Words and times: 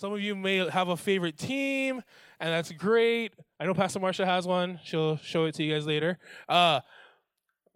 Some 0.00 0.14
of 0.14 0.22
you 0.22 0.34
may 0.34 0.66
have 0.70 0.88
a 0.88 0.96
favorite 0.96 1.36
team, 1.36 2.02
and 2.40 2.50
that's 2.50 2.72
great. 2.72 3.34
I 3.60 3.66
know 3.66 3.74
Pastor 3.74 4.00
Marsha 4.00 4.24
has 4.24 4.46
one. 4.46 4.80
She'll 4.82 5.18
show 5.18 5.44
it 5.44 5.54
to 5.56 5.62
you 5.62 5.74
guys 5.74 5.86
later. 5.86 6.18
Uh, 6.48 6.80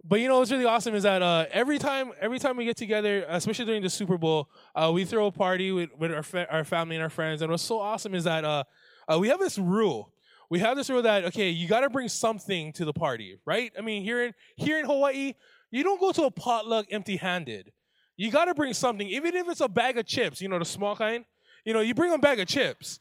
but 0.02 0.20
you 0.20 0.28
know 0.28 0.38
what's 0.38 0.50
really 0.50 0.64
awesome 0.64 0.94
is 0.94 1.02
that 1.02 1.20
uh, 1.20 1.44
every 1.52 1.78
time 1.78 2.12
every 2.18 2.38
time 2.38 2.56
we 2.56 2.64
get 2.64 2.78
together, 2.78 3.26
especially 3.28 3.66
during 3.66 3.82
the 3.82 3.90
Super 3.90 4.16
Bowl, 4.16 4.48
uh, 4.74 4.90
we 4.90 5.04
throw 5.04 5.26
a 5.26 5.32
party 5.32 5.70
with, 5.70 5.90
with 5.98 6.14
our 6.14 6.22
fa- 6.22 6.46
our 6.50 6.64
family 6.64 6.96
and 6.96 7.02
our 7.02 7.10
friends. 7.10 7.42
And 7.42 7.50
what's 7.50 7.62
so 7.62 7.78
awesome 7.78 8.14
is 8.14 8.24
that 8.24 8.42
uh, 8.42 8.64
uh, 9.06 9.18
we 9.18 9.28
have 9.28 9.38
this 9.38 9.58
rule. 9.58 10.10
We 10.48 10.60
have 10.60 10.78
this 10.78 10.88
rule 10.88 11.02
that 11.02 11.26
okay, 11.26 11.50
you 11.50 11.68
got 11.68 11.80
to 11.80 11.90
bring 11.90 12.08
something 12.08 12.72
to 12.72 12.86
the 12.86 12.94
party, 12.94 13.38
right? 13.44 13.70
I 13.78 13.82
mean, 13.82 14.02
here 14.02 14.24
in 14.24 14.32
here 14.56 14.78
in 14.78 14.86
Hawaii, 14.86 15.34
you 15.70 15.82
don't 15.82 16.00
go 16.00 16.10
to 16.12 16.22
a 16.22 16.30
potluck 16.30 16.86
empty-handed. 16.90 17.70
You 18.16 18.30
got 18.30 18.46
to 18.46 18.54
bring 18.54 18.72
something, 18.72 19.06
even 19.08 19.36
if 19.36 19.46
it's 19.46 19.60
a 19.60 19.68
bag 19.68 19.98
of 19.98 20.06
chips. 20.06 20.40
You 20.40 20.48
know, 20.48 20.58
the 20.58 20.64
small 20.64 20.96
kind. 20.96 21.26
You 21.64 21.72
know, 21.72 21.80
you 21.80 21.94
bring 21.94 22.12
a 22.12 22.18
bag 22.18 22.40
of 22.40 22.46
chips. 22.46 23.00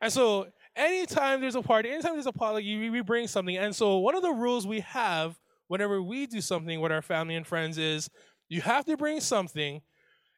And 0.00 0.12
so, 0.12 0.48
anytime 0.74 1.40
there's 1.40 1.54
a 1.54 1.62
party, 1.62 1.90
anytime 1.90 2.14
there's 2.14 2.26
a 2.26 2.32
potluck, 2.32 2.62
you, 2.62 2.90
we 2.90 3.02
bring 3.02 3.26
something. 3.26 3.56
And 3.56 3.74
so, 3.74 3.98
one 3.98 4.14
of 4.14 4.22
the 4.22 4.32
rules 4.32 4.66
we 4.66 4.80
have 4.80 5.38
whenever 5.68 6.02
we 6.02 6.26
do 6.26 6.40
something 6.40 6.80
with 6.80 6.90
our 6.90 7.02
family 7.02 7.36
and 7.36 7.46
friends 7.46 7.78
is 7.78 8.08
you 8.48 8.60
have 8.62 8.84
to 8.86 8.96
bring 8.96 9.20
something. 9.20 9.82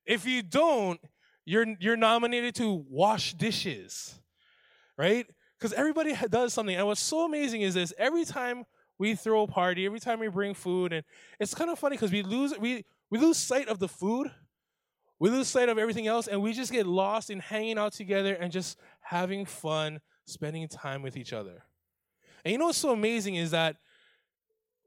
If 0.05 0.27
you 0.27 0.43
don't, 0.43 1.01
you're 1.45 1.67
you're 1.81 1.97
nominated 1.97 2.55
to 2.57 2.85
wash 2.89 3.35
dishes, 3.35 4.21
right? 4.99 5.27
Because 5.59 5.73
everybody 5.73 6.15
does 6.29 6.53
something. 6.53 6.75
And 6.75 6.87
what's 6.87 7.01
so 7.01 7.25
amazing 7.25 7.63
is 7.63 7.75
this: 7.75 7.93
every 7.99 8.25
time 8.25 8.65
we 8.99 9.15
throw 9.15 9.43
a 9.43 9.47
party, 9.47 9.87
every 9.87 10.01
time 10.01 10.21
we 10.21 10.29
bring 10.29 10.55
food, 10.55 10.93
and 10.93 11.05
it's 11.41 11.55
kind 11.55 11.71
of 11.71 11.79
funny 11.79 11.97
because 11.97 12.13
we 12.13 12.23
lose 12.23 12.57
we 12.59 12.85
we 13.11 13.19
lose 13.19 13.39
sight 13.39 13.69
of 13.69 13.79
the 13.79 13.89
food, 13.89 14.31
we 15.23 15.31
lose 15.31 15.47
sight 15.47 15.69
of 15.69 15.79
everything 15.79 16.09
else, 16.09 16.27
and 16.27 16.43
we 16.43 16.53
just 16.53 16.73
get 16.73 16.85
lost 16.85 17.31
in 17.31 17.39
hanging 17.39 17.79
out 17.79 17.93
together 17.93 18.35
and 18.35 18.51
just 18.51 18.77
having 19.03 19.47
fun, 19.47 20.01
spending 20.25 20.67
time 20.67 21.01
with 21.01 21.17
each 21.17 21.33
other. 21.33 21.63
And 22.45 22.51
you 22.51 22.59
know 22.59 22.67
what's 22.67 22.79
so 22.79 22.91
amazing 22.91 23.37
is 23.37 23.53
that 23.53 23.77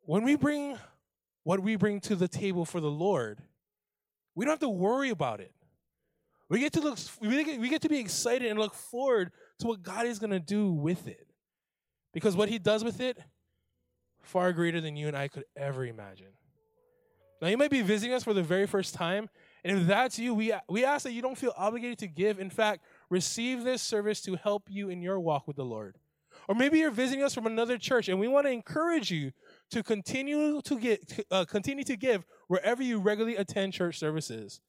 when 0.02 0.26
we 0.26 0.36
bring 0.36 0.78
what 1.44 1.62
we 1.62 1.78
bring 1.78 2.02
to 2.02 2.18
the 2.18 2.28
table 2.28 2.66
for 2.66 2.82
the 2.82 2.92
Lord, 2.92 3.40
we 4.36 4.44
don't 4.44 4.52
have 4.52 4.60
to 4.60 4.68
worry 4.68 5.10
about 5.10 5.40
it. 5.40 5.54
We 6.50 6.60
get 6.60 6.74
to 6.74 6.82
look 6.82 7.00
we 7.22 7.42
get, 7.46 7.62
we 7.62 7.70
get 7.70 7.82
to 7.84 7.90
be 7.90 8.00
excited 8.00 8.50
and 8.50 8.60
look 8.60 8.74
forward 8.74 9.32
to 9.60 9.68
what 9.68 9.84
God 9.84 10.06
is 10.06 10.20
going 10.20 10.32
to 10.32 10.40
do 10.42 10.70
with 10.70 11.08
it. 11.08 11.30
Because 12.14 12.36
what 12.36 12.50
he 12.50 12.60
does 12.60 12.84
with 12.84 13.00
it 13.00 13.18
far 14.22 14.52
greater 14.52 14.82
than 14.82 14.98
you 14.98 15.08
and 15.08 15.16
I 15.16 15.30
could 15.30 15.46
ever 15.56 15.86
imagine. 15.86 16.34
Now 17.42 17.48
you 17.48 17.58
might 17.58 17.72
be 17.72 17.82
visiting 17.82 18.14
us 18.14 18.26
for 18.26 18.34
the 18.34 18.44
very 18.44 18.68
first 18.68 18.94
time, 18.94 19.30
and 19.66 19.80
if 19.80 19.88
that's 19.88 20.20
you, 20.20 20.36
we 20.36 20.54
we 20.70 20.86
ask 20.86 21.04
that 21.04 21.14
you 21.14 21.24
don't 21.24 21.38
feel 21.38 21.52
obligated 21.58 21.98
to 22.00 22.08
give. 22.08 22.40
In 22.40 22.52
fact, 22.52 22.84
receive 23.10 23.64
this 23.64 23.82
service 23.82 24.22
to 24.22 24.36
help 24.36 24.68
you 24.70 24.90
in 24.90 25.02
your 25.02 25.20
walk 25.20 25.48
with 25.48 25.56
the 25.56 25.66
Lord. 25.66 25.98
Or 26.48 26.54
maybe 26.54 26.78
you're 26.78 26.92
visiting 26.92 27.24
us 27.24 27.34
from 27.34 27.48
another 27.48 27.80
church, 27.80 28.08
and 28.08 28.20
we 28.20 28.28
want 28.28 28.46
to 28.46 28.52
encourage 28.52 29.10
you 29.10 29.32
to 29.72 29.82
continue 29.82 30.62
to 30.62 30.80
get 30.80 31.26
uh, 31.32 31.46
continue 31.46 31.84
to 31.84 31.98
give 31.98 32.26
wherever 32.48 32.84
you 32.84 33.00
regularly 33.00 33.38
attend 33.38 33.74
church 33.74 33.98
services. 33.98 34.62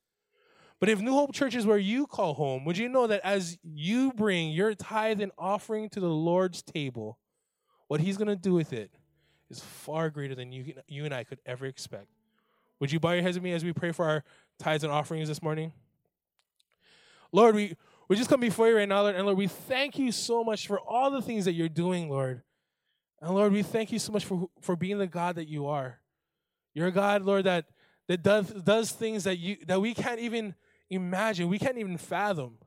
But 0.80 0.88
if 0.88 1.02
New 1.02 1.12
Hope 1.12 1.34
Church 1.34 1.54
is 1.54 1.66
where 1.66 1.76
you 1.76 2.06
call 2.06 2.32
home, 2.32 2.64
would 2.64 2.78
you 2.78 2.88
know 2.88 3.06
that 3.06 3.20
as 3.22 3.58
you 3.62 4.14
bring 4.14 4.50
your 4.50 4.74
tithe 4.74 5.20
and 5.20 5.32
offering 5.36 5.90
to 5.90 6.00
the 6.00 6.08
Lord's 6.08 6.62
table, 6.62 7.18
what 7.88 8.00
He's 8.00 8.16
going 8.16 8.28
to 8.28 8.36
do 8.36 8.54
with 8.54 8.72
it 8.72 8.92
is 9.50 9.60
far 9.60 10.08
greater 10.08 10.34
than 10.34 10.52
you, 10.52 10.72
you 10.88 11.04
and 11.04 11.12
I 11.12 11.24
could 11.24 11.40
ever 11.44 11.66
expect. 11.66 12.08
Would 12.80 12.92
you 12.92 13.00
bow 13.00 13.12
your 13.12 13.22
heads 13.22 13.36
with 13.36 13.44
me 13.44 13.52
as 13.52 13.64
we 13.64 13.72
pray 13.72 13.92
for 13.92 14.04
our 14.04 14.24
tithes 14.58 14.84
and 14.84 14.92
offerings 14.92 15.28
this 15.28 15.42
morning? 15.42 15.72
Lord, 17.32 17.54
we, 17.54 17.76
we 18.08 18.16
just 18.16 18.30
come 18.30 18.40
before 18.40 18.68
you 18.68 18.76
right 18.76 18.88
now, 18.88 19.02
Lord, 19.02 19.16
and 19.16 19.24
Lord, 19.24 19.38
we 19.38 19.46
thank 19.48 19.98
you 19.98 20.12
so 20.12 20.44
much 20.44 20.66
for 20.66 20.80
all 20.80 21.10
the 21.10 21.22
things 21.22 21.44
that 21.44 21.52
you're 21.52 21.68
doing, 21.68 22.08
Lord. 22.08 22.42
And 23.20 23.34
Lord, 23.34 23.52
we 23.52 23.62
thank 23.62 23.92
you 23.92 23.98
so 23.98 24.12
much 24.12 24.24
for, 24.24 24.48
for 24.60 24.76
being 24.76 24.98
the 24.98 25.06
God 25.06 25.36
that 25.36 25.48
you 25.48 25.66
are. 25.66 26.00
You're 26.74 26.88
a 26.88 26.92
God, 26.92 27.22
Lord, 27.22 27.44
that, 27.44 27.66
that 28.08 28.22
does, 28.22 28.50
does 28.50 28.92
things 28.92 29.24
that, 29.24 29.38
you, 29.38 29.56
that 29.66 29.80
we 29.80 29.94
can't 29.94 30.20
even 30.20 30.54
imagine, 30.90 31.48
we 31.48 31.58
can't 31.58 31.78
even 31.78 31.96
fathom. 31.96 32.58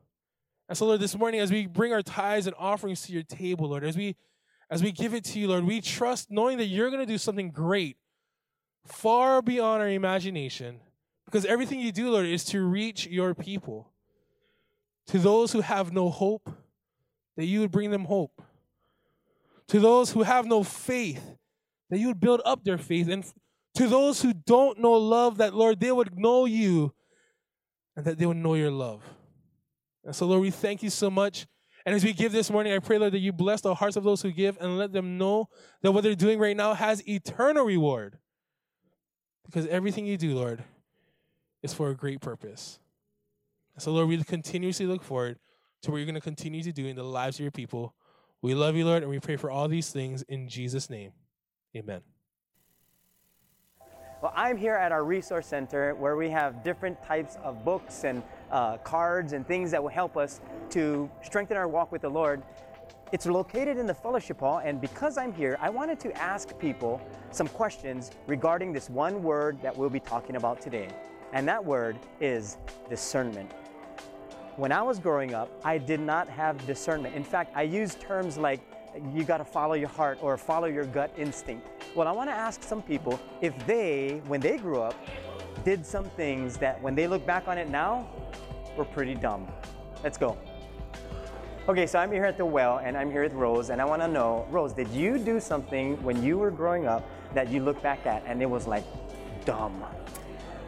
And 0.67 0.78
so, 0.78 0.85
Lord, 0.85 0.99
this 0.99 1.17
morning, 1.17 1.39
as 1.39 1.51
we 1.51 1.66
bring 1.66 1.94
our 1.94 2.01
tithes 2.01 2.47
and 2.47 2.55
offerings 2.59 3.01
to 3.03 3.13
your 3.13 3.23
table, 3.23 3.69
Lord, 3.69 3.83
as 3.83 3.97
we 3.97 4.16
as 4.69 4.83
we 4.83 4.91
give 4.91 5.13
it 5.13 5.23
to 5.25 5.39
you, 5.39 5.47
Lord, 5.47 5.63
we 5.63 5.81
trust 5.81 6.29
knowing 6.29 6.59
that 6.59 6.66
you're 6.66 6.89
going 6.89 7.01
to 7.01 7.11
do 7.11 7.17
something 7.17 7.49
great, 7.49 7.97
far 8.85 9.41
beyond 9.41 9.81
our 9.81 9.89
imagination, 9.89 10.79
because 11.29 11.45
everything 11.45 11.79
you 11.79 11.91
do, 11.91 12.12
Lord, 12.12 12.25
is 12.25 12.44
to 12.45 12.62
reach 12.62 13.07
your 13.07 13.34
people. 13.34 13.91
To 15.07 15.19
those 15.19 15.51
who 15.51 15.62
have 15.62 15.91
no 15.91 16.09
hope, 16.09 16.50
that 17.35 17.45
you 17.45 17.62
would 17.62 17.72
bring 17.72 17.91
them 17.91 18.06
hope 18.06 18.41
to 19.69 19.79
those 19.79 20.12
who 20.12 20.23
have 20.23 20.45
no 20.45 20.63
faith, 20.63 21.35
that 21.90 22.00
you 22.00 22.07
would 22.07 22.19
build 22.19 22.41
up 22.44 22.63
their 22.63 22.78
faith. 22.78 23.07
And 23.07 23.23
to 23.75 23.88
those 23.88 24.22
who 24.22 24.34
don't 24.34 24.79
know 24.79 24.94
love, 24.94 25.38
that, 25.38 25.53
Lord, 25.53 25.79
they 25.79 25.91
would 25.91 26.17
know 26.17 26.45
you 26.45 26.94
and 27.96 28.03
that 28.06 28.17
they 28.17 28.25
would 28.25 28.38
know 28.38 28.56
your 28.56 28.72
love. 28.72 29.03
And 30.03 30.16
so, 30.16 30.25
Lord, 30.25 30.41
we 30.41 30.50
thank 30.50 30.81
you 30.81 30.90
so 30.90 31.09
much. 31.11 31.46
And 31.85 31.96
as 31.96 32.03
we 32.03 32.13
give 32.13 32.31
this 32.31 32.50
morning, 32.50 32.73
I 32.73 32.79
pray, 32.79 32.97
Lord, 32.97 33.13
that 33.13 33.19
you 33.19 33.31
bless 33.31 33.61
the 33.61 33.75
hearts 33.75 33.96
of 33.96 34.03
those 34.03 34.23
who 34.23 34.31
give 34.31 34.57
and 34.59 34.78
let 34.78 34.91
them 34.91 35.17
know 35.17 35.50
that 35.84 35.91
what 35.91 36.03
they're 36.03 36.16
doing 36.16 36.40
right 36.40 36.57
now 36.57 36.73
has 36.73 37.07
eternal 37.07 37.63
reward. 37.63 38.17
Because 39.46 39.67
everything 39.67 40.06
you 40.06 40.17
do, 40.17 40.34
Lord, 40.34 40.63
is 41.62 41.74
for 41.74 41.90
a 41.90 41.96
great 41.96 42.22
purpose. 42.22 42.80
So, 43.78 43.92
Lord, 43.92 44.09
we 44.09 44.22
continuously 44.24 44.86
look 44.86 45.03
forward 45.03 45.40
to 45.81 45.92
what 45.92 45.97
you're 45.97 46.06
going 46.06 46.16
to 46.16 46.22
continue 46.22 46.64
to 46.64 46.72
do 46.72 46.86
in 46.86 46.96
the 46.96 47.03
lives 47.03 47.38
of 47.38 47.42
your 47.42 47.52
people. 47.52 47.94
We 48.42 48.53
love 48.53 48.75
you, 48.75 48.86
Lord, 48.86 49.03
and 49.03 49.09
we 49.09 49.20
pray 49.20 49.38
for 49.38 49.50
all 49.50 49.68
these 49.68 49.90
things 49.90 50.22
in 50.24 50.50
Jesus' 50.50 50.90
name. 50.90 51.12
Amen. 51.75 52.02
Well, 54.22 54.34
I'm 54.36 54.58
here 54.58 54.75
at 54.75 54.92
our 54.92 55.06
resource 55.06 55.47
center 55.47 55.96
where 55.96 56.18
we 56.18 56.30
have 56.30 56.62
different 56.62 57.02
types 57.02 57.38
of 57.42 57.64
books 57.64 58.03
and 58.03 58.22
uh, 58.52 58.78
cards 58.80 59.31
and 59.31 59.47
things 59.47 59.72
that 59.72 59.81
will 59.81 59.90
help 59.90 60.18
us 60.18 60.41
to 60.72 61.09
strengthen 61.24 61.56
our 61.56 61.70
walk 61.70 61.94
with 61.94 62.02
the 62.02 62.09
Lord. 62.09 62.44
It's 63.14 63.26
located 63.26 63.78
in 63.78 63.88
the 63.88 63.94
fellowship 63.94 64.41
hall, 64.41 64.62
and 64.64 64.81
because 64.81 65.18
I'm 65.18 65.34
here, 65.34 65.58
I 65.62 65.70
wanted 65.70 66.02
to 66.02 66.12
ask 66.18 66.58
people 66.59 67.02
some 67.31 67.47
questions 67.47 68.12
regarding 68.28 68.74
this 68.74 68.90
one 68.90 69.24
word 69.24 69.62
that 69.62 69.76
we'll 69.76 69.90
be 69.90 70.02
talking 70.02 70.36
about 70.36 70.62
today. 70.62 70.90
And 71.34 71.47
that 71.47 71.63
word 71.63 71.97
is 72.19 72.57
discernment. 72.90 73.51
When 74.56 74.72
I 74.72 74.81
was 74.81 75.00
growing 75.00 75.34
up, 75.34 75.50
I 75.63 75.78
did 75.78 76.00
not 76.00 76.28
have 76.29 76.66
discernment. 76.66 77.16
In 77.16 77.23
fact, 77.23 77.56
I 77.56 77.62
used 77.62 78.00
terms 78.00 78.38
like 78.38 78.62
you 79.13 79.23
got 79.23 79.38
to 79.38 79.45
follow 79.45 79.75
your 79.75 79.90
heart 79.90 80.17
or 80.22 80.35
follow 80.38 80.67
your 80.67 80.85
gut 80.85 81.13
instinct. 81.17 81.67
Well, 81.95 82.07
I 82.07 82.12
want 82.12 82.29
to 82.29 82.35
ask 82.35 82.63
some 82.63 82.81
people 82.81 83.19
if 83.41 83.53
they, 83.66 84.22
when 84.28 84.41
they 84.41 84.57
grew 84.57 84.81
up, 84.81 84.95
did 85.63 85.85
some 85.85 86.06
things 86.12 86.57
that 86.57 86.81
when 86.81 86.95
they 86.95 87.07
look 87.07 87.25
back 87.25 87.47
on 87.47 87.57
it 87.57 87.69
now, 87.69 88.07
were 88.75 88.85
pretty 88.85 89.16
dumb. 89.16 89.47
Let's 90.03 90.17
go. 90.17 90.38
Okay, 91.67 91.85
so 91.85 92.00
I'm 92.00 92.11
here 92.11 92.25
at 92.25 92.38
the 92.38 92.46
well 92.46 92.79
and 92.79 92.97
I'm 92.97 93.11
here 93.11 93.23
with 93.23 93.34
Rose, 93.34 93.69
and 93.69 93.79
I 93.79 93.85
want 93.85 94.01
to 94.01 94.07
know, 94.07 94.47
Rose, 94.50 94.73
did 94.73 94.88
you 94.90 95.19
do 95.19 95.40
something 95.40 96.01
when 96.01 96.23
you 96.23 96.38
were 96.38 96.50
growing 96.50 96.88
up 96.88 97.07
that 97.35 97.50
you 97.50 97.61
look 97.61 97.81
back 97.84 98.06
at 98.07 98.23
and 98.25 98.41
it 98.41 98.50
was 98.50 98.66
like 98.66 98.85
dumb? 99.46 99.85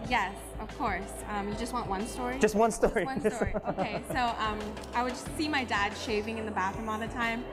Yes, 0.07 0.35
of 0.61 0.77
course. 0.77 1.01
Um, 1.29 1.49
you 1.49 1.55
just 1.55 1.73
want 1.73 1.87
one 1.89 2.05
story? 2.07 2.37
Just 2.39 2.55
one 2.55 2.71
story. 2.71 3.05
Just 3.05 3.23
one 3.23 3.31
story. 3.31 3.53
okay, 3.69 4.01
so 4.09 4.17
um, 4.39 4.59
I 4.93 5.03
would 5.03 5.15
see 5.37 5.47
my 5.47 5.63
dad 5.63 5.95
shaving 5.97 6.37
in 6.37 6.45
the 6.45 6.51
bathroom 6.51 6.89
all 6.89 6.99
the 6.99 7.07
time, 7.07 7.43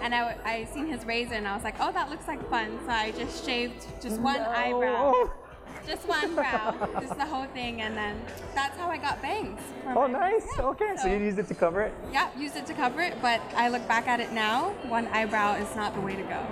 and 0.00 0.14
I, 0.14 0.18
w- 0.20 0.40
I 0.44 0.64
seen 0.72 0.86
his 0.86 1.04
razor, 1.04 1.34
and 1.34 1.46
I 1.48 1.54
was 1.54 1.64
like, 1.64 1.76
oh, 1.80 1.92
that 1.92 2.10
looks 2.10 2.26
like 2.28 2.48
fun. 2.48 2.78
So 2.86 2.90
I 2.92 3.10
just 3.12 3.44
shaved 3.44 3.86
just 4.00 4.20
one 4.20 4.36
No. 4.36 4.48
eyebrow. 4.50 5.12
Just 5.86 6.08
one 6.08 6.34
brow, 6.34 6.74
just 6.98 7.14
the 7.16 7.26
whole 7.26 7.44
thing, 7.46 7.82
and 7.82 7.94
then 7.94 8.18
that's 8.54 8.74
how 8.78 8.88
I 8.88 8.96
got 8.96 9.20
bangs. 9.20 9.60
Oh, 9.94 10.06
nice. 10.06 10.46
Yeah, 10.58 10.64
Okay, 10.66 10.94
so 10.96 11.08
you 11.08 11.18
used 11.18 11.38
it 11.38 11.46
to 11.48 11.54
cover 11.54 11.82
it? 11.82 11.92
Yeah, 12.10 12.30
used 12.38 12.56
it 12.56 12.64
to 12.66 12.74
cover 12.74 13.02
it, 13.02 13.14
but 13.20 13.42
I 13.54 13.68
look 13.68 13.86
back 13.86 14.06
at 14.08 14.18
it 14.18 14.32
now, 14.32 14.70
one 14.88 15.06
eyebrow 15.08 15.56
is 15.56 15.76
not 15.76 15.94
the 15.94 16.00
way 16.00 16.16
to 16.16 16.22
go. 16.22 16.46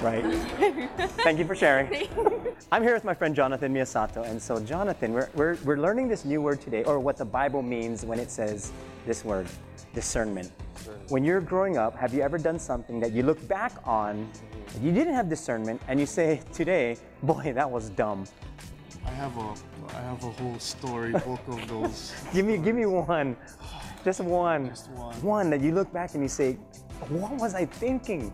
Right. 0.00 0.22
Thank 1.24 1.38
you 1.38 1.46
for 1.46 1.54
sharing. 1.54 2.08
I'm 2.70 2.82
here 2.82 2.92
with 2.92 3.04
my 3.04 3.14
friend 3.14 3.34
Jonathan 3.34 3.72
Miyasato. 3.72 4.28
And 4.28 4.40
so, 4.40 4.60
Jonathan, 4.60 5.12
we're, 5.12 5.30
we're, 5.34 5.56
we're 5.64 5.78
learning 5.78 6.08
this 6.08 6.24
new 6.24 6.42
word 6.42 6.60
today, 6.60 6.84
or 6.84 7.00
what 7.00 7.16
the 7.16 7.24
Bible 7.24 7.62
means 7.62 8.04
when 8.04 8.18
it 8.18 8.30
says 8.30 8.72
this 9.06 9.24
word, 9.24 9.46
discernment. 9.94 10.52
When 11.08 11.24
you're 11.24 11.40
growing 11.40 11.78
up, 11.78 11.96
have 11.96 12.12
you 12.12 12.20
ever 12.20 12.36
done 12.36 12.58
something 12.58 13.00
that 13.00 13.12
you 13.12 13.22
look 13.22 13.46
back 13.48 13.72
on, 13.84 14.28
and 14.74 14.84
you 14.84 14.92
didn't 14.92 15.14
have 15.14 15.30
discernment, 15.30 15.80
and 15.88 15.98
you 15.98 16.06
say 16.06 16.40
today, 16.52 16.98
boy, 17.22 17.52
that 17.54 17.70
was 17.70 17.88
dumb? 17.90 18.26
I 19.06 19.10
have 19.10 19.36
a 19.38 19.54
I 19.94 20.00
have 20.00 20.22
a 20.24 20.30
whole 20.30 20.58
storybook 20.58 21.40
of 21.48 21.68
those. 21.68 22.12
Give 22.34 22.44
me, 22.44 22.58
give 22.58 22.74
me 22.74 22.86
one. 22.86 23.36
Just 24.04 24.20
one. 24.20 24.68
Just 24.68 24.90
one. 24.90 25.22
One 25.22 25.50
that 25.50 25.60
you 25.60 25.72
look 25.72 25.92
back 25.92 26.14
and 26.14 26.22
you 26.22 26.28
say, 26.28 26.54
what 27.08 27.32
was 27.36 27.54
I 27.54 27.64
thinking? 27.64 28.32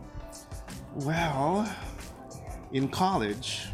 Well, 0.95 1.69
in 2.73 2.89
college, 2.89 3.69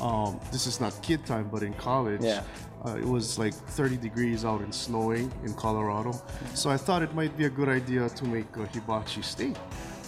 um, 0.00 0.40
this 0.52 0.66
is 0.66 0.80
not 0.80 1.00
kid 1.02 1.24
time, 1.26 1.48
but 1.52 1.62
in 1.62 1.74
college, 1.74 2.22
Yeah. 2.22 2.42
Uh, 2.84 2.94
it 2.96 3.04
was 3.04 3.36
like 3.36 3.54
30 3.54 3.96
degrees 3.96 4.44
out 4.44 4.60
and 4.60 4.72
snowing 4.72 5.32
in 5.44 5.52
Colorado. 5.54 6.12
So 6.54 6.70
I 6.70 6.76
thought 6.76 7.02
it 7.02 7.12
might 7.14 7.36
be 7.36 7.46
a 7.46 7.50
good 7.50 7.68
idea 7.68 8.08
to 8.08 8.24
make 8.24 8.46
a 8.56 8.66
hibachi 8.66 9.22
steak. 9.22 9.56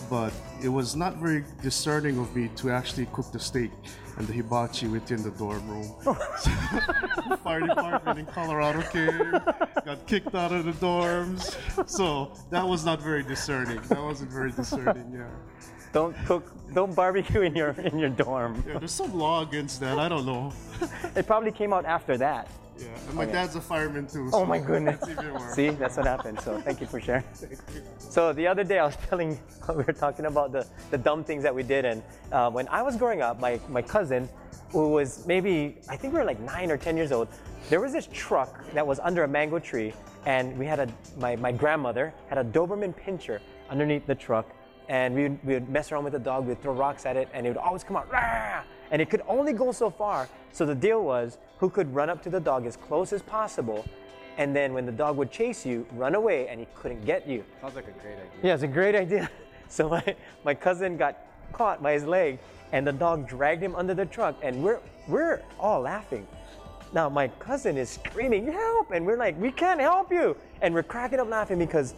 But 0.09 0.33
it 0.63 0.69
was 0.69 0.95
not 0.95 1.17
very 1.17 1.45
discerning 1.61 2.19
of 2.19 2.35
me 2.37 2.49
to 2.57 2.71
actually 2.71 3.07
cook 3.13 3.33
the 3.33 3.41
steak 3.41 3.73
and 4.17 4.29
the 4.29 4.33
hibachi 4.33 4.87
within 4.87 5.23
the 5.23 5.31
dorm 5.31 5.69
room. 5.69 5.93
Fire 7.43 7.61
department 7.67 8.19
in 8.21 8.27
Colorado 8.27 8.83
came, 8.83 9.33
got 9.85 10.07
kicked 10.07 10.35
out 10.35 10.53
of 10.53 10.65
the 10.65 10.73
dorms. 10.73 11.57
So 11.89 12.33
that 12.51 12.67
was 12.67 12.85
not 12.85 13.03
very 13.03 13.25
discerning. 13.25 13.81
That 13.89 14.03
wasn't 14.03 14.31
very 14.31 14.53
discerning, 14.53 15.11
yeah. 15.13 15.31
Don't 15.93 16.15
cook, 16.27 16.53
don't 16.75 16.95
barbecue 16.95 17.43
in 17.43 17.55
your 17.57 17.71
in 17.71 17.99
your 17.99 18.11
dorm. 18.11 18.63
Yeah, 18.67 18.79
there's 18.79 18.93
some 18.93 19.15
law 19.15 19.43
against 19.43 19.81
that. 19.81 19.99
I 19.99 20.09
don't 20.09 20.27
know. 20.27 20.53
It 21.17 21.27
probably 21.27 21.51
came 21.51 21.73
out 21.73 21.85
after 21.85 22.17
that. 22.19 22.49
Yeah, 22.79 22.87
and 23.09 23.15
my 23.15 23.25
dad's 23.25 23.57
a 23.57 23.61
fireman 23.61 24.07
too. 24.07 24.31
Oh 24.33 24.45
my 24.45 24.59
goodness. 24.59 25.01
That's. 25.07 25.55
See, 25.55 25.71
that's 25.71 25.97
what 25.97 26.07
happened. 26.07 26.41
So 26.41 26.61
thank 26.61 26.81
you 26.81 26.87
for 26.87 27.01
sharing. 27.01 27.25
So 27.99 28.33
the 28.33 28.47
other 28.47 28.65
day 28.65 28.79
I 28.79 28.87
was 28.87 28.97
telling, 29.09 29.39
we 29.69 29.83
were 29.83 29.93
talking 29.93 30.27
about 30.27 30.51
the, 30.51 30.67
the 30.91 30.99
dumb 30.99 31.23
things 31.25 31.43
that 31.43 31.55
we 31.55 31.63
did. 31.63 31.85
And 31.85 32.03
uh, 32.33 32.51
when 32.51 32.67
I 32.69 32.83
was 32.83 32.97
growing 32.97 33.21
up, 33.21 33.39
my, 33.39 33.61
my 33.69 33.83
cousin, 33.83 34.29
who 34.73 34.91
was 34.91 35.27
maybe, 35.27 35.77
I 35.89 35.97
think 35.97 36.15
we 36.15 36.19
were 36.19 36.25
like 36.25 36.41
nine 36.41 36.71
or 36.71 36.77
10 36.77 36.97
years 36.97 37.13
old, 37.13 37.29
there 37.69 37.81
was 37.81 37.93
this 37.93 38.09
truck 38.13 38.65
that 38.73 38.87
was 38.87 38.99
under 39.01 39.25
a 39.25 39.29
mango 39.29 39.59
tree. 39.59 39.93
And 40.27 40.57
we 40.59 40.67
had 40.67 40.81
a, 40.81 40.89
my, 41.19 41.37
my 41.37 41.53
grandmother 41.53 42.15
had 42.29 42.39
a 42.39 42.45
Doberman 42.45 42.95
pinscher 42.95 43.41
underneath 43.69 44.07
the 44.07 44.15
truck. 44.15 44.47
And 44.89 45.15
we 45.15 45.23
would, 45.25 45.45
we 45.45 45.55
would 45.55 45.69
mess 45.69 45.93
around 45.93 46.05
with 46.05 46.15
the 46.15 46.19
dog, 46.19 46.47
we'd 46.47 46.63
throw 46.63 46.73
rocks 46.73 47.05
at 47.05 47.17
it, 47.17 47.29
and 47.35 47.47
it 47.47 47.51
would 47.51 47.59
always 47.59 47.85
come 47.85 47.97
out, 47.97 48.11
Rah! 48.11 48.63
and 48.91 49.03
it 49.03 49.11
could 49.11 49.23
only 49.29 49.53
go 49.53 49.71
so 49.71 49.91
far. 49.91 50.29
So 50.53 50.65
the 50.65 50.75
deal 50.75 51.03
was 51.03 51.39
who 51.59 51.69
could 51.69 51.95
run 51.95 52.09
up 52.09 52.23
to 52.23 52.31
the 52.31 52.41
dog 52.41 52.65
as 52.65 52.77
close 52.77 53.13
as 53.13 53.21
possible 53.23 53.85
and 54.39 54.55
then 54.55 54.73
when 54.73 54.87
the 54.87 54.93
dog 54.93 55.17
would 55.17 55.33
chase 55.33 55.67
you, 55.67 55.85
run 55.93 56.15
away 56.15 56.47
and 56.49 56.61
he 56.61 56.67
couldn't 56.77 57.05
get 57.05 57.29
you. 57.29 57.45
Sounds 57.61 57.75
like 57.75 57.89
a 57.89 57.91
great 57.91 58.15
idea. 58.15 58.31
Yeah, 58.41 58.55
it's 58.55 58.63
a 58.63 58.69
great 58.69 58.95
idea. 58.95 59.29
So 59.71 59.91
my, 59.91 60.17
my 60.47 60.55
cousin 60.55 60.97
got 60.97 61.19
caught 61.53 61.83
by 61.83 61.93
his 61.93 62.07
leg 62.07 62.39
and 62.73 62.87
the 62.87 62.93
dog 62.93 63.29
dragged 63.29 63.63
him 63.63 63.75
under 63.77 63.93
the 63.93 64.07
truck 64.07 64.35
and 64.41 64.65
we're 64.65 64.81
we're 65.07 65.43
all 65.61 65.83
laughing. 65.83 66.27
Now 66.95 67.11
my 67.11 67.29
cousin 67.29 67.77
is 67.77 67.91
screaming, 67.91 68.51
help! 68.51 68.93
And 68.93 69.05
we're 69.05 69.19
like, 69.19 69.39
we 69.39 69.51
can't 69.51 69.79
help 69.79 70.11
you! 70.11 70.39
And 70.63 70.73
we're 70.73 70.85
cracking 70.85 71.21
up 71.21 71.29
laughing 71.29 71.59
because 71.59 71.93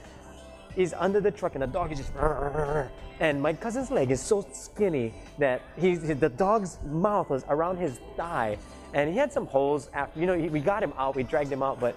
he's 0.74 0.92
under 0.94 1.20
the 1.20 1.30
truck 1.30 1.54
and 1.54 1.62
the 1.62 1.66
dog 1.66 1.92
is 1.92 1.98
just 1.98 2.12
and 3.20 3.40
my 3.40 3.52
cousin's 3.52 3.90
leg 3.90 4.10
is 4.10 4.20
so 4.20 4.46
skinny 4.52 5.12
that 5.38 5.62
he's 5.78 6.02
the 6.02 6.28
dog's 6.28 6.78
mouth 6.86 7.28
was 7.30 7.44
around 7.48 7.76
his 7.76 8.00
thigh 8.16 8.56
and 8.94 9.10
he 9.10 9.16
had 9.16 9.32
some 9.32 9.46
holes 9.46 9.90
after 9.92 10.18
you 10.20 10.26
know 10.26 10.36
we 10.36 10.60
got 10.60 10.82
him 10.82 10.92
out 10.96 11.14
we 11.16 11.22
dragged 11.22 11.52
him 11.52 11.62
out 11.62 11.78
but 11.80 11.96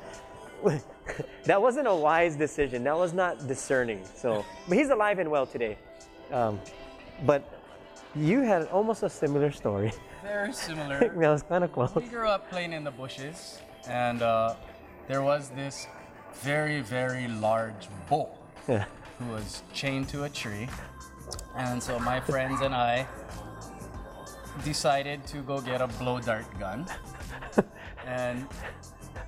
that 1.45 1.61
wasn't 1.61 1.87
a 1.87 1.95
wise 1.95 2.35
decision. 2.35 2.83
That 2.83 2.97
was 2.97 3.13
not 3.13 3.47
discerning. 3.47 4.01
So 4.15 4.45
but 4.67 4.77
he's 4.77 4.89
alive 4.89 5.19
and 5.19 5.29
well 5.29 5.45
today. 5.45 5.77
Um, 6.31 6.59
but 7.25 7.43
you 8.15 8.41
had 8.41 8.67
almost 8.67 9.03
a 9.03 9.09
similar 9.09 9.51
story. 9.51 9.91
Very 10.23 10.53
similar. 10.53 10.99
that 10.99 11.15
was 11.15 11.43
kind 11.43 11.63
of 11.63 11.71
close. 11.71 11.93
We 11.95 12.03
grew 12.03 12.27
up 12.27 12.49
playing 12.49 12.73
in 12.73 12.83
the 12.83 12.91
bushes, 12.91 13.59
and 13.87 14.21
uh, 14.21 14.55
there 15.07 15.21
was 15.21 15.49
this 15.49 15.87
very, 16.35 16.81
very 16.81 17.27
large 17.27 17.89
bull 18.09 18.39
yeah 18.67 18.85
who 19.19 19.25
was 19.31 19.61
chained 19.73 20.09
to 20.09 20.23
a 20.23 20.29
tree. 20.29 20.67
And 21.55 21.81
so 21.81 21.99
my 21.99 22.19
friends 22.19 22.61
and 22.61 22.73
I 22.73 23.05
decided 24.63 25.25
to 25.27 25.37
go 25.41 25.61
get 25.61 25.81
a 25.81 25.87
blow 25.87 26.19
dart 26.19 26.45
gun 26.59 26.85
and 28.07 28.47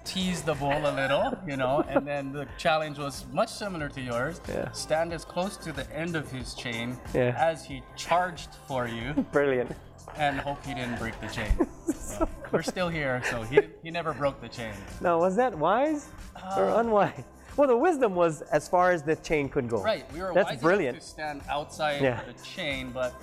tease 0.03 0.41
the 0.41 0.53
bull 0.55 0.71
a 0.71 0.93
little, 0.95 1.37
you 1.47 1.57
know, 1.57 1.83
and 1.87 2.05
then 2.07 2.31
the 2.31 2.47
challenge 2.57 2.97
was 2.97 3.25
much 3.33 3.49
similar 3.49 3.89
to 3.89 4.01
yours. 4.01 4.39
Yeah. 4.47 4.71
Stand 4.71 5.13
as 5.13 5.25
close 5.25 5.57
to 5.57 5.71
the 5.71 5.89
end 5.95 6.15
of 6.15 6.29
his 6.31 6.53
chain 6.53 6.97
Yeah. 7.13 7.35
as 7.37 7.65
he 7.65 7.81
charged 7.95 8.49
for 8.67 8.87
you 8.87 9.13
brilliant 9.31 9.71
and 10.17 10.39
hope 10.39 10.63
he 10.65 10.73
didn't 10.73 10.97
break 10.99 11.19
the 11.21 11.27
chain. 11.27 11.51
So, 12.05 12.29
we're 12.51 12.61
still 12.61 12.87
here, 12.87 13.21
so 13.29 13.41
he, 13.41 13.59
he 13.83 13.91
never 13.91 14.13
broke 14.13 14.39
the 14.39 14.47
chain. 14.47 14.73
now 15.01 15.19
was 15.19 15.35
that 15.35 15.57
wise 15.57 16.07
or 16.55 16.69
uh, 16.69 16.79
unwise 16.79 17.23
well 17.57 17.67
the 17.67 17.77
wisdom 17.77 18.15
was 18.15 18.41
as 18.43 18.67
far 18.67 18.91
as 18.91 19.03
the 19.03 19.15
chain 19.17 19.49
could 19.49 19.67
go 19.69 19.81
Right, 19.83 20.05
we 20.13 20.21
were 20.21 20.33
that's 20.33 20.51
wise 20.51 20.61
brilliant 20.61 20.99
to 20.99 21.03
stand 21.05 21.41
outside 21.49 22.01
Yeah. 22.01 22.21
the 22.23 22.33
chain, 22.43 22.91
but 22.91 23.13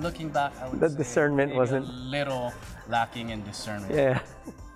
looking 0.00 0.28
back, 0.28 0.52
I 0.60 0.68
would 0.68 0.80
The 0.80 0.88
discernment 0.90 1.54
wasn't- 1.54 1.86
a 1.88 1.92
little 1.92 2.52
lacking 2.88 3.30
in 3.30 3.42
discernment. 3.44 3.94
Yeah. 3.94 4.18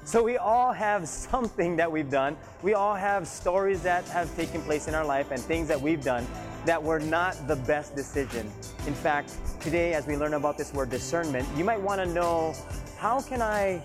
So 0.05 0.23
we 0.23 0.39
all 0.39 0.73
have 0.73 1.07
something 1.09 1.77
that 1.77 1.93
we've 1.93 2.09
done. 2.11 2.37
We 2.63 2.73
all 2.75 2.95
have 2.95 3.29
stories 3.29 3.83
that 3.83 4.05
have 4.07 4.35
taken 4.35 4.63
place 4.63 4.89
in 4.89 4.95
our 4.95 5.05
life 5.05 5.31
and 5.31 5.39
things 5.41 5.69
that 5.69 5.81
we've 5.81 6.03
done 6.03 6.27
that 6.65 6.83
were 6.83 6.99
not 7.01 7.37
the 7.47 7.57
best 7.57 7.95
decision. 7.95 8.51
In 8.87 8.95
fact, 8.95 9.33
today 9.61 9.93
as 9.93 10.07
we 10.07 10.17
learn 10.17 10.35
about 10.35 10.57
this 10.57 10.73
word 10.73 10.89
discernment, 10.91 11.47
you 11.55 11.65
might 11.65 11.81
want 11.81 12.01
to 12.01 12.07
know 12.07 12.55
how 12.99 13.21
can 13.21 13.43
I 13.43 13.83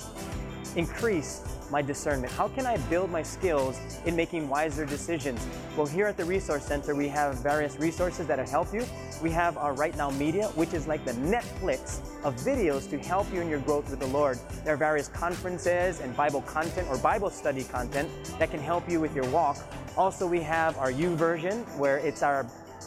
increase 0.75 1.41
my 1.71 1.81
discernment? 1.81 2.31
How 2.33 2.47
can 2.47 2.65
I 2.65 2.77
build 2.89 3.09
my 3.09 3.23
skills 3.23 3.79
in 4.05 4.15
making 4.15 4.47
wiser 4.47 4.85
decisions? 4.85 5.45
Well, 5.75 5.85
here 5.85 6.07
at 6.07 6.17
the 6.17 6.25
Resource 6.25 6.65
Center, 6.65 6.95
we 6.95 7.07
have 7.09 7.35
various 7.43 7.77
resources 7.79 8.27
that'll 8.27 8.45
help 8.45 8.73
you. 8.73 8.85
We 9.21 9.31
have 9.31 9.57
our 9.57 9.73
Right 9.73 9.95
Now 9.97 10.09
Media, 10.11 10.47
which 10.49 10.73
is 10.73 10.87
like 10.87 11.03
the 11.05 11.13
Netflix 11.13 12.01
of 12.23 12.35
videos 12.37 12.89
to 12.89 12.97
help 12.97 13.31
you 13.33 13.41
in 13.41 13.49
your 13.49 13.59
growth 13.59 13.89
with 13.89 13.99
the 13.99 14.07
Lord. 14.07 14.39
There 14.63 14.73
are 14.73 14.77
various 14.77 15.07
conferences 15.07 15.99
and 15.99 16.15
Bible 16.15 16.41
content 16.41 16.87
or 16.89 16.97
Bible 16.97 17.29
study 17.29 17.63
content 17.63 18.09
that 18.39 18.51
can 18.51 18.59
help 18.59 18.89
you 18.89 18.99
with 18.99 19.15
your 19.15 19.27
walk. 19.29 19.57
Also, 19.97 20.27
we 20.27 20.41
have 20.41 20.77
our 20.77 20.91
YouVersion, 20.91 21.63
where 21.77 21.97
it's 21.97 22.23
our 22.23 22.45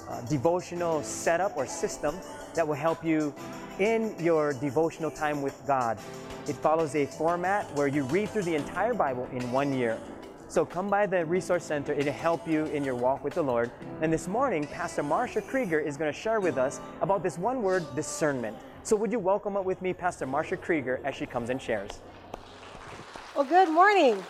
uh, 0.09 0.21
devotional 0.23 1.03
setup 1.03 1.57
or 1.57 1.67
system 1.67 2.15
that 2.55 2.67
will 2.67 2.75
help 2.75 3.05
you 3.05 3.35
in 3.79 4.15
your 4.19 4.53
devotional 4.55 5.11
time 5.11 5.43
with 5.43 5.61
God. 5.67 5.99
It 6.49 6.57
follows 6.57 6.95
a 6.95 7.05
format 7.05 7.71
where 7.75 7.89
you 7.89 8.05
read 8.05 8.31
through 8.31 8.45
the 8.45 8.55
entire 8.55 8.95
Bible 8.95 9.29
in 9.33 9.53
one 9.53 9.71
year. 9.75 9.99
So 10.49 10.65
come 10.65 10.89
by 10.89 11.05
the 11.05 11.27
Resource 11.27 11.63
Center, 11.63 11.93
it'll 11.93 12.11
help 12.11 12.49
you 12.49 12.65
in 12.67 12.83
your 12.83 12.95
walk 12.95 13.23
with 13.23 13.35
the 13.35 13.43
Lord. 13.43 13.71
And 14.01 14.11
this 14.11 14.27
morning, 14.27 14.67
Pastor 14.67 15.03
Marsha 15.03 15.47
Krieger 15.47 15.79
is 15.79 15.99
going 15.99 16.11
to 16.11 16.19
share 16.19 16.41
with 16.41 16.57
us 16.57 16.81
about 17.03 17.23
this 17.23 17.37
one 17.37 17.61
word, 17.61 17.85
discernment. 17.95 18.57
So 18.83 18.97
would 18.97 19.13
you 19.13 19.19
welcome 19.19 19.59
up 19.59 19.67
with 19.67 19.83
me 19.83 19.93
Pastor 19.93 20.27
Marsha 20.27 20.59
Krieger 20.59 21.03
as 21.05 21.15
she 21.15 21.27
comes 21.27 21.51
and 21.51 21.61
shares? 21.61 22.01
Well, 23.37 23.45
good 23.45 23.69
morning. 23.69 24.25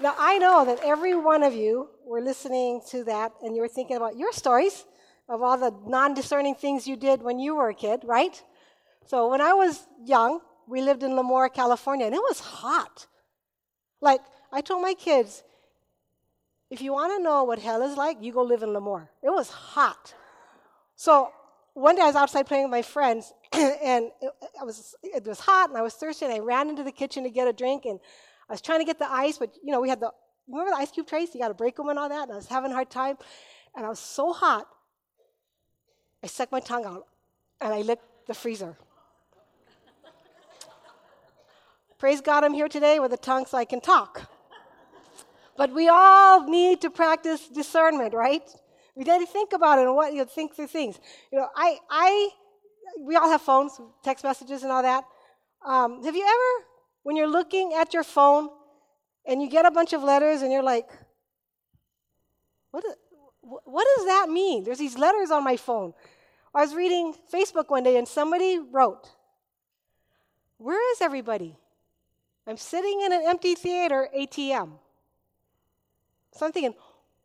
Now, 0.00 0.14
I 0.18 0.38
know 0.38 0.64
that 0.64 0.80
every 0.82 1.14
one 1.14 1.42
of 1.42 1.52
you 1.52 1.90
were 2.06 2.22
listening 2.22 2.80
to 2.88 3.04
that 3.04 3.32
and 3.42 3.54
you 3.54 3.60
were 3.60 3.68
thinking 3.68 3.96
about 3.96 4.16
your 4.16 4.32
stories 4.32 4.86
of 5.28 5.42
all 5.42 5.58
the 5.58 5.74
non 5.86 6.14
discerning 6.14 6.54
things 6.54 6.88
you 6.88 6.96
did 6.96 7.20
when 7.20 7.38
you 7.38 7.56
were 7.56 7.68
a 7.68 7.74
kid, 7.74 8.00
right? 8.04 8.42
So, 9.04 9.28
when 9.28 9.42
I 9.42 9.52
was 9.52 9.86
young, 10.02 10.40
we 10.70 10.80
lived 10.80 11.02
in 11.02 11.10
Lemoore, 11.10 11.52
California, 11.52 12.06
and 12.06 12.14
it 12.14 12.22
was 12.22 12.38
hot. 12.38 13.06
Like, 14.00 14.20
I 14.52 14.60
told 14.60 14.82
my 14.82 14.94
kids, 14.94 15.42
if 16.70 16.80
you 16.80 16.92
want 16.92 17.12
to 17.16 17.22
know 17.22 17.42
what 17.44 17.58
hell 17.58 17.82
is 17.82 17.96
like, 17.96 18.18
you 18.20 18.32
go 18.32 18.42
live 18.42 18.62
in 18.62 18.70
Lemoore. 18.70 19.08
It 19.22 19.30
was 19.30 19.50
hot. 19.50 20.14
So, 20.94 21.32
one 21.74 21.96
day 21.96 22.02
I 22.02 22.06
was 22.06 22.16
outside 22.16 22.46
playing 22.46 22.64
with 22.64 22.70
my 22.70 22.82
friends, 22.82 23.32
and 23.52 24.10
it, 24.22 24.32
was, 24.62 24.94
it 25.02 25.24
was 25.24 25.40
hot 25.40 25.70
and 25.70 25.78
I 25.78 25.82
was 25.82 25.94
thirsty, 25.94 26.24
and 26.24 26.34
I 26.34 26.38
ran 26.38 26.68
into 26.68 26.84
the 26.84 26.92
kitchen 26.92 27.24
to 27.24 27.30
get 27.30 27.48
a 27.48 27.52
drink, 27.52 27.84
and 27.84 27.98
I 28.48 28.52
was 28.52 28.60
trying 28.60 28.78
to 28.78 28.84
get 28.84 28.98
the 28.98 29.10
ice, 29.10 29.38
but 29.38 29.56
you 29.64 29.72
know, 29.72 29.80
we 29.80 29.88
had 29.88 30.00
the, 30.00 30.12
remember 30.48 30.70
the 30.70 30.76
ice 30.76 30.90
cube 30.92 31.06
trays? 31.06 31.34
You 31.34 31.40
got 31.40 31.48
to 31.48 31.54
break 31.54 31.76
them 31.76 31.88
and 31.88 31.98
all 31.98 32.08
that, 32.08 32.24
and 32.24 32.32
I 32.32 32.36
was 32.36 32.46
having 32.46 32.70
a 32.70 32.74
hard 32.74 32.90
time, 32.90 33.16
and 33.76 33.84
I 33.84 33.88
was 33.88 33.98
so 33.98 34.32
hot, 34.32 34.66
I 36.22 36.28
stuck 36.28 36.52
my 36.52 36.60
tongue 36.60 36.84
out, 36.84 37.06
and 37.60 37.72
I 37.72 37.80
licked 37.82 38.04
the 38.26 38.34
freezer. 38.34 38.76
Praise 42.00 42.22
God, 42.22 42.44
I'm 42.44 42.54
here 42.54 42.66
today 42.66 42.98
with 42.98 43.12
a 43.12 43.18
tongue 43.18 43.44
so 43.44 43.58
I 43.58 43.66
can 43.66 43.78
talk. 43.78 44.22
But 45.58 45.70
we 45.74 45.90
all 45.90 46.48
need 46.48 46.80
to 46.80 46.88
practice 46.88 47.46
discernment, 47.46 48.14
right? 48.14 48.42
We 48.96 49.04
need 49.04 49.18
to 49.18 49.26
think 49.26 49.52
about 49.52 49.78
it 49.78 49.82
and 49.82 49.94
what 49.94 50.10
you 50.14 50.20
know, 50.20 50.24
think 50.24 50.56
through 50.56 50.68
things. 50.68 50.98
You 51.30 51.40
know, 51.40 51.48
I, 51.54 51.76
I, 51.90 52.30
we 53.02 53.16
all 53.16 53.28
have 53.28 53.42
phones, 53.42 53.78
text 54.02 54.24
messages, 54.24 54.62
and 54.62 54.72
all 54.72 54.80
that. 54.80 55.04
Um, 55.62 56.02
have 56.02 56.16
you 56.16 56.22
ever, 56.22 56.66
when 57.02 57.16
you're 57.16 57.28
looking 57.28 57.74
at 57.74 57.92
your 57.92 58.02
phone, 58.02 58.48
and 59.26 59.42
you 59.42 59.50
get 59.50 59.66
a 59.66 59.70
bunch 59.70 59.92
of 59.92 60.02
letters, 60.02 60.40
and 60.40 60.50
you're 60.50 60.62
like, 60.62 60.88
what? 62.70 62.82
What 63.42 63.86
does 63.96 64.06
that 64.06 64.30
mean? 64.30 64.64
There's 64.64 64.78
these 64.78 64.96
letters 64.96 65.30
on 65.30 65.44
my 65.44 65.58
phone. 65.58 65.92
I 66.54 66.62
was 66.62 66.74
reading 66.74 67.14
Facebook 67.30 67.68
one 67.68 67.82
day, 67.82 67.98
and 67.98 68.08
somebody 68.08 68.58
wrote, 68.58 69.06
"Where 70.56 70.80
is 70.92 71.02
everybody? 71.02 71.58
I'm 72.50 72.56
sitting 72.56 73.00
in 73.00 73.12
an 73.12 73.22
empty 73.24 73.54
theater 73.54 74.08
ATM." 74.14 74.78
So 76.32 76.46
I'm 76.46 76.52
thinking, 76.52 76.74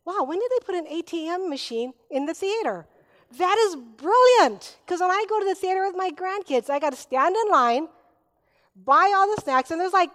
wow, 0.05 0.23
when 0.23 0.39
did 0.39 0.51
they 0.51 0.65
put 0.65 0.75
an 0.75 0.85
ATM 0.85 1.49
machine 1.49 1.93
in 2.09 2.25
the 2.25 2.33
theater? 2.33 2.87
That 3.37 3.57
is 3.57 3.75
brilliant. 3.75 4.77
Because 4.85 5.01
when 5.01 5.11
I 5.11 5.25
go 5.27 5.39
to 5.39 5.45
the 5.45 5.55
theater 5.55 5.85
with 5.85 5.95
my 5.95 6.11
grandkids, 6.11 6.69
I 6.69 6.79
got 6.79 6.91
to 6.91 6.97
stand 6.97 7.35
in 7.35 7.51
line, 7.51 7.87
buy 8.75 9.11
all 9.15 9.35
the 9.35 9.41
snacks, 9.41 9.71
and 9.71 9.81
there's 9.81 9.93
like 9.93 10.11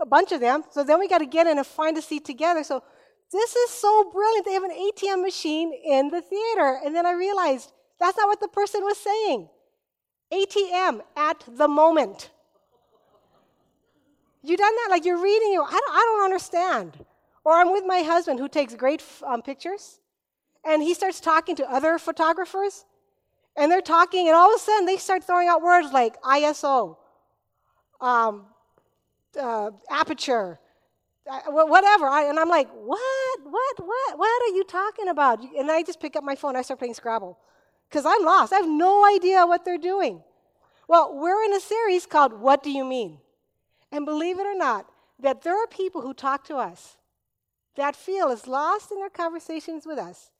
a 0.00 0.06
bunch 0.06 0.32
of 0.32 0.40
them. 0.40 0.64
So 0.70 0.84
then 0.84 0.98
we 0.98 1.08
got 1.08 1.18
to 1.18 1.26
get 1.26 1.46
in 1.46 1.58
and 1.58 1.66
find 1.66 1.96
a 1.96 2.02
seat 2.02 2.24
together. 2.24 2.62
So 2.62 2.82
this 3.30 3.56
is 3.56 3.70
so 3.70 4.10
brilliant. 4.10 4.44
They 4.44 4.52
have 4.52 4.64
an 4.64 4.70
ATM 4.70 5.22
machine 5.22 5.72
in 5.72 6.10
the 6.10 6.20
theater. 6.20 6.80
And 6.84 6.94
then 6.94 7.06
I 7.06 7.12
realized 7.12 7.72
that's 7.98 8.16
not 8.18 8.28
what 8.28 8.40
the 8.40 8.48
person 8.48 8.82
was 8.82 8.98
saying. 8.98 9.48
ATM 10.32 11.00
at 11.16 11.42
the 11.46 11.68
moment. 11.68 12.30
You 14.42 14.56
done 14.56 14.74
that? 14.74 14.88
Like 14.90 15.04
you're 15.04 15.22
reading, 15.22 15.52
you 15.52 15.62
I 15.62 15.70
don't, 15.70 15.94
I 15.94 16.04
don't 16.06 16.24
understand. 16.24 17.04
Or 17.44 17.54
I'm 17.54 17.72
with 17.72 17.84
my 17.86 18.02
husband 18.02 18.38
who 18.38 18.48
takes 18.48 18.74
great 18.74 19.02
um, 19.26 19.42
pictures, 19.42 20.00
and 20.64 20.82
he 20.82 20.94
starts 20.94 21.20
talking 21.20 21.56
to 21.56 21.70
other 21.70 21.98
photographers, 21.98 22.84
and 23.56 23.70
they're 23.70 23.80
talking, 23.80 24.28
and 24.28 24.36
all 24.36 24.52
of 24.52 24.56
a 24.56 24.62
sudden 24.62 24.86
they 24.86 24.96
start 24.96 25.24
throwing 25.24 25.48
out 25.48 25.62
words 25.62 25.92
like 25.92 26.20
ISO, 26.22 26.96
um, 28.00 28.46
uh, 29.38 29.70
aperture, 29.90 30.58
uh, 31.28 31.40
whatever. 31.48 32.06
I, 32.06 32.24
and 32.24 32.38
I'm 32.38 32.48
like, 32.48 32.68
what, 32.70 33.40
what, 33.42 33.86
what, 33.86 34.18
what 34.18 34.42
are 34.42 34.54
you 34.54 34.64
talking 34.64 35.08
about? 35.08 35.40
And 35.56 35.70
I 35.70 35.82
just 35.82 36.00
pick 36.00 36.14
up 36.14 36.22
my 36.22 36.36
phone, 36.36 36.54
I 36.54 36.62
start 36.62 36.78
playing 36.78 36.94
Scrabble 36.94 37.38
because 37.88 38.06
I'm 38.06 38.24
lost. 38.24 38.52
I 38.52 38.56
have 38.56 38.68
no 38.68 39.04
idea 39.04 39.44
what 39.46 39.64
they're 39.64 39.78
doing. 39.78 40.22
Well, 40.86 41.12
we're 41.14 41.44
in 41.44 41.54
a 41.54 41.60
series 41.60 42.06
called 42.06 42.32
What 42.32 42.62
Do 42.62 42.70
You 42.70 42.84
Mean? 42.84 43.18
And 43.92 44.06
believe 44.06 44.38
it 44.38 44.46
or 44.46 44.56
not, 44.56 44.86
that 45.20 45.42
there 45.42 45.62
are 45.62 45.66
people 45.68 46.00
who 46.00 46.14
talk 46.14 46.44
to 46.46 46.56
us 46.56 46.96
that 47.76 47.94
feel 47.94 48.28
as 48.28 48.46
lost 48.46 48.90
in 48.90 48.98
their 48.98 49.10
conversations 49.10 49.86
with 49.86 49.98
us 49.98 50.30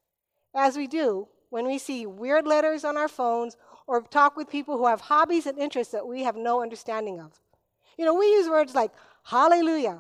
as 0.55 0.77
we 0.77 0.87
do 0.87 1.29
when 1.51 1.67
we 1.67 1.79
see 1.79 2.07
weird 2.07 2.47
letters 2.47 2.85
on 2.85 2.97
our 2.97 3.09
phones 3.09 3.57
or 3.87 4.01
talk 4.01 4.37
with 4.37 4.49
people 4.49 4.77
who 4.79 4.87
have 4.87 5.03
hobbies 5.03 5.47
and 5.47 5.59
interests 5.59 5.93
that 5.93 6.07
we 6.07 6.23
have 6.23 6.37
no 6.37 6.63
understanding 6.63 7.21
of. 7.21 7.39
You 7.99 8.07
know, 8.07 8.15
we 8.15 8.27
use 8.27 8.49
words 8.49 8.75
like 8.75 8.91
hallelujah. 9.23 9.99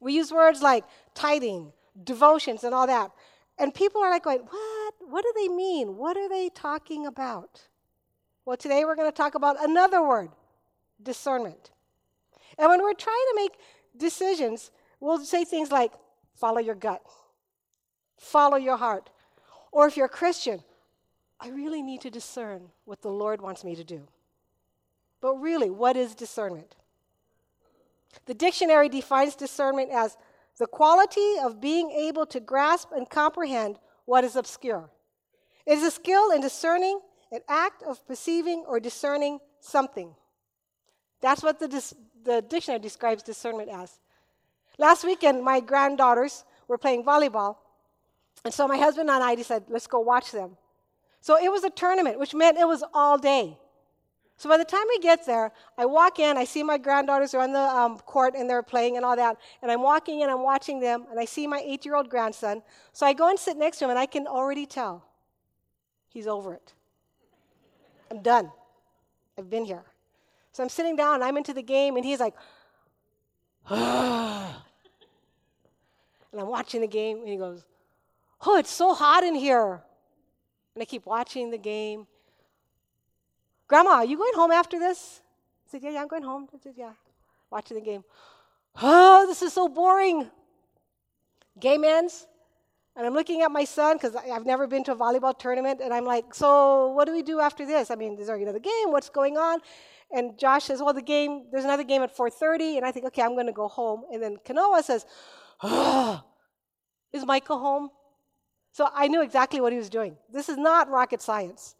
We 0.00 0.14
use 0.14 0.32
words 0.32 0.62
like 0.62 0.84
tithing, 1.14 1.72
devotions, 2.02 2.64
and 2.64 2.74
all 2.74 2.86
that. 2.86 3.12
And 3.58 3.74
people 3.74 4.02
are 4.02 4.10
like 4.10 4.24
going, 4.24 4.40
what? 4.40 4.94
What 5.08 5.22
do 5.22 5.32
they 5.36 5.48
mean? 5.48 5.96
What 5.96 6.16
are 6.16 6.28
they 6.28 6.48
talking 6.48 7.06
about? 7.06 7.68
Well, 8.44 8.56
today 8.56 8.84
we're 8.84 8.96
going 8.96 9.10
to 9.10 9.16
talk 9.16 9.34
about 9.34 9.62
another 9.62 10.02
word 10.06 10.30
discernment. 11.02 11.70
And 12.60 12.68
when 12.68 12.82
we're 12.82 12.92
trying 12.92 13.24
to 13.30 13.36
make 13.36 13.52
decisions, 13.96 14.70
we'll 15.00 15.24
say 15.24 15.44
things 15.44 15.72
like 15.72 15.92
follow 16.34 16.60
your 16.60 16.74
gut, 16.74 17.02
follow 18.18 18.58
your 18.58 18.76
heart. 18.76 19.08
Or 19.72 19.86
if 19.86 19.96
you're 19.96 20.06
a 20.06 20.10
Christian, 20.10 20.62
I 21.40 21.48
really 21.48 21.80
need 21.80 22.02
to 22.02 22.10
discern 22.10 22.68
what 22.84 23.00
the 23.00 23.08
Lord 23.08 23.40
wants 23.40 23.64
me 23.64 23.74
to 23.76 23.82
do. 23.82 24.06
But 25.22 25.36
really, 25.36 25.70
what 25.70 25.96
is 25.96 26.14
discernment? 26.14 26.76
The 28.26 28.34
dictionary 28.34 28.90
defines 28.90 29.36
discernment 29.36 29.90
as 29.90 30.18
the 30.58 30.66
quality 30.66 31.36
of 31.42 31.62
being 31.62 31.90
able 31.90 32.26
to 32.26 32.40
grasp 32.40 32.90
and 32.94 33.08
comprehend 33.08 33.78
what 34.04 34.22
is 34.22 34.36
obscure. 34.36 34.90
It 35.64 35.78
is 35.78 35.84
a 35.84 35.90
skill 35.90 36.30
in 36.30 36.42
discerning, 36.42 37.00
an 37.32 37.40
act 37.48 37.82
of 37.84 38.06
perceiving 38.06 38.64
or 38.66 38.80
discerning 38.80 39.38
something. 39.60 40.14
That's 41.20 41.42
what 41.42 41.58
the, 41.58 41.68
dis- 41.68 41.94
the 42.24 42.42
dictionary 42.42 42.80
describes 42.80 43.22
discernment 43.22 43.68
as. 43.68 43.98
Last 44.78 45.04
weekend, 45.04 45.42
my 45.42 45.60
granddaughters 45.60 46.44
were 46.68 46.78
playing 46.78 47.04
volleyball, 47.04 47.56
and 48.44 48.52
so 48.54 48.66
my 48.66 48.76
husband 48.76 49.10
and 49.10 49.22
I 49.22 49.34
decided, 49.34 49.68
let's 49.68 49.86
go 49.86 50.00
watch 50.00 50.32
them. 50.32 50.56
So 51.20 51.36
it 51.42 51.50
was 51.50 51.64
a 51.64 51.70
tournament, 51.70 52.18
which 52.18 52.34
meant 52.34 52.56
it 52.58 52.66
was 52.66 52.82
all 52.94 53.18
day. 53.18 53.58
So 54.40 54.48
by 54.48 54.56
the 54.56 54.64
time 54.64 54.84
we 54.88 54.98
get 55.00 55.26
there, 55.26 55.52
I 55.76 55.84
walk 55.84 56.18
in, 56.18 56.38
I 56.38 56.44
see 56.44 56.62
my 56.62 56.78
granddaughters 56.78 57.34
are 57.34 57.42
on 57.42 57.52
the 57.52 57.58
um, 57.58 57.98
court 57.98 58.34
and 58.34 58.48
they're 58.48 58.62
playing 58.62 58.96
and 58.96 59.04
all 59.04 59.14
that. 59.14 59.36
And 59.60 59.70
I'm 59.70 59.82
walking 59.82 60.20
in, 60.20 60.30
I'm 60.30 60.42
watching 60.42 60.80
them, 60.80 61.04
and 61.10 61.20
I 61.20 61.26
see 61.26 61.46
my 61.46 61.60
eight 61.62 61.84
year 61.84 61.94
old 61.94 62.08
grandson. 62.08 62.62
So 62.94 63.04
I 63.04 63.12
go 63.12 63.28
and 63.28 63.38
sit 63.38 63.58
next 63.58 63.80
to 63.80 63.84
him, 63.84 63.90
and 63.90 63.98
I 63.98 64.06
can 64.06 64.26
already 64.26 64.64
tell 64.64 65.04
he's 66.08 66.26
over 66.26 66.54
it. 66.54 66.72
I'm 68.10 68.22
done. 68.22 68.50
I've 69.36 69.50
been 69.50 69.66
here. 69.66 69.84
So 70.60 70.64
I'm 70.64 70.68
sitting 70.68 70.94
down, 70.94 71.22
I'm 71.22 71.38
into 71.38 71.54
the 71.54 71.62
game, 71.62 71.96
and 71.96 72.04
he's 72.04 72.20
like, 72.20 72.34
ah. 73.70 74.62
and 76.32 76.38
I'm 76.38 76.48
watching 76.48 76.82
the 76.82 76.86
game, 76.86 77.20
and 77.20 77.28
he 77.30 77.38
goes, 77.38 77.64
Oh, 78.44 78.58
it's 78.58 78.70
so 78.70 78.92
hot 78.92 79.24
in 79.24 79.34
here. 79.34 79.80
And 80.74 80.82
I 80.82 80.84
keep 80.84 81.06
watching 81.06 81.50
the 81.50 81.56
game. 81.56 82.06
Grandma, 83.68 83.92
are 83.92 84.04
you 84.04 84.18
going 84.18 84.34
home 84.34 84.50
after 84.50 84.78
this? 84.78 85.22
I 85.66 85.70
said, 85.70 85.82
Yeah, 85.82 85.92
yeah, 85.92 86.02
I'm 86.02 86.08
going 86.08 86.24
home. 86.24 86.46
I 86.54 86.58
said, 86.62 86.74
Yeah, 86.76 86.92
watching 87.48 87.78
the 87.78 87.82
game. 87.82 88.04
Oh, 88.82 89.26
this 89.26 89.40
is 89.40 89.54
so 89.54 89.66
boring. 89.66 90.30
Game 91.58 91.84
ends, 91.84 92.26
and 92.96 93.06
I'm 93.06 93.14
looking 93.14 93.40
at 93.40 93.50
my 93.50 93.64
son 93.64 93.96
because 93.96 94.14
I've 94.14 94.44
never 94.44 94.66
been 94.66 94.84
to 94.84 94.92
a 94.92 94.96
volleyball 94.96 95.38
tournament, 95.38 95.80
and 95.82 95.94
I'm 95.94 96.04
like, 96.04 96.34
So, 96.34 96.88
what 96.88 97.06
do 97.06 97.12
we 97.12 97.22
do 97.22 97.40
after 97.40 97.64
this? 97.64 97.90
I 97.90 97.94
mean, 97.94 98.18
is 98.18 98.26
there 98.26 98.36
another 98.36 98.58
game? 98.58 98.90
What's 98.90 99.08
going 99.08 99.38
on? 99.38 99.60
And 100.12 100.38
Josh 100.38 100.64
says, 100.64 100.82
well, 100.82 100.92
the 100.92 101.02
game, 101.02 101.46
there's 101.52 101.64
another 101.64 101.84
game 101.84 102.02
at 102.02 102.16
4.30. 102.16 102.76
And 102.76 102.84
I 102.84 102.90
think, 102.90 103.06
okay, 103.06 103.22
I'm 103.22 103.34
going 103.34 103.46
to 103.46 103.52
go 103.52 103.68
home. 103.68 104.02
And 104.12 104.22
then 104.22 104.36
Kanoa 104.44 104.82
says, 104.82 105.06
oh, 105.62 106.22
is 107.12 107.24
Michael 107.24 107.58
home? 107.58 107.90
So 108.72 108.88
I 108.92 109.08
knew 109.08 109.22
exactly 109.22 109.60
what 109.60 109.72
he 109.72 109.78
was 109.78 109.88
doing. 109.88 110.16
This 110.32 110.48
is 110.48 110.56
not 110.56 110.88
rocket 110.88 111.22
science. 111.22 111.74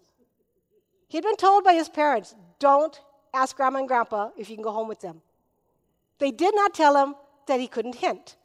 He'd 1.08 1.22
been 1.22 1.36
told 1.36 1.64
by 1.64 1.74
his 1.74 1.88
parents, 1.88 2.34
don't 2.58 3.00
ask 3.34 3.56
grandma 3.56 3.80
and 3.80 3.88
grandpa 3.88 4.30
if 4.36 4.48
you 4.48 4.56
can 4.56 4.62
go 4.62 4.72
home 4.72 4.88
with 4.88 5.00
them. 5.00 5.22
They 6.18 6.30
did 6.30 6.54
not 6.54 6.74
tell 6.74 6.96
him 6.96 7.14
that 7.46 7.58
he 7.58 7.66
couldn't 7.66 7.96
hint. 7.96 8.36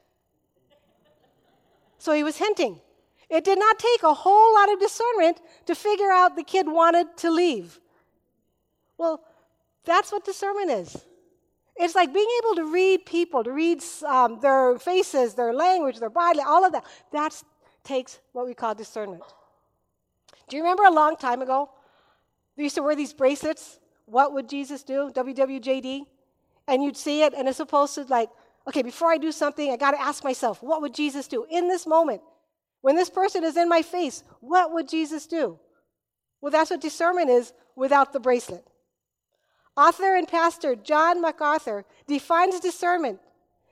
So 1.97 2.13
he 2.13 2.23
was 2.23 2.37
hinting. 2.37 2.81
It 3.29 3.43
did 3.43 3.59
not 3.59 3.79
take 3.79 4.03
a 4.03 4.13
whole 4.13 4.53
lot 4.53 4.71
of 4.71 4.79
discernment 4.79 5.41
to 5.65 5.75
figure 5.75 6.11
out 6.11 6.35
the 6.35 6.43
kid 6.43 6.67
wanted 6.67 7.17
to 7.17 7.31
leave. 7.31 7.79
Well, 8.97 9.23
that's 9.85 10.11
what 10.11 10.25
discernment 10.25 10.71
is. 10.71 10.97
It's 11.77 11.95
like 11.95 12.13
being 12.13 12.27
able 12.39 12.55
to 12.55 12.65
read 12.71 13.05
people, 13.05 13.43
to 13.43 13.51
read 13.51 13.83
um, 14.07 14.39
their 14.39 14.77
faces, 14.79 15.33
their 15.33 15.53
language, 15.53 15.99
their 15.99 16.09
body, 16.09 16.39
all 16.39 16.63
of 16.63 16.71
that. 16.71 16.85
That 17.11 17.41
takes 17.83 18.19
what 18.31 18.45
we 18.45 18.53
call 18.53 18.73
discernment. 18.73 19.23
Do 20.47 20.55
you 20.55 20.63
remember 20.63 20.83
a 20.83 20.91
long 20.91 21.17
time 21.17 21.41
ago? 21.41 21.69
They 22.55 22.63
used 22.63 22.75
to 22.75 22.83
wear 22.83 22.95
these 22.95 23.13
bracelets. 23.13 23.79
What 24.05 24.33
would 24.33 24.47
Jesus 24.47 24.83
do? 24.83 25.11
WWJD. 25.13 26.05
And 26.67 26.83
you'd 26.83 26.97
see 26.97 27.23
it, 27.23 27.33
and 27.33 27.47
it's 27.47 27.57
supposed 27.57 27.95
to, 27.95 28.03
like, 28.03 28.29
okay, 28.67 28.81
before 28.81 29.11
I 29.11 29.17
do 29.17 29.31
something, 29.31 29.71
I 29.71 29.77
got 29.77 29.91
to 29.91 30.01
ask 30.01 30.23
myself, 30.23 30.63
what 30.63 30.81
would 30.81 30.93
Jesus 30.93 31.27
do 31.27 31.45
in 31.49 31.67
this 31.67 31.85
moment? 31.85 32.21
When 32.81 32.95
this 32.95 33.09
person 33.09 33.43
is 33.43 33.57
in 33.57 33.67
my 33.67 33.81
face, 33.81 34.23
what 34.39 34.73
would 34.73 34.87
Jesus 34.87 35.27
do? 35.27 35.59
Well, 36.39 36.51
that's 36.51 36.69
what 36.69 36.81
discernment 36.81 37.29
is 37.29 37.53
without 37.75 38.13
the 38.13 38.19
bracelet. 38.19 38.65
Author 39.77 40.15
and 40.15 40.27
pastor 40.27 40.75
John 40.75 41.21
MacArthur 41.21 41.85
defines 42.07 42.59
discernment 42.59 43.19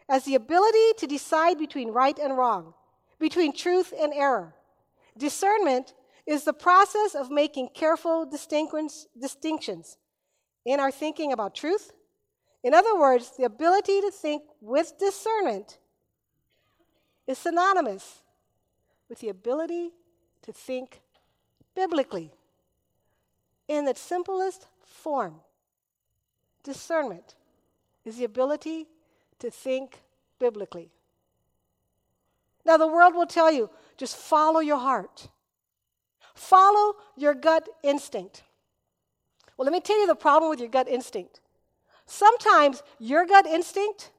as 0.09 0.25
the 0.25 0.35
ability 0.35 0.93
to 0.97 1.07
decide 1.07 1.57
between 1.57 1.91
right 1.91 2.17
and 2.19 2.37
wrong, 2.37 2.73
between 3.19 3.53
truth 3.53 3.93
and 3.97 4.13
error. 4.13 4.53
Discernment 5.17 5.93
is 6.27 6.43
the 6.43 6.53
process 6.53 7.15
of 7.15 7.31
making 7.31 7.69
careful 7.73 8.25
distinctions 8.25 9.97
in 10.65 10.79
our 10.79 10.91
thinking 10.91 11.31
about 11.31 11.55
truth. 11.55 11.91
In 12.63 12.73
other 12.73 12.97
words, 12.97 13.31
the 13.37 13.43
ability 13.43 14.01
to 14.01 14.11
think 14.11 14.43
with 14.61 14.97
discernment 14.99 15.79
is 17.27 17.37
synonymous 17.37 18.21
with 19.09 19.19
the 19.19 19.29
ability 19.29 19.91
to 20.41 20.51
think 20.51 21.01
biblically 21.75 22.31
in 23.67 23.87
its 23.87 24.01
simplest 24.01 24.67
form. 24.85 25.35
Discernment 26.63 27.35
is 28.05 28.17
the 28.17 28.23
ability 28.23 28.87
to 29.39 29.51
think 29.51 30.01
biblically. 30.39 30.91
Now, 32.65 32.77
the 32.77 32.87
world 32.87 33.13
will 33.13 33.25
tell 33.25 33.51
you 33.51 33.69
just 33.97 34.15
follow 34.15 34.59
your 34.59 34.77
heart, 34.77 35.27
follow 36.33 36.95
your 37.17 37.33
gut 37.33 37.67
instinct. 37.83 38.43
Well, 39.57 39.65
let 39.65 39.73
me 39.73 39.81
tell 39.81 39.99
you 39.99 40.07
the 40.07 40.15
problem 40.15 40.49
with 40.49 40.59
your 40.59 40.69
gut 40.69 40.87
instinct. 40.87 41.41
Sometimes 42.05 42.81
your 42.99 43.25
gut 43.25 43.45
instinct 43.45 44.11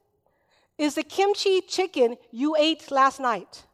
is 0.77 0.95
the 0.95 1.03
kimchi 1.03 1.61
chicken 1.61 2.17
you 2.31 2.55
ate 2.57 2.91
last 2.91 3.19
night. 3.19 3.65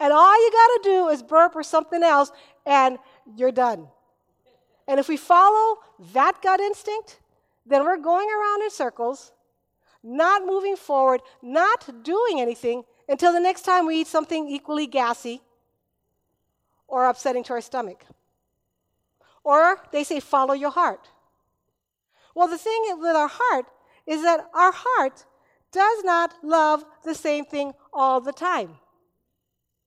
And 0.00 0.12
all 0.12 0.44
you 0.44 0.50
got 0.50 0.66
to 0.66 0.80
do 0.82 1.08
is 1.08 1.22
burp 1.22 1.54
or 1.54 1.62
something 1.62 2.02
else, 2.02 2.32
and 2.66 2.98
you're 3.36 3.52
done. 3.52 3.88
And 4.86 5.00
if 5.00 5.08
we 5.08 5.16
follow 5.16 5.78
that 6.12 6.42
gut 6.42 6.60
instinct, 6.60 7.20
then 7.66 7.84
we're 7.84 7.96
going 7.96 8.28
around 8.28 8.62
in 8.62 8.70
circles, 8.70 9.32
not 10.02 10.44
moving 10.44 10.76
forward, 10.76 11.22
not 11.42 12.04
doing 12.04 12.40
anything 12.40 12.84
until 13.08 13.32
the 13.32 13.40
next 13.40 13.62
time 13.62 13.86
we 13.86 14.00
eat 14.00 14.06
something 14.06 14.48
equally 14.48 14.86
gassy 14.86 15.40
or 16.86 17.06
upsetting 17.06 17.42
to 17.44 17.54
our 17.54 17.60
stomach. 17.60 18.04
Or 19.42 19.80
they 19.92 20.04
say, 20.04 20.20
follow 20.20 20.54
your 20.54 20.70
heart. 20.70 21.08
Well, 22.34 22.48
the 22.48 22.58
thing 22.58 22.82
with 22.98 23.16
our 23.16 23.30
heart 23.30 23.66
is 24.06 24.22
that 24.22 24.48
our 24.54 24.72
heart 24.74 25.24
does 25.72 26.04
not 26.04 26.34
love 26.42 26.84
the 27.04 27.14
same 27.14 27.44
thing 27.44 27.72
all 27.92 28.20
the 28.20 28.32
time. 28.32 28.76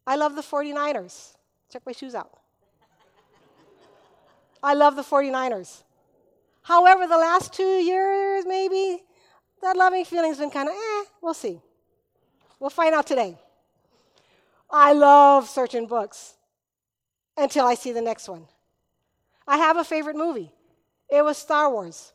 I 0.05 0.15
love 0.15 0.35
the 0.35 0.41
49ers. 0.41 1.35
Check 1.71 1.83
my 1.85 1.91
shoes 1.91 2.15
out. 2.15 2.36
I 4.61 4.73
love 4.73 4.95
the 4.95 5.03
49ers. 5.03 5.83
However, 6.61 7.07
the 7.07 7.17
last 7.17 7.53
two 7.53 7.63
years, 7.63 8.45
maybe, 8.45 9.03
that 9.61 9.77
loving 9.77 10.05
feeling's 10.05 10.37
been 10.37 10.49
kind 10.49 10.67
of 10.69 10.75
eh, 10.75 11.03
we'll 11.21 11.33
see. 11.33 11.61
We'll 12.59 12.69
find 12.69 12.93
out 12.93 13.07
today. 13.07 13.37
I 14.69 14.93
love 14.93 15.47
searching 15.47 15.87
books 15.87 16.35
until 17.37 17.65
I 17.65 17.75
see 17.75 17.91
the 17.91 18.01
next 18.01 18.27
one. 18.27 18.47
I 19.47 19.57
have 19.57 19.77
a 19.77 19.83
favorite 19.83 20.17
movie. 20.17 20.51
It 21.09 21.23
was 21.23 21.37
Star 21.37 21.71
Wars. 21.71 22.11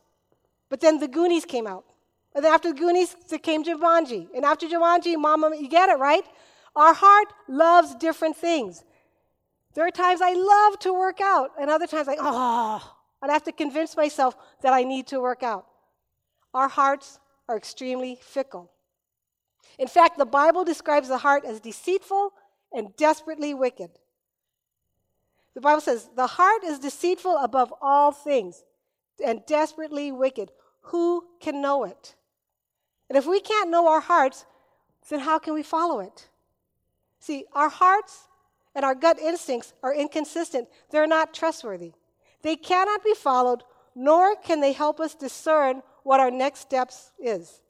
But 0.68 0.80
then 0.80 0.98
the 0.98 1.08
Goonies 1.08 1.44
came 1.44 1.66
out. 1.66 1.84
And 2.34 2.44
then 2.44 2.52
after 2.52 2.72
the 2.72 2.78
Goonies, 2.78 3.16
there 3.28 3.38
came 3.38 3.64
Jumanji. 3.64 4.28
And 4.34 4.44
after 4.44 4.66
Jumanji, 4.66 5.16
Mama, 5.16 5.52
you 5.58 5.68
get 5.68 5.88
it, 5.88 5.98
right? 5.98 6.24
Our 6.74 6.94
heart 6.94 7.28
loves 7.48 7.94
different 7.94 8.36
things. 8.36 8.84
There 9.74 9.86
are 9.86 9.90
times 9.90 10.20
I 10.22 10.32
love 10.32 10.78
to 10.80 10.92
work 10.92 11.20
out, 11.20 11.52
and 11.58 11.70
other 11.70 11.86
times 11.86 12.06
like, 12.06 12.18
oh, 12.20 12.96
and 13.22 13.30
I 13.30 13.34
have 13.34 13.44
to 13.44 13.52
convince 13.52 13.96
myself 13.96 14.36
that 14.62 14.72
I 14.72 14.82
need 14.82 15.06
to 15.08 15.20
work 15.20 15.42
out. 15.42 15.66
Our 16.52 16.68
hearts 16.68 17.18
are 17.48 17.56
extremely 17.56 18.18
fickle. 18.20 18.70
In 19.78 19.88
fact, 19.88 20.18
the 20.18 20.26
Bible 20.26 20.64
describes 20.64 21.08
the 21.08 21.18
heart 21.18 21.44
as 21.44 21.60
deceitful 21.60 22.32
and 22.72 22.94
desperately 22.96 23.54
wicked. 23.54 23.90
The 25.54 25.60
Bible 25.60 25.80
says, 25.80 26.08
the 26.16 26.26
heart 26.26 26.64
is 26.64 26.78
deceitful 26.78 27.36
above 27.38 27.72
all 27.80 28.12
things 28.12 28.64
and 29.24 29.44
desperately 29.46 30.12
wicked. 30.12 30.50
Who 30.86 31.24
can 31.40 31.60
know 31.62 31.84
it? 31.84 32.14
And 33.08 33.16
if 33.16 33.26
we 33.26 33.40
can't 33.40 33.70
know 33.70 33.88
our 33.88 34.00
hearts, 34.00 34.46
then 35.08 35.20
how 35.20 35.38
can 35.38 35.54
we 35.54 35.62
follow 35.62 36.00
it? 36.00 36.28
See, 37.18 37.44
our 37.52 37.68
hearts 37.68 38.28
and 38.74 38.84
our 38.84 38.94
gut 38.94 39.18
instincts 39.18 39.72
are 39.82 39.94
inconsistent, 39.94 40.68
they're 40.90 41.06
not 41.06 41.34
trustworthy. 41.34 41.92
They 42.42 42.56
cannot 42.56 43.04
be 43.04 43.14
followed, 43.14 43.62
nor 43.94 44.36
can 44.36 44.60
they 44.60 44.72
help 44.72 45.00
us 45.00 45.14
discern 45.14 45.82
what 46.02 46.20
our 46.20 46.30
next 46.30 46.60
steps 46.60 47.12
is. 47.18 47.60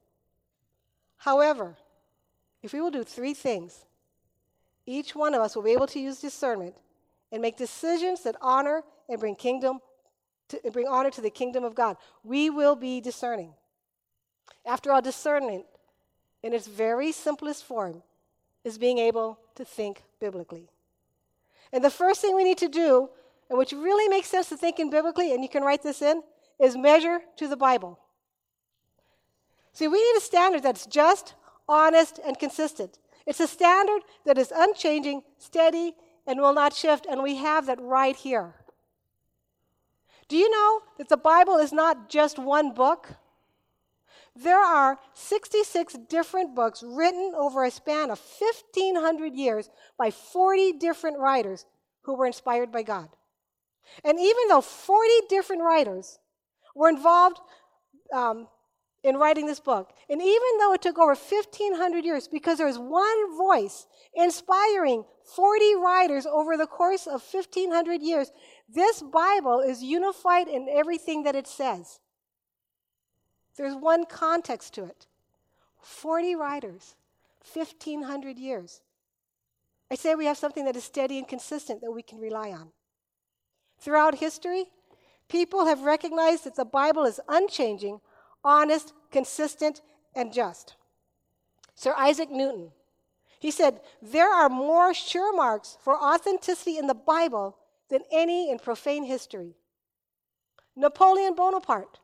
However, 1.19 1.77
if 2.63 2.73
we 2.73 2.81
will 2.81 2.91
do 2.91 3.05
three 3.05 3.35
things, 3.35 3.85
each 4.87 5.15
one 5.15 5.35
of 5.35 5.41
us 5.41 5.55
will 5.55 5.63
be 5.63 5.73
able 5.73 5.87
to 5.89 6.01
use 6.01 6.21
discernment 6.21 6.75
and 7.31 7.43
make 7.43 7.57
decisions 7.57 8.23
that 8.23 8.37
honor 8.41 8.83
and 9.09 9.21
bring 9.21 9.35
kingdom 9.35 9.79
to, 10.49 10.61
bring 10.71 10.87
honor 10.89 11.11
to 11.11 11.21
the 11.21 11.31
kingdom 11.31 11.65
of 11.65 11.75
God. 11.75 11.97
We 12.25 12.51
will 12.51 12.77
be 12.77 13.01
discerning. 13.01 13.55
After 14.67 14.93
all, 14.93 15.01
discernment, 15.01 15.65
in 16.43 16.53
its 16.53 16.67
very 16.67 17.13
simplest 17.13 17.65
form, 17.65 18.03
is 18.65 18.79
being 18.79 18.99
able 18.99 19.39
to 19.55 19.65
think 19.65 20.03
biblically. 20.21 20.69
And 21.73 21.83
the 21.83 21.91
first 21.91 22.21
thing 22.21 22.37
we 22.37 22.45
need 22.45 22.59
to 22.59 22.69
do, 22.69 23.09
and 23.49 23.59
which 23.59 23.73
really 23.73 24.09
makes 24.09 24.29
sense 24.29 24.49
to 24.51 24.57
think 24.57 24.79
in 24.79 24.91
biblically, 24.91 25.33
and 25.33 25.43
you 25.43 25.49
can 25.49 25.63
write 25.63 25.83
this 25.83 26.03
in, 26.03 26.23
is 26.61 26.77
measure 26.77 27.21
to 27.37 27.49
the 27.49 27.57
Bible. 27.57 27.99
See, 29.73 29.89
we 29.89 29.99
need 29.99 30.19
a 30.19 30.21
standard 30.21 30.63
that's 30.63 30.87
just, 30.87 31.35
honest, 31.69 32.21
and 32.25 32.39
consistent. 32.39 32.99
It's 33.27 33.41
a 33.41 33.47
standard 33.47 34.03
that 34.27 34.37
is 34.37 34.53
unchanging, 34.55 35.23
steady, 35.39 35.95
and 36.27 36.41
will 36.41 36.53
not 36.53 36.75
shift, 36.75 37.07
and 37.09 37.23
we 37.23 37.37
have 37.37 37.67
that 37.67 37.81
right 37.81 38.17
here. 38.17 38.55
Do 40.29 40.37
you 40.37 40.51
know 40.51 40.81
that 40.99 41.09
the 41.09 41.17
Bible 41.17 41.57
is 41.57 41.73
not 41.73 42.09
just 42.09 42.39
one 42.39 42.73
book? 42.73 43.17
There 44.35 44.59
are 44.59 44.99
66 45.15 45.95
different 46.09 46.55
books 46.55 46.83
written 46.83 47.33
over 47.37 47.65
a 47.65 47.71
span 47.71 48.11
of 48.11 48.21
1,500 48.39 49.35
years 49.35 49.69
by 49.99 50.11
40 50.11 50.73
different 50.75 51.19
writers 51.19 51.67
who 52.03 52.17
were 52.17 52.27
inspired 52.27 52.73
by 52.73 52.83
God. 52.83 53.09
And 54.05 54.19
even 54.19 54.49
though 54.49 54.63
40 54.63 55.11
different 55.29 55.63
writers 55.63 56.19
were 56.75 56.89
involved 56.89 57.41
um, 58.15 58.49
in 59.05 59.17
writing 59.17 59.47
this 59.47 59.61
book, 59.61 59.93
and 60.09 60.23
even 60.23 60.59
though 60.59 60.73
it 60.73 60.81
took 60.81 60.99
over 60.99 61.15
1,500 61.15 62.05
years, 62.05 62.27
because 62.27 62.57
there 62.57 62.67
was 62.67 62.79
one 62.79 63.37
voice 63.37 63.87
inspiring 64.15 65.05
40 65.37 65.75
writers 65.77 66.25
over 66.25 66.57
the 66.57 66.67
course 66.67 67.07
of 67.07 67.23
1,500 67.23 68.01
years, 68.01 68.33
this 68.67 69.03
Bible 69.03 69.61
is 69.61 69.83
unified 69.83 70.49
in 70.49 70.69
everything 70.71 71.25
that 71.25 71.37
it 71.37 71.47
says. 71.47 72.01
There's 73.57 73.75
one 73.75 74.07
context 74.07 74.75
to 74.75 74.85
it 74.85 75.07
40 75.81 76.35
writers, 76.37 76.95
1,500 77.53 78.39
years. 78.39 78.81
I 79.91 79.95
say 79.95 80.15
we 80.15 80.27
have 80.27 80.39
something 80.39 80.65
that 80.65 80.77
is 80.77 80.85
steady 80.85 81.19
and 81.19 81.29
consistent 81.29 81.81
that 81.83 81.91
we 81.93 82.03
can 82.03 82.19
rely 82.19 82.51
on. 82.51 82.71
Throughout 83.79 84.15
history, 84.15 84.67
people 85.29 85.67
have 85.67 85.83
recognized 85.83 86.45
that 86.45 86.55
the 86.55 86.65
Bible 86.65 87.05
is 87.05 87.21
unchanging, 87.29 88.01
honest, 88.45 88.93
consistent, 89.11 89.83
and 90.15 90.33
just. 90.33 90.77
Sir 91.75 91.95
Isaac 91.99 92.31
Newton, 92.31 92.71
he 93.39 93.51
said, 93.51 93.81
There 94.01 94.33
are 94.33 94.49
more 94.49 94.95
sure 94.95 95.35
marks 95.35 95.77
for 95.81 96.01
authenticity 96.01 96.79
in 96.79 96.87
the 96.87 96.95
Bible 96.95 97.59
than 97.89 98.03
any 98.13 98.51
in 98.51 98.59
profane 98.59 99.05
history. 99.05 99.57
Napoleon 100.77 101.35
Bonaparte, 101.35 101.99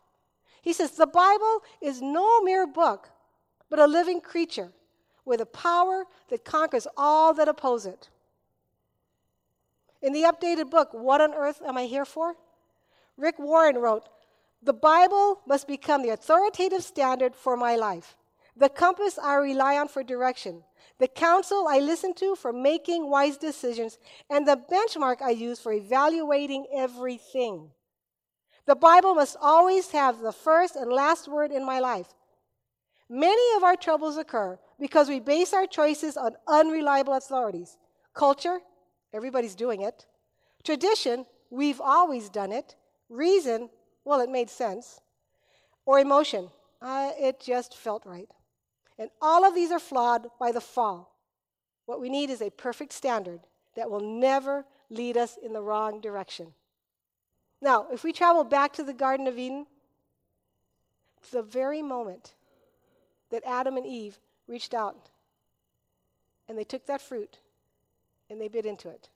he 0.69 0.75
says, 0.75 0.91
The 0.91 1.07
Bible 1.07 1.63
is 1.81 2.03
no 2.03 2.43
mere 2.43 2.67
book, 2.67 3.09
but 3.71 3.79
a 3.79 3.87
living 3.87 4.21
creature 4.21 4.71
with 5.25 5.41
a 5.41 5.47
power 5.47 6.05
that 6.29 6.45
conquers 6.45 6.87
all 6.95 7.33
that 7.33 7.49
oppose 7.49 7.87
it. 7.87 8.11
In 10.03 10.13
the 10.13 10.25
updated 10.25 10.69
book, 10.69 10.91
What 10.93 11.23
on 11.23 11.33
Earth 11.33 11.63
Am 11.67 11.79
I 11.79 11.85
Here 11.85 12.05
For? 12.05 12.35
Rick 13.17 13.39
Warren 13.39 13.79
wrote, 13.79 14.11
The 14.63 14.75
Bible 14.75 15.41
must 15.47 15.67
become 15.67 16.03
the 16.03 16.11
authoritative 16.11 16.85
standard 16.85 17.35
for 17.35 17.57
my 17.57 17.75
life, 17.75 18.15
the 18.55 18.69
compass 18.69 19.19
I 19.19 19.37
rely 19.37 19.79
on 19.79 19.89
for 19.89 20.03
direction, 20.03 20.65
the 20.99 21.09
counsel 21.09 21.67
I 21.67 21.79
listen 21.79 22.13
to 22.17 22.35
for 22.35 22.53
making 22.53 23.09
wise 23.09 23.39
decisions, 23.39 23.97
and 24.29 24.47
the 24.47 24.61
benchmark 24.71 25.23
I 25.23 25.31
use 25.31 25.61
for 25.61 25.73
evaluating 25.73 26.67
everything. 26.75 27.71
The 28.69 28.77
Bible 28.77 29.15
must 29.15 29.39
always 29.41 29.91
have 29.93 30.21
the 30.21 30.31
first 30.31 30.77
and 30.77 30.93
last 30.93 31.27
word 31.27 31.53
in 31.53 31.65
my 31.65 31.81
life. 31.81 32.09
Many 33.09 33.57
of 33.57 33.65
our 33.65 33.77
troubles 33.77 34.19
occur 34.19 34.59
because 34.79 35.09
we 35.09 35.21
base 35.21 35.55
our 35.55 35.67
choices 35.67 36.19
on 36.19 36.37
unreliable 36.47 37.15
authorities. 37.15 37.79
Culture, 38.13 38.59
everybody's 39.15 39.55
doing 39.55 39.81
it. 39.81 40.05
Tradition, 40.65 41.25
we've 41.49 41.81
always 41.81 42.29
done 42.29 42.53
it. 42.53 42.77
Reason, 43.09 43.71
well, 44.05 44.21
it 44.21 44.29
made 44.29 44.51
sense. 44.51 45.01
Or 45.87 45.99
emotion, 45.99 46.51
uh, 46.83 47.13
it 47.19 47.41
just 47.41 47.75
felt 47.75 48.05
right. 48.05 48.29
And 48.99 49.09
all 49.23 49.47
of 49.47 49.55
these 49.55 49.71
are 49.71 49.81
flawed 49.81 50.27
by 50.39 50.53
the 50.53 50.61
fall. 50.61 51.17
What 51.87 52.03
we 52.03 52.11
need 52.11 52.29
is 52.29 52.43
a 52.43 52.51
perfect 52.51 52.93
standard 52.93 53.41
that 53.77 53.91
will 53.91 54.21
never 54.21 54.67
lead 54.91 55.17
us 55.17 55.39
in 55.43 55.55
the 55.55 55.63
wrong 55.63 56.03
direction. 56.03 56.53
Now, 57.61 57.87
if 57.93 58.05
we 58.05 58.13
travel 58.13 58.45
back 58.45 58.73
to 58.75 58.85
the 58.85 58.93
Garden 58.93 59.27
of 59.27 59.39
Eden, 59.39 59.67
the 61.31 61.43
very 61.43 61.83
moment 61.83 62.35
that 63.31 63.43
Adam 63.47 63.77
and 63.77 63.87
Eve 63.87 64.19
reached 64.47 64.73
out 64.75 65.11
and 66.49 66.57
they 66.57 66.65
took 66.65 66.87
that 66.87 67.03
fruit 67.03 67.39
and 68.31 68.41
they 68.41 68.49
bit 68.49 68.67
into 68.67 68.89
it. 68.89 69.09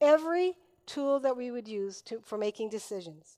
Every 0.00 0.54
tool 0.86 1.20
that 1.20 1.36
we 1.36 1.50
would 1.50 1.68
use 1.68 2.00
to, 2.02 2.20
for 2.20 2.38
making 2.38 2.70
decisions, 2.70 3.36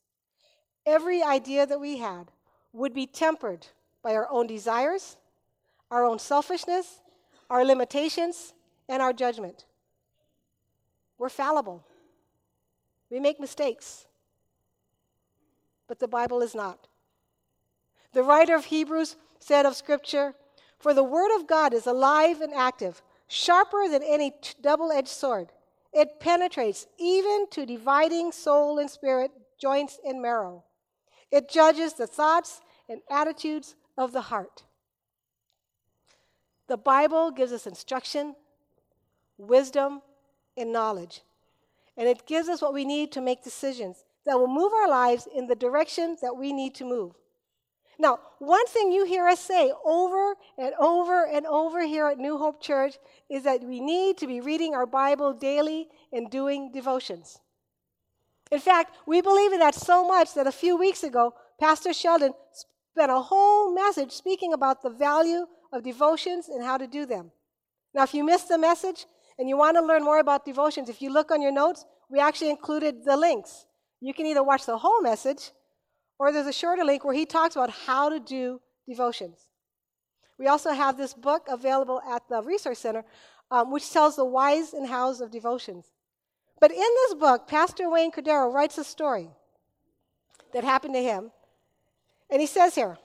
every 0.87 1.23
idea 1.23 1.67
that 1.67 1.81
we 1.81 1.99
had 1.99 2.31
would 2.73 2.95
be 2.95 3.07
tempered 3.07 3.67
by 4.03 4.15
our 4.15 4.31
own 4.31 4.47
desires, 4.47 5.17
our 5.91 6.05
own 6.05 6.19
selfishness, 6.19 7.01
our 7.51 7.65
limitations, 7.65 8.55
and 8.89 9.03
our 9.03 9.13
judgment. 9.13 9.65
We're 11.19 11.29
fallible. 11.29 11.85
We 13.13 13.21
make 13.21 13.39
mistakes, 13.39 14.07
but 15.87 15.99
the 15.99 16.09
Bible 16.09 16.41
is 16.41 16.55
not. 16.55 16.89
The 18.15 18.23
writer 18.23 18.55
of 18.55 18.65
Hebrews 18.65 19.17
said 19.39 19.67
of 19.67 19.77
Scripture, 19.77 20.33
For 20.79 20.95
the 20.95 21.05
Word 21.05 21.37
of 21.37 21.47
God 21.47 21.75
is 21.75 21.87
alive 21.87 22.41
and 22.41 22.55
active, 22.55 23.03
sharper 23.29 23.87
than 23.87 24.03
any 24.03 24.33
double 24.63 24.91
edged 24.91 25.09
sword. 25.09 25.51
It 25.93 26.21
penetrates 26.21 26.87
even 26.99 27.49
to 27.51 27.67
dividing 27.67 28.33
soul 28.33 28.79
and 28.79 28.89
spirit, 28.91 29.31
joints 29.61 30.01
and 30.03 30.23
marrow. 30.23 30.65
It 31.31 31.51
judges 31.51 31.93
the 31.93 32.07
thoughts 32.07 32.63
and 32.89 33.03
attitudes 33.11 33.75
of 33.99 34.13
the 34.13 34.23
heart. 34.23 34.63
The 36.67 36.79
Bible 36.79 37.31
gives 37.31 37.53
us 37.53 37.67
instruction, 37.67 38.37
wisdom, 39.37 40.01
and 40.57 40.73
knowledge 40.73 41.21
and 42.03 42.11
it 42.11 42.27
gives 42.27 42.49
us 42.49 42.61
what 42.61 42.75
we 42.75 42.85
need 42.85 43.13
to 43.13 43.21
make 43.21 43.45
decisions 43.45 44.03
that 44.27 44.37
will 44.37 44.49
move 44.49 44.73
our 44.73 44.89
lives 44.89 45.29
in 45.33 45.47
the 45.47 45.55
direction 45.55 46.17
that 46.21 46.37
we 46.37 46.53
need 46.53 46.75
to 46.75 46.85
move. 46.85 47.13
Now, 47.97 48.19
one 48.41 48.67
thing 48.67 48.91
you 48.91 49.05
hear 49.05 49.29
us 49.29 49.39
say 49.39 49.73
over 49.85 50.35
and 50.59 50.75
over 50.81 51.25
and 51.25 51.47
over 51.47 51.87
here 51.87 52.09
at 52.09 52.19
New 52.19 52.39
Hope 52.39 52.61
Church 52.61 52.97
is 53.31 53.45
that 53.45 53.63
we 53.63 53.79
need 53.79 54.19
to 54.19 54.27
be 54.27 54.41
reading 54.41 54.75
our 54.75 54.85
Bible 54.85 55.33
daily 55.33 55.87
and 56.13 56.29
doing 56.29 56.73
devotions. 56.73 57.39
In 58.51 58.59
fact, 58.59 58.97
we 59.07 59.21
believe 59.21 59.53
in 59.53 59.61
that 59.61 59.77
so 59.77 60.05
much 60.05 60.35
that 60.35 60.49
a 60.49 60.53
few 60.53 60.77
weeks 60.77 61.05
ago, 61.05 61.35
Pastor 61.61 61.93
Sheldon 61.93 62.35
spent 62.91 63.13
a 63.13 63.21
whole 63.21 63.73
message 63.73 64.11
speaking 64.11 64.53
about 64.53 64.83
the 64.83 64.91
value 64.91 65.47
of 65.73 65.85
devotions 65.85 66.49
and 66.49 66.65
how 66.65 66.79
to 66.79 66.89
do 66.89 67.07
them. 67.07 67.31
Now, 67.95 68.03
if 68.03 68.13
you 68.13 68.25
missed 68.25 68.49
the 68.49 68.59
message 68.59 69.07
and 69.39 69.49
you 69.49 69.57
want 69.57 69.77
to 69.77 69.83
learn 69.83 70.05
more 70.05 70.19
about 70.19 70.45
devotions, 70.45 70.89
if 70.89 71.01
you 71.03 71.13
look 71.13 71.31
on 71.31 71.43
your 71.43 71.53
notes, 71.53 71.85
we 72.11 72.21
actually 72.21 72.51
included 72.51 73.05
the 73.05 73.17
links. 73.17 73.67
You 74.01 74.13
can 74.13 74.27
either 74.27 74.43
watch 74.43 74.67
the 74.67 74.79
whole 74.79 75.01
message 75.01 75.51
or 76.19 76.33
there's 76.33 76.47
a 76.47 76.53
shorter 76.53 76.85
link 76.85 77.05
where 77.05 77.15
he 77.15 77.27
talks 77.27 77.57
about 77.57 77.71
how 77.71 78.09
to 78.09 78.21
do 78.21 78.61
devotions. 78.87 79.49
We 80.39 80.47
also 80.47 80.73
have 80.73 80.97
this 80.97 81.15
book 81.15 81.47
available 81.49 82.01
at 82.09 82.29
the 82.29 82.43
Resource 82.43 82.81
Center, 82.81 83.05
um, 83.51 83.71
which 83.71 83.91
tells 83.91 84.17
the 84.17 84.25
whys 84.25 84.73
and 84.73 84.87
hows 84.87 85.21
of 85.21 85.31
devotions. 85.31 85.87
But 86.61 86.71
in 86.71 86.79
this 86.79 87.15
book, 87.15 87.49
Pastor 87.49 87.91
Wayne 87.91 88.13
Cordeiro 88.13 88.53
writes 88.53 88.79
a 88.79 88.85
story 88.85 89.31
that 90.53 90.65
happened 90.65 90.95
to 90.95 91.03
him. 91.03 91.33
And 92.31 92.41
he 92.41 92.47
says 92.47 92.75
here 92.75 92.99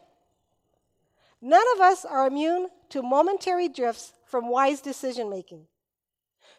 None 1.41 1.65
of 1.75 1.81
us 1.81 2.05
are 2.05 2.27
immune 2.27 2.67
to 2.89 3.01
momentary 3.01 3.67
drifts 3.69 4.13
from 4.25 4.49
wise 4.49 4.81
decision 4.81 5.29
making. 5.29 5.67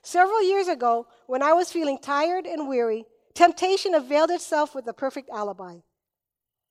Several 0.03 0.43
years 0.43 0.69
ago, 0.69 1.07
when 1.27 1.43
I 1.43 1.53
was 1.53 1.73
feeling 1.73 1.99
tired 1.99 2.47
and 2.47 2.69
weary, 2.69 3.05
temptation 3.35 3.95
availed 3.95 4.31
itself 4.31 4.75
with 4.75 4.85
the 4.85 4.93
perfect 4.93 5.31
alibi. 5.31 5.79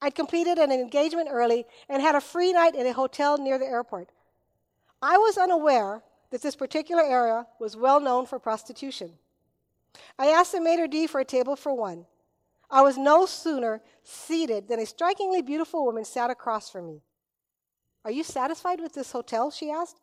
I'd 0.02 0.16
completed 0.16 0.58
an 0.58 0.72
engagement 0.72 1.30
early 1.32 1.66
and 1.90 2.02
had 2.02 2.16
a 2.16 2.22
free 2.22 2.54
night 2.54 2.76
in 2.76 2.86
a 2.86 2.94
hotel 2.94 3.38
near 3.38 3.58
the 3.58 3.66
airport. 3.66 4.10
I 5.02 5.18
was 5.18 5.38
unaware 5.38 6.04
that 6.30 6.42
this 6.42 6.56
particular 6.56 7.04
area 7.04 7.48
was 7.60 7.76
well 7.76 8.00
known 8.00 8.26
for 8.26 8.40
prostitution. 8.40 9.14
I 10.20 10.28
asked 10.28 10.52
the 10.52 10.62
maitre 10.62 10.88
d' 10.88 11.10
for 11.10 11.20
a 11.20 11.26
table 11.26 11.56
for 11.56 11.74
one. 11.74 12.06
I 12.70 12.82
was 12.82 12.98
no 12.98 13.26
sooner 13.26 13.82
seated 14.04 14.68
than 14.68 14.80
a 14.80 14.86
strikingly 14.86 15.42
beautiful 15.42 15.86
woman 15.86 16.06
sat 16.06 16.30
across 16.30 16.70
from 16.70 16.88
me. 16.88 17.02
Are 18.04 18.12
you 18.12 18.24
satisfied 18.24 18.82
with 18.82 18.94
this 18.94 19.12
hotel? 19.12 19.52
she 19.52 19.72
asked. 19.72 20.00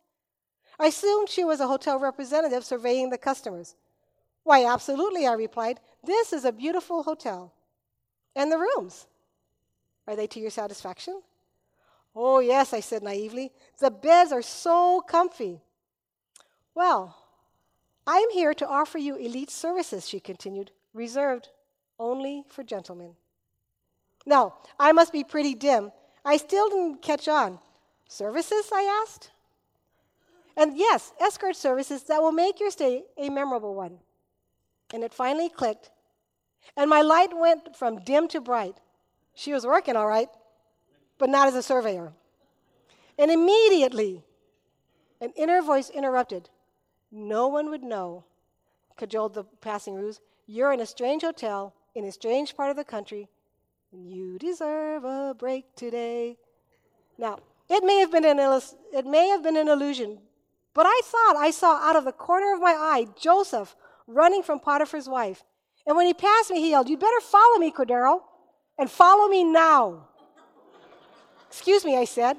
I 0.79 0.87
assumed 0.87 1.29
she 1.29 1.43
was 1.43 1.59
a 1.59 1.67
hotel 1.67 1.99
representative 1.99 2.65
surveying 2.65 3.09
the 3.09 3.17
customers. 3.17 3.75
Why, 4.43 4.65
absolutely, 4.65 5.25
I 5.25 5.33
replied. 5.33 5.79
This 6.03 6.33
is 6.33 6.45
a 6.45 6.51
beautiful 6.51 7.03
hotel. 7.03 7.53
And 8.35 8.51
the 8.51 8.59
rooms? 8.59 9.07
Are 10.07 10.15
they 10.15 10.27
to 10.27 10.39
your 10.39 10.51
satisfaction? 10.51 11.21
Oh, 12.15 12.39
yes, 12.39 12.73
I 12.73 12.79
said 12.79 13.03
naively. 13.03 13.51
The 13.79 13.91
beds 13.91 14.31
are 14.31 14.41
so 14.41 15.01
comfy. 15.01 15.61
Well, 16.73 17.15
I'm 18.05 18.29
here 18.29 18.53
to 18.53 18.67
offer 18.67 18.97
you 18.97 19.15
elite 19.15 19.49
services, 19.49 20.07
she 20.07 20.19
continued, 20.19 20.71
reserved 20.93 21.49
only 21.97 22.43
for 22.49 22.63
gentlemen. 22.63 23.15
Now, 24.25 24.55
I 24.79 24.91
must 24.91 25.11
be 25.11 25.23
pretty 25.23 25.55
dim. 25.55 25.91
I 26.23 26.37
still 26.37 26.69
didn't 26.69 27.01
catch 27.01 27.27
on. 27.27 27.59
Services, 28.07 28.69
I 28.73 29.03
asked? 29.03 29.31
And 30.57 30.77
yes, 30.77 31.13
escort 31.19 31.55
services 31.55 32.03
that 32.03 32.21
will 32.21 32.31
make 32.31 32.59
your 32.59 32.71
stay 32.71 33.03
a 33.17 33.29
memorable 33.29 33.75
one. 33.75 33.99
And 34.93 35.03
it 35.03 35.13
finally 35.13 35.49
clicked, 35.49 35.91
and 36.77 36.89
my 36.89 37.01
light 37.01 37.35
went 37.35 37.75
from 37.75 38.03
dim 38.03 38.27
to 38.29 38.41
bright. 38.41 38.77
She 39.33 39.51
was 39.51 39.65
working 39.65 39.95
all 39.95 40.07
right, 40.07 40.29
but 41.17 41.29
not 41.29 41.47
as 41.47 41.55
a 41.55 41.63
surveyor. 41.63 42.13
And 43.17 43.31
immediately, 43.31 44.23
an 45.19 45.31
inner 45.35 45.61
voice 45.61 45.89
interrupted. 45.89 46.49
No 47.11 47.47
one 47.47 47.69
would 47.69 47.83
know, 47.83 48.25
cajoled 48.95 49.33
the 49.33 49.43
passing 49.61 49.95
ruse. 49.95 50.19
You're 50.47 50.73
in 50.73 50.79
a 50.79 50.85
strange 50.85 51.23
hotel 51.23 51.73
in 51.95 52.03
a 52.03 52.11
strange 52.11 52.55
part 52.55 52.69
of 52.69 52.75
the 52.75 52.83
country, 52.83 53.29
and 53.91 54.11
you 54.11 54.37
deserve 54.37 55.05
a 55.05 55.33
break 55.33 55.73
today. 55.75 56.37
Now, 57.17 57.39
it 57.69 57.83
may 57.83 57.99
have 57.99 58.11
been 58.11 58.25
an, 58.25 58.61
it 58.93 59.05
may 59.05 59.29
have 59.29 59.41
been 59.41 59.55
an 59.55 59.69
illusion, 59.69 60.19
but 60.75 60.85
I 60.85 61.01
thought 61.05 61.37
I 61.37 61.51
saw 61.51 61.77
out 61.77 61.95
of 61.95 62.03
the 62.03 62.11
corner 62.11 62.53
of 62.53 62.61
my 62.61 62.73
eye 62.73 63.07
Joseph 63.19 63.75
running 64.05 64.43
from 64.43 64.59
Potiphar's 64.59 65.07
wife. 65.07 65.41
And 65.87 65.95
when 65.95 66.05
he 66.05 66.13
passed 66.13 66.51
me, 66.51 66.59
he 66.59 66.71
yelled, 66.71 66.89
You 66.89 66.97
better 66.97 67.21
follow 67.21 67.57
me, 67.57 67.71
Cordeiro, 67.71 68.19
and 68.77 68.91
follow 68.91 69.29
me 69.29 69.45
now. 69.45 70.09
Excuse 71.47 71.85
me, 71.85 71.97
I 71.97 72.03
said. 72.03 72.37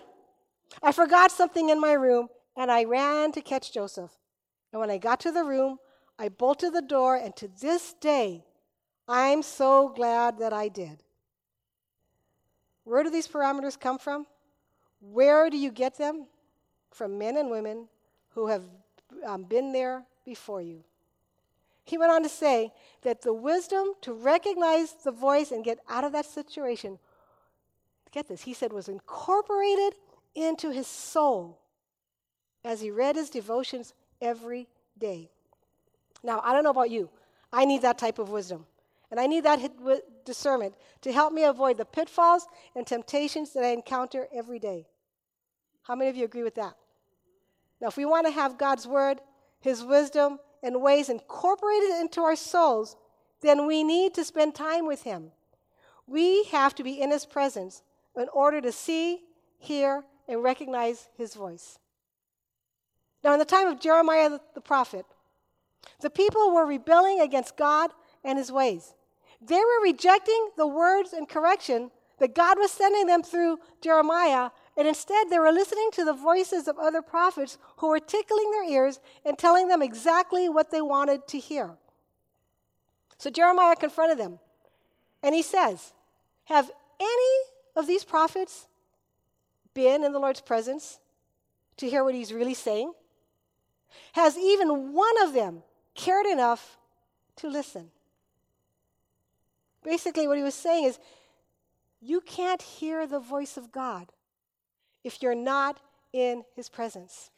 I 0.82 0.92
forgot 0.92 1.32
something 1.32 1.70
in 1.70 1.80
my 1.80 1.94
room, 1.94 2.28
and 2.56 2.70
I 2.70 2.84
ran 2.84 3.32
to 3.32 3.40
catch 3.40 3.72
Joseph. 3.72 4.10
And 4.70 4.80
when 4.80 4.90
I 4.90 4.98
got 4.98 5.20
to 5.20 5.32
the 5.32 5.44
room, 5.44 5.78
I 6.18 6.28
bolted 6.28 6.74
the 6.74 6.82
door, 6.82 7.16
and 7.16 7.34
to 7.36 7.48
this 7.60 7.94
day, 7.94 8.44
I'm 9.08 9.42
so 9.42 9.88
glad 9.88 10.38
that 10.40 10.52
I 10.52 10.68
did. 10.68 11.02
Where 12.84 13.02
do 13.02 13.08
these 13.08 13.28
parameters 13.28 13.80
come 13.80 13.98
from? 13.98 14.26
Where 15.00 15.48
do 15.48 15.56
you 15.56 15.70
get 15.70 15.96
them? 15.96 16.26
From 16.90 17.16
men 17.16 17.36
and 17.38 17.50
women 17.50 17.88
who 18.36 18.46
have 18.48 18.62
um, 19.26 19.44
been 19.44 19.72
there 19.72 20.04
before 20.24 20.60
you. 20.60 20.84
He 21.84 21.96
went 21.96 22.12
on 22.12 22.22
to 22.22 22.28
say 22.28 22.70
that 23.02 23.22
the 23.22 23.32
wisdom 23.32 23.94
to 24.02 24.12
recognize 24.12 24.92
the 25.04 25.10
voice 25.10 25.52
and 25.52 25.64
get 25.64 25.78
out 25.88 26.04
of 26.04 26.12
that 26.12 26.26
situation, 26.26 26.98
get 28.12 28.28
this, 28.28 28.42
he 28.42 28.52
said 28.52 28.72
was 28.72 28.88
incorporated 28.88 29.94
into 30.34 30.70
his 30.70 30.86
soul 30.86 31.58
as 32.62 32.80
he 32.80 32.90
read 32.90 33.16
his 33.16 33.30
devotions 33.30 33.94
every 34.20 34.68
day. 34.98 35.30
Now, 36.22 36.42
I 36.44 36.52
don't 36.52 36.64
know 36.64 36.70
about 36.70 36.90
you. 36.90 37.08
I 37.52 37.64
need 37.64 37.82
that 37.82 37.96
type 37.96 38.18
of 38.18 38.28
wisdom. 38.28 38.66
And 39.10 39.18
I 39.18 39.26
need 39.26 39.44
that 39.44 39.60
discernment 40.24 40.74
to 41.02 41.12
help 41.12 41.32
me 41.32 41.44
avoid 41.44 41.78
the 41.78 41.84
pitfalls 41.86 42.46
and 42.74 42.86
temptations 42.86 43.54
that 43.54 43.64
I 43.64 43.68
encounter 43.68 44.26
every 44.34 44.58
day. 44.58 44.88
How 45.84 45.94
many 45.94 46.10
of 46.10 46.16
you 46.16 46.24
agree 46.24 46.42
with 46.42 46.56
that? 46.56 46.76
Now, 47.80 47.88
if 47.88 47.96
we 47.96 48.04
want 48.04 48.26
to 48.26 48.32
have 48.32 48.58
God's 48.58 48.86
word, 48.86 49.20
his 49.60 49.84
wisdom, 49.84 50.38
and 50.62 50.82
ways 50.82 51.08
incorporated 51.08 51.90
into 52.00 52.22
our 52.22 52.36
souls, 52.36 52.96
then 53.42 53.66
we 53.66 53.84
need 53.84 54.14
to 54.14 54.24
spend 54.24 54.54
time 54.54 54.86
with 54.86 55.02
him. 55.02 55.30
We 56.06 56.44
have 56.44 56.74
to 56.76 56.84
be 56.84 57.00
in 57.00 57.10
his 57.10 57.26
presence 57.26 57.82
in 58.16 58.28
order 58.32 58.60
to 58.60 58.72
see, 58.72 59.20
hear, 59.58 60.04
and 60.28 60.42
recognize 60.42 61.08
his 61.16 61.34
voice. 61.34 61.78
Now, 63.22 63.32
in 63.32 63.38
the 63.38 63.44
time 63.44 63.68
of 63.68 63.80
Jeremiah 63.80 64.38
the, 64.54 64.60
prophet, 64.60 65.04
the 66.00 66.10
people 66.10 66.54
were 66.54 66.64
rebelling 66.64 67.20
against 67.20 67.56
God 67.56 67.90
and 68.24 68.38
his 68.38 68.52
ways. 68.52 68.94
They 69.40 69.58
were 69.58 69.82
rejecting 69.82 70.50
the 70.56 70.66
words 70.66 71.12
and 71.12 71.28
correction 71.28 71.90
that 72.18 72.34
God 72.34 72.58
was 72.58 72.70
sending 72.70 73.06
them 73.06 73.22
through 73.22 73.58
Jeremiah 73.82 74.50
and 74.76 74.86
instead, 74.86 75.30
they 75.30 75.38
were 75.38 75.52
listening 75.52 75.88
to 75.92 76.04
the 76.04 76.12
voices 76.12 76.68
of 76.68 76.78
other 76.78 77.00
prophets 77.00 77.56
who 77.78 77.88
were 77.88 78.00
tickling 78.00 78.50
their 78.50 78.68
ears 78.68 79.00
and 79.24 79.38
telling 79.38 79.68
them 79.68 79.80
exactly 79.80 80.48
what 80.48 80.70
they 80.70 80.82
wanted 80.82 81.26
to 81.28 81.38
hear. 81.38 81.70
So 83.16 83.30
Jeremiah 83.30 83.76
confronted 83.76 84.18
them, 84.18 84.38
and 85.22 85.34
he 85.34 85.42
says, 85.42 85.94
Have 86.44 86.70
any 87.00 87.36
of 87.74 87.86
these 87.86 88.04
prophets 88.04 88.66
been 89.72 90.04
in 90.04 90.12
the 90.12 90.18
Lord's 90.18 90.42
presence 90.42 90.98
to 91.78 91.88
hear 91.88 92.04
what 92.04 92.14
he's 92.14 92.32
really 92.32 92.54
saying? 92.54 92.92
Has 94.12 94.36
even 94.36 94.92
one 94.92 95.22
of 95.22 95.32
them 95.32 95.62
cared 95.94 96.26
enough 96.26 96.76
to 97.36 97.48
listen? 97.48 97.90
Basically, 99.82 100.28
what 100.28 100.36
he 100.36 100.42
was 100.42 100.54
saying 100.54 100.84
is, 100.84 100.98
you 102.02 102.20
can't 102.20 102.60
hear 102.60 103.06
the 103.06 103.20
voice 103.20 103.56
of 103.56 103.72
God 103.72 104.12
if 105.06 105.22
you're 105.22 105.36
not 105.36 105.78
in 106.12 106.42
His 106.56 106.68
presence. 106.68 107.30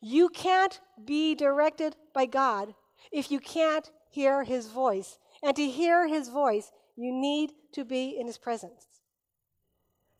You 0.00 0.30
can't 0.30 0.80
be 1.04 1.34
directed 1.34 1.94
by 2.14 2.24
God 2.24 2.74
if 3.12 3.30
you 3.30 3.38
can't 3.38 3.90
hear 4.08 4.44
His 4.44 4.68
voice. 4.68 5.18
And 5.42 5.54
to 5.56 5.68
hear 5.68 6.08
His 6.08 6.30
voice, 6.30 6.72
you 6.96 7.12
need 7.12 7.52
to 7.72 7.84
be 7.84 8.16
in 8.18 8.26
His 8.26 8.38
presence. 8.38 8.86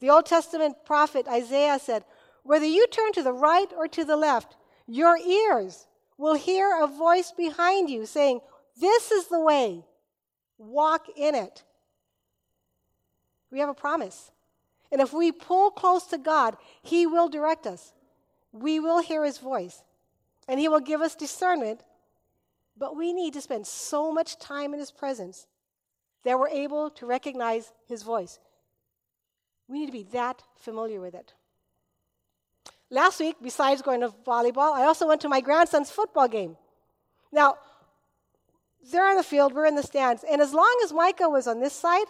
The 0.01 0.11
Old 0.11 0.27
Testament 0.27 0.85
prophet 0.85 1.27
Isaiah 1.27 1.79
said, 1.79 2.05
Whether 2.43 2.67
you 2.67 2.87
turn 2.89 3.13
to 3.13 3.23
the 3.23 3.33
right 3.33 3.73
or 3.75 3.89
to 3.89 4.05
the 4.05 4.17
left, 4.17 4.57
your 4.87 5.17
ears 5.17 5.87
will 6.19 6.35
hear 6.35 6.79
a 6.79 6.87
voice 6.87 7.33
behind 7.35 7.89
you 7.89 8.05
saying, 8.05 8.41
This 8.79 9.11
is 9.11 9.29
the 9.29 9.41
way, 9.41 9.83
walk 10.59 11.07
in 11.17 11.35
it. 11.35 11.63
We 13.51 13.61
have 13.61 13.71
a 13.71 13.75
promise. 13.75 14.31
And 14.93 15.01
if 15.01 15.15
we 15.15 15.33
pull 15.33 15.71
close 15.71 16.05
to 16.09 16.19
God, 16.19 16.57
He 16.83 17.07
will 17.07 17.31
direct 17.31 17.67
us. 17.67 17.95
We 18.53 18.79
will 18.79 19.01
hear 19.01 19.25
His 19.25 19.39
voice, 19.39 19.83
and 20.47 20.61
He 20.61 20.69
will 20.69 20.81
give 20.81 21.01
us 21.01 21.15
discernment. 21.15 21.83
But 22.77 22.95
we 22.95 23.15
need 23.15 23.33
to 23.33 23.41
spend 23.41 23.67
so 23.67 24.13
much 24.13 24.39
time 24.39 24.75
in 24.75 24.81
His 24.81 24.91
presence 24.91 25.47
that 26.25 26.39
we're 26.39 26.51
able 26.51 26.91
to 26.91 27.07
recognize 27.07 27.73
His 27.89 28.03
voice. 28.03 28.39
We 29.67 29.81
need 29.81 29.87
to 29.87 29.93
be 29.93 30.07
that 30.13 30.43
familiar 30.57 31.01
with 31.01 31.15
it. 31.15 31.33
Last 32.91 33.21
week, 33.21 33.37
besides 33.43 33.81
going 33.81 34.03
to 34.03 34.09
volleyball, 34.09 34.75
I 34.75 34.85
also 34.85 35.09
went 35.09 35.23
to 35.23 35.29
my 35.31 35.41
grandson's 35.41 35.91
football 35.91 36.29
game. 36.29 36.59
Now, 37.33 37.57
they're 38.91 39.09
on 39.09 39.17
the 39.17 39.23
field, 39.23 39.55
we're 39.55 39.65
in 39.65 39.77
the 39.77 39.83
stands, 39.83 40.23
and 40.31 40.43
as 40.43 40.53
long 40.53 40.81
as 40.85 40.93
Micah 40.93 41.31
was 41.31 41.47
on 41.47 41.61
this 41.61 41.73
side, 41.73 42.05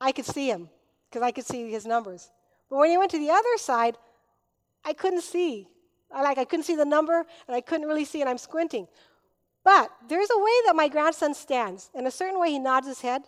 I 0.00 0.10
could 0.10 0.24
see 0.24 0.50
him 0.50 0.70
because 1.16 1.26
I 1.26 1.32
could 1.32 1.46
see 1.46 1.70
his 1.70 1.86
numbers. 1.86 2.30
But 2.68 2.76
when 2.76 2.90
he 2.90 2.98
went 2.98 3.10
to 3.12 3.18
the 3.18 3.30
other 3.30 3.56
side, 3.56 3.96
I 4.84 4.92
couldn't 4.92 5.22
see. 5.22 5.66
I 6.12 6.20
like 6.20 6.36
I 6.36 6.44
couldn't 6.44 6.66
see 6.66 6.76
the 6.76 6.84
number 6.84 7.24
and 7.48 7.56
I 7.56 7.62
couldn't 7.62 7.86
really 7.86 8.04
see 8.04 8.20
and 8.20 8.28
I'm 8.28 8.36
squinting. 8.36 8.86
But 9.64 9.90
there's 10.08 10.28
a 10.30 10.38
way 10.38 10.52
that 10.66 10.76
my 10.76 10.88
grandson 10.88 11.32
stands. 11.32 11.90
In 11.94 12.06
a 12.06 12.10
certain 12.10 12.38
way 12.38 12.50
he 12.50 12.58
nods 12.58 12.86
his 12.86 13.00
head. 13.00 13.22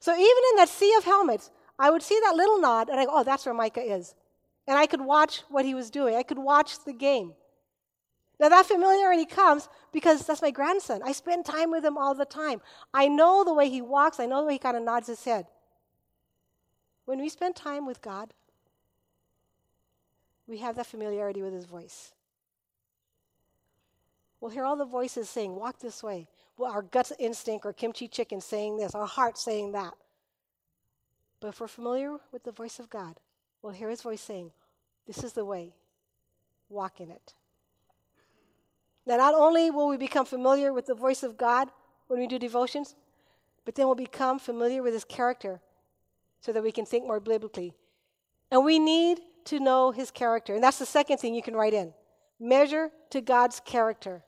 So 0.00 0.12
even 0.14 0.42
in 0.52 0.56
that 0.56 0.70
sea 0.70 0.94
of 0.96 1.04
helmets, 1.04 1.50
I 1.78 1.90
would 1.90 2.02
see 2.02 2.18
that 2.24 2.34
little 2.34 2.58
nod 2.58 2.88
and 2.88 2.98
I 2.98 3.04
go, 3.04 3.10
oh, 3.12 3.24
that's 3.24 3.44
where 3.44 3.54
Micah 3.54 3.82
is. 3.82 4.14
And 4.66 4.78
I 4.78 4.86
could 4.86 5.02
watch 5.02 5.42
what 5.50 5.66
he 5.66 5.74
was 5.74 5.90
doing. 5.90 6.16
I 6.16 6.22
could 6.22 6.38
watch 6.38 6.82
the 6.86 6.94
game. 6.94 7.34
Now 8.40 8.48
that 8.48 8.64
familiarity 8.64 9.26
comes 9.26 9.68
because 9.92 10.26
that's 10.26 10.40
my 10.40 10.50
grandson. 10.50 11.02
I 11.04 11.12
spend 11.12 11.44
time 11.44 11.70
with 11.70 11.84
him 11.84 11.98
all 11.98 12.14
the 12.14 12.24
time. 12.24 12.62
I 12.94 13.08
know 13.08 13.44
the 13.44 13.52
way 13.52 13.68
he 13.68 13.82
walks, 13.82 14.18
I 14.18 14.24
know 14.24 14.40
the 14.40 14.46
way 14.46 14.54
he 14.54 14.58
kind 14.58 14.78
of 14.78 14.82
nods 14.82 15.08
his 15.08 15.22
head. 15.22 15.46
When 17.06 17.20
we 17.20 17.28
spend 17.28 17.56
time 17.56 17.86
with 17.86 18.02
God, 18.02 18.34
we 20.46 20.58
have 20.58 20.76
that 20.76 20.86
familiarity 20.86 21.40
with 21.40 21.54
his 21.54 21.64
voice. 21.64 22.12
We'll 24.40 24.50
hear 24.50 24.64
all 24.64 24.76
the 24.76 24.84
voices 24.84 25.28
saying, 25.28 25.54
Walk 25.54 25.78
this 25.78 26.02
way. 26.02 26.28
Well, 26.58 26.70
our 26.70 26.82
gut 26.82 27.12
instinct 27.18 27.64
or 27.64 27.72
kimchi 27.72 28.08
chicken 28.08 28.40
saying 28.40 28.76
this, 28.76 28.94
our 28.94 29.06
heart 29.06 29.38
saying 29.38 29.72
that. 29.72 29.94
But 31.40 31.48
if 31.48 31.60
we're 31.60 31.68
familiar 31.68 32.16
with 32.32 32.44
the 32.44 32.52
voice 32.52 32.78
of 32.78 32.90
God, 32.90 33.16
we'll 33.62 33.72
hear 33.72 33.88
his 33.88 34.02
voice 34.02 34.20
saying, 34.20 34.50
This 35.06 35.22
is 35.24 35.32
the 35.32 35.44
way. 35.44 35.74
Walk 36.68 37.00
in 37.00 37.10
it. 37.10 37.34
Now, 39.06 39.16
not 39.16 39.34
only 39.34 39.70
will 39.70 39.86
we 39.86 39.96
become 39.96 40.26
familiar 40.26 40.72
with 40.72 40.86
the 40.86 40.94
voice 40.94 41.22
of 41.22 41.36
God 41.36 41.68
when 42.08 42.18
we 42.18 42.26
do 42.26 42.38
devotions, 42.40 42.96
but 43.64 43.76
then 43.76 43.86
we'll 43.86 43.94
become 43.94 44.40
familiar 44.40 44.82
with 44.82 44.92
his 44.92 45.04
character 45.04 45.60
so 46.40 46.52
that 46.52 46.62
we 46.62 46.72
can 46.72 46.86
think 46.86 47.06
more 47.06 47.20
biblically. 47.20 47.74
And 48.50 48.64
we 48.64 48.78
need 48.78 49.20
to 49.46 49.60
know 49.60 49.90
his 49.90 50.10
character. 50.10 50.54
And 50.54 50.62
that's 50.62 50.78
the 50.78 50.86
second 50.86 51.18
thing 51.18 51.34
you 51.34 51.42
can 51.42 51.56
write 51.56 51.74
in 51.74 51.92
measure 52.38 52.90
to 53.10 53.20
God's 53.20 53.60
character. 53.60 54.22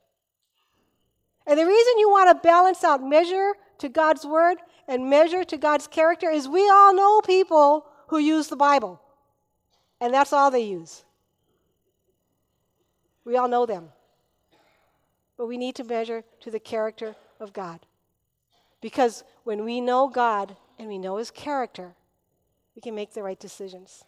And 1.46 1.58
the 1.58 1.66
reason 1.66 1.98
you 1.98 2.10
want 2.10 2.30
to 2.30 2.46
balance 2.46 2.84
out 2.84 3.02
measure 3.02 3.52
to 3.78 3.88
God's 3.88 4.24
word 4.26 4.58
and 4.86 5.08
measure 5.08 5.44
to 5.44 5.56
God's 5.56 5.86
character 5.86 6.30
is 6.30 6.48
we 6.48 6.68
all 6.68 6.94
know 6.94 7.20
people 7.20 7.86
who 8.08 8.18
use 8.18 8.48
the 8.48 8.56
Bible, 8.56 9.00
and 10.00 10.12
that's 10.12 10.32
all 10.32 10.50
they 10.50 10.64
use. 10.64 11.04
We 13.24 13.36
all 13.36 13.48
know 13.48 13.66
them. 13.66 13.90
But 15.36 15.46
we 15.46 15.58
need 15.58 15.74
to 15.76 15.84
measure 15.84 16.24
to 16.40 16.50
the 16.50 16.58
character 16.58 17.14
of 17.38 17.52
God. 17.52 17.80
Because 18.80 19.24
when 19.44 19.64
we 19.64 19.80
know 19.80 20.08
God 20.08 20.56
and 20.78 20.88
we 20.88 20.98
know 20.98 21.16
his 21.16 21.30
character, 21.30 21.94
we 22.78 22.80
can 22.80 22.94
make 22.94 23.12
the 23.12 23.24
right 23.24 23.40
decisions. 23.40 24.04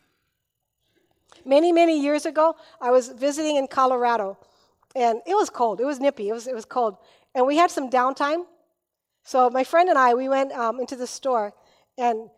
Many, 1.44 1.72
many 1.72 2.00
years 2.00 2.24
ago, 2.24 2.54
I 2.80 2.92
was 2.92 3.08
visiting 3.08 3.56
in 3.56 3.66
Colorado, 3.66 4.38
and 4.94 5.20
it 5.26 5.34
was 5.34 5.50
cold. 5.50 5.80
It 5.80 5.84
was 5.84 5.98
nippy. 5.98 6.28
It 6.28 6.32
was, 6.32 6.46
it 6.46 6.54
was 6.54 6.64
cold. 6.64 6.96
And 7.34 7.48
we 7.48 7.56
had 7.56 7.72
some 7.72 7.90
downtime. 7.90 8.44
So 9.24 9.50
my 9.50 9.64
friend 9.64 9.88
and 9.88 9.98
I, 9.98 10.14
we 10.14 10.28
went 10.28 10.52
um, 10.52 10.78
into 10.78 10.94
the 10.94 11.08
store, 11.08 11.52
and 11.98 12.30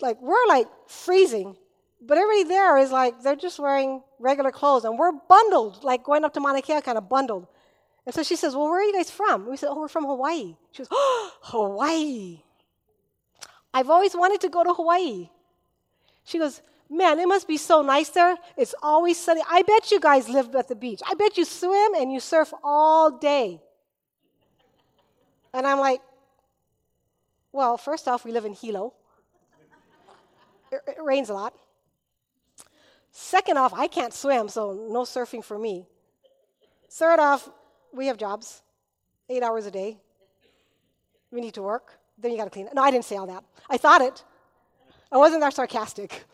like 0.00 0.20
we're 0.20 0.44
like 0.48 0.66
freezing, 0.88 1.54
but 2.00 2.18
everybody 2.18 2.48
there 2.48 2.76
is 2.76 2.90
like 2.90 3.22
they're 3.22 3.36
just 3.36 3.60
wearing 3.60 4.02
regular 4.18 4.50
clothes, 4.50 4.84
and 4.84 4.98
we're 4.98 5.12
bundled, 5.12 5.84
like 5.84 6.02
going 6.02 6.24
up 6.24 6.34
to 6.34 6.40
Mauna 6.40 6.62
Kea, 6.62 6.80
kind 6.80 6.98
of 6.98 7.08
bundled. 7.08 7.46
And 8.06 8.12
so 8.12 8.24
she 8.24 8.34
says, 8.34 8.56
"Well, 8.56 8.68
where 8.68 8.80
are 8.80 8.88
you 8.90 8.92
guys 8.92 9.12
from?" 9.12 9.48
We 9.48 9.56
said, 9.56 9.68
"Oh, 9.70 9.78
we're 9.78 9.86
from 9.86 10.06
Hawaii." 10.06 10.56
She 10.72 10.78
goes, 10.82 10.88
"Oh, 10.90 11.30
Hawaii! 11.42 12.42
I've 13.72 13.88
always 13.88 14.16
wanted 14.16 14.40
to 14.40 14.48
go 14.48 14.64
to 14.64 14.74
Hawaii." 14.74 15.30
She 16.30 16.38
goes, 16.38 16.62
Man, 16.88 17.18
it 17.18 17.26
must 17.26 17.48
be 17.48 17.56
so 17.56 17.82
nice 17.82 18.08
there. 18.10 18.36
It's 18.56 18.74
always 18.82 19.18
sunny. 19.18 19.42
I 19.48 19.62
bet 19.62 19.90
you 19.90 19.98
guys 19.98 20.28
live 20.28 20.54
at 20.54 20.68
the 20.68 20.76
beach. 20.76 21.00
I 21.04 21.14
bet 21.14 21.36
you 21.36 21.44
swim 21.44 21.94
and 21.96 22.12
you 22.12 22.20
surf 22.20 22.52
all 22.62 23.10
day. 23.18 23.60
And 25.52 25.66
I'm 25.66 25.80
like, 25.80 26.00
Well, 27.50 27.76
first 27.76 28.06
off, 28.06 28.24
we 28.24 28.30
live 28.30 28.44
in 28.44 28.52
Hilo. 28.52 28.94
It, 30.70 30.80
it 30.86 31.02
rains 31.02 31.30
a 31.30 31.34
lot. 31.34 31.52
Second 33.10 33.58
off, 33.58 33.74
I 33.74 33.88
can't 33.88 34.14
swim, 34.14 34.48
so 34.48 34.72
no 34.72 35.02
surfing 35.02 35.44
for 35.44 35.58
me. 35.58 35.84
Third 36.88 37.18
off, 37.18 37.50
we 37.92 38.06
have 38.06 38.18
jobs, 38.18 38.62
eight 39.28 39.42
hours 39.42 39.66
a 39.66 39.72
day. 39.72 39.98
We 41.32 41.40
need 41.40 41.54
to 41.54 41.62
work. 41.62 41.98
Then 42.18 42.30
you 42.30 42.36
got 42.36 42.44
to 42.44 42.50
clean 42.50 42.68
it. 42.68 42.74
No, 42.74 42.82
I 42.82 42.92
didn't 42.92 43.04
say 43.04 43.16
all 43.16 43.26
that. 43.26 43.42
I 43.68 43.78
thought 43.78 44.00
it. 44.00 44.22
I 45.12 45.18
wasn't 45.18 45.40
that 45.42 45.54
sarcastic. 45.54 46.24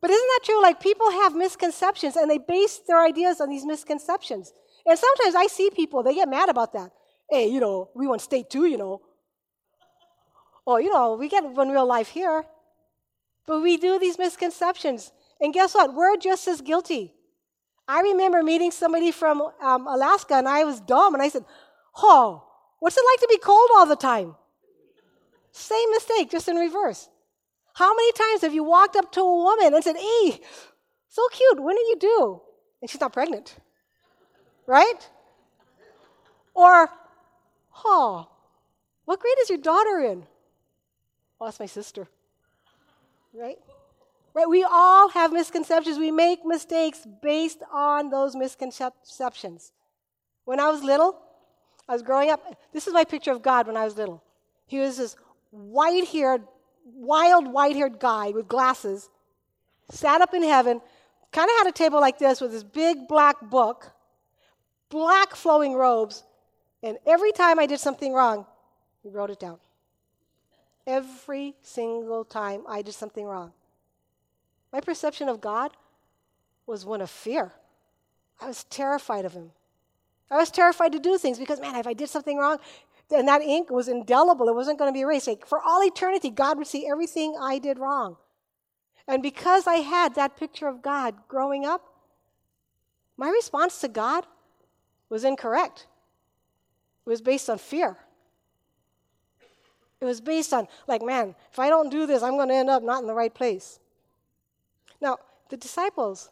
But 0.00 0.10
isn't 0.10 0.28
that 0.34 0.40
true? 0.44 0.62
Like 0.62 0.80
people 0.80 1.10
have 1.10 1.34
misconceptions 1.34 2.16
and 2.16 2.30
they 2.30 2.38
base 2.38 2.78
their 2.86 3.02
ideas 3.02 3.40
on 3.40 3.48
these 3.48 3.64
misconceptions. 3.64 4.52
And 4.86 4.98
sometimes 4.98 5.34
I 5.34 5.46
see 5.46 5.70
people, 5.70 6.02
they 6.02 6.14
get 6.14 6.28
mad 6.28 6.48
about 6.48 6.72
that. 6.74 6.90
Hey, 7.30 7.48
you 7.48 7.58
know, 7.58 7.88
we 7.94 8.06
want 8.06 8.20
state 8.20 8.50
too, 8.50 8.66
you 8.66 8.76
know. 8.76 9.00
Oh, 10.66 10.76
you 10.76 10.92
know, 10.92 11.14
we 11.14 11.28
get 11.28 11.44
one 11.44 11.70
real 11.70 11.86
life 11.86 12.08
here. 12.08 12.44
But 13.46 13.62
we 13.62 13.76
do 13.76 13.98
these 13.98 14.18
misconceptions. 14.18 15.12
And 15.40 15.52
guess 15.52 15.74
what? 15.74 15.94
We're 15.94 16.16
just 16.16 16.46
as 16.48 16.60
guilty. 16.60 17.14
I 17.88 18.00
remember 18.00 18.42
meeting 18.42 18.70
somebody 18.70 19.10
from 19.10 19.42
um, 19.60 19.86
Alaska 19.86 20.34
and 20.34 20.48
I 20.48 20.64
was 20.64 20.80
dumb 20.80 21.14
and 21.14 21.22
I 21.22 21.28
said, 21.28 21.44
Oh, 21.96 22.44
what's 22.78 22.96
it 22.96 23.04
like 23.12 23.20
to 23.20 23.28
be 23.28 23.38
cold 23.38 23.70
all 23.76 23.86
the 23.86 23.96
time? 23.96 24.36
Same 25.52 25.90
mistake, 25.92 26.30
just 26.30 26.48
in 26.48 26.56
reverse. 26.56 27.08
How 27.74 27.94
many 27.94 28.12
times 28.12 28.42
have 28.42 28.54
you 28.54 28.64
walked 28.64 28.96
up 28.96 29.12
to 29.12 29.20
a 29.20 29.36
woman 29.36 29.74
and 29.74 29.84
said, 29.84 29.96
Hey, 29.96 30.40
so 31.08 31.22
cute, 31.32 31.60
when 31.60 31.76
did 31.76 31.86
you 31.88 31.96
do? 32.00 32.40
And 32.80 32.90
she's 32.90 33.00
not 33.00 33.12
pregnant. 33.12 33.56
Right? 34.66 35.08
Or, 36.54 36.88
Oh, 37.84 38.28
what 39.04 39.20
grade 39.20 39.34
is 39.42 39.50
your 39.50 39.58
daughter 39.58 39.98
in? 40.00 40.24
Oh, 41.40 41.46
that's 41.46 41.60
my 41.60 41.66
sister. 41.66 42.08
Right? 43.32 43.58
Right? 44.32 44.48
We 44.48 44.64
all 44.64 45.08
have 45.10 45.32
misconceptions. 45.32 45.98
We 45.98 46.10
make 46.10 46.44
mistakes 46.44 47.06
based 47.22 47.58
on 47.72 48.10
those 48.10 48.34
misconceptions. 48.34 49.72
When 50.44 50.60
I 50.60 50.70
was 50.70 50.82
little, 50.82 51.20
I 51.88 51.92
was 51.92 52.02
growing 52.02 52.30
up. 52.30 52.42
This 52.72 52.86
is 52.86 52.92
my 52.92 53.04
picture 53.04 53.32
of 53.32 53.42
God 53.42 53.66
when 53.66 53.76
I 53.76 53.84
was 53.84 53.96
little. 53.96 54.22
He 54.66 54.78
was 54.78 54.96
this 54.96 55.16
white 55.50 56.06
haired, 56.08 56.42
wild 56.84 57.48
white 57.48 57.76
haired 57.76 57.98
guy 57.98 58.30
with 58.30 58.48
glasses, 58.48 59.08
sat 59.90 60.20
up 60.20 60.34
in 60.34 60.42
heaven, 60.42 60.80
kind 61.32 61.50
of 61.50 61.56
had 61.58 61.66
a 61.66 61.72
table 61.72 62.00
like 62.00 62.18
this 62.18 62.40
with 62.40 62.52
this 62.52 62.62
big 62.62 63.08
black 63.08 63.40
book, 63.40 63.92
black 64.88 65.34
flowing 65.34 65.74
robes, 65.74 66.22
and 66.82 66.98
every 67.06 67.32
time 67.32 67.58
I 67.58 67.66
did 67.66 67.80
something 67.80 68.12
wrong, 68.12 68.46
he 69.02 69.08
wrote 69.08 69.30
it 69.30 69.40
down. 69.40 69.58
Every 70.86 71.54
single 71.62 72.24
time 72.24 72.62
I 72.68 72.82
did 72.82 72.94
something 72.94 73.24
wrong. 73.24 73.52
My 74.72 74.80
perception 74.80 75.28
of 75.28 75.40
God 75.40 75.70
was 76.66 76.84
one 76.84 77.00
of 77.00 77.10
fear. 77.10 77.52
I 78.40 78.46
was 78.46 78.64
terrified 78.64 79.24
of 79.24 79.32
him. 79.32 79.52
I 80.30 80.36
was 80.36 80.50
terrified 80.50 80.92
to 80.92 80.98
do 80.98 81.16
things 81.16 81.38
because, 81.38 81.60
man, 81.60 81.76
if 81.76 81.86
I 81.86 81.92
did 81.92 82.08
something 82.08 82.36
wrong, 82.36 82.58
and 83.10 83.28
that 83.28 83.42
ink 83.42 83.70
was 83.70 83.88
indelible, 83.88 84.48
it 84.48 84.54
wasn't 84.54 84.78
going 84.78 84.88
to 84.88 84.96
be 84.96 85.02
erased. 85.02 85.28
For 85.46 85.60
all 85.60 85.82
eternity, 85.82 86.30
God 86.30 86.58
would 86.58 86.66
see 86.66 86.86
everything 86.88 87.36
I 87.40 87.58
did 87.58 87.78
wrong. 87.78 88.16
And 89.06 89.22
because 89.22 89.66
I 89.66 89.76
had 89.76 90.14
that 90.14 90.36
picture 90.36 90.66
of 90.66 90.82
God 90.82 91.14
growing 91.28 91.64
up, 91.64 91.82
my 93.16 93.28
response 93.28 93.80
to 93.82 93.88
God 93.88 94.26
was 95.08 95.24
incorrect. 95.24 95.86
It 97.06 97.10
was 97.10 97.20
based 97.20 97.50
on 97.50 97.58
fear. 97.58 97.98
It 100.00 100.06
was 100.06 100.20
based 100.20 100.52
on, 100.52 100.66
like, 100.88 101.02
man, 101.02 101.34
if 101.52 101.58
I 101.58 101.68
don't 101.68 101.90
do 101.90 102.06
this, 102.06 102.22
I'm 102.22 102.36
going 102.36 102.48
to 102.48 102.54
end 102.54 102.70
up 102.70 102.82
not 102.82 103.02
in 103.02 103.06
the 103.06 103.14
right 103.14 103.32
place. 103.32 103.78
Now, 105.00 105.18
the 105.50 105.56
disciples 105.56 106.30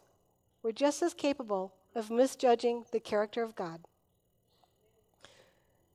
were 0.62 0.72
just 0.72 1.02
as 1.02 1.14
capable 1.14 1.74
of 1.94 2.10
misjudging 2.10 2.86
the 2.90 3.00
character 3.00 3.42
of 3.42 3.54
God. 3.54 3.80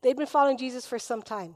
They'd 0.02 0.18
been 0.18 0.28
following 0.28 0.58
Jesus 0.58 0.86
for 0.86 1.00
some 1.00 1.22
time. 1.22 1.56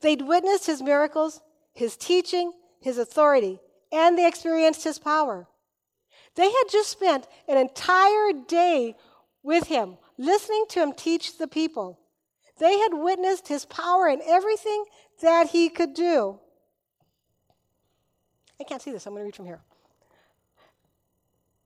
They'd 0.00 0.22
witnessed 0.22 0.66
his 0.66 0.82
miracles, 0.82 1.40
his 1.72 1.96
teaching, 1.96 2.52
his 2.80 2.98
authority, 2.98 3.60
and 3.92 4.16
they 4.16 4.26
experienced 4.26 4.84
his 4.84 4.98
power. 4.98 5.46
They 6.36 6.50
had 6.50 6.64
just 6.70 6.90
spent 6.90 7.26
an 7.48 7.58
entire 7.58 8.32
day 8.46 8.94
with 9.42 9.66
him, 9.66 9.98
listening 10.16 10.64
to 10.70 10.80
him 10.80 10.92
teach 10.92 11.38
the 11.38 11.48
people. 11.48 11.98
They 12.58 12.78
had 12.78 12.92
witnessed 12.92 13.48
his 13.48 13.64
power 13.64 14.08
in 14.08 14.20
everything 14.26 14.84
that 15.22 15.48
he 15.48 15.68
could 15.68 15.94
do. 15.94 16.38
I 18.60 18.64
can't 18.64 18.82
see 18.82 18.92
this, 18.92 19.06
I'm 19.06 19.14
going 19.14 19.22
to 19.22 19.24
read 19.24 19.36
from 19.36 19.46
here. 19.46 19.60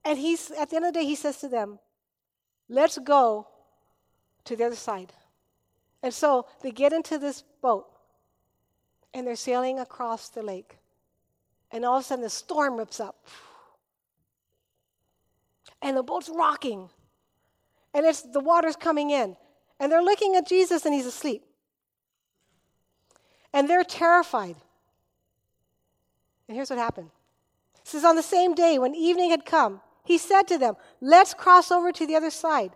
And 0.05 0.17
he's, 0.17 0.51
at 0.51 0.69
the 0.69 0.77
end 0.77 0.85
of 0.85 0.93
the 0.93 0.99
day, 0.99 1.05
he 1.05 1.15
says 1.15 1.37
to 1.39 1.49
them, 1.49 1.79
Let's 2.69 2.97
go 2.97 3.47
to 4.45 4.55
the 4.55 4.65
other 4.65 4.75
side. 4.75 5.11
And 6.05 6.13
so 6.13 6.45
they 6.61 6.69
get 6.69 6.93
into 6.93 7.17
this 7.17 7.43
boat 7.63 7.87
and 9.11 9.25
they're 9.25 9.35
sailing 9.35 9.79
across 9.79 10.29
the 10.29 10.43
lake. 10.43 10.77
And 11.71 11.83
all 11.83 11.97
of 11.97 12.01
a 12.01 12.05
sudden, 12.05 12.21
the 12.21 12.29
storm 12.29 12.77
rips 12.77 12.99
up. 12.99 13.25
And 15.81 15.97
the 15.97 16.03
boat's 16.03 16.29
rocking. 16.29 16.91
And 17.95 18.05
it's, 18.05 18.21
the 18.21 18.39
water's 18.39 18.75
coming 18.75 19.09
in. 19.09 19.35
And 19.79 19.91
they're 19.91 20.03
looking 20.03 20.35
at 20.35 20.47
Jesus 20.47 20.85
and 20.85 20.93
he's 20.93 21.07
asleep. 21.07 21.43
And 23.51 23.67
they're 23.67 23.83
terrified. 23.83 24.57
And 26.47 26.55
here's 26.55 26.69
what 26.69 26.77
happened. 26.77 27.09
It 27.81 27.87
says, 27.87 28.05
On 28.05 28.15
the 28.15 28.21
same 28.21 28.53
day, 28.53 28.77
when 28.77 28.93
evening 28.93 29.31
had 29.31 29.43
come, 29.43 29.81
he 30.03 30.19
said 30.19 30.43
to 30.49 30.59
them, 30.59 30.75
Let's 31.01 31.33
cross 31.33 31.71
over 31.71 31.91
to 31.93 32.05
the 32.05 32.15
other 32.15 32.29
side. 32.29 32.73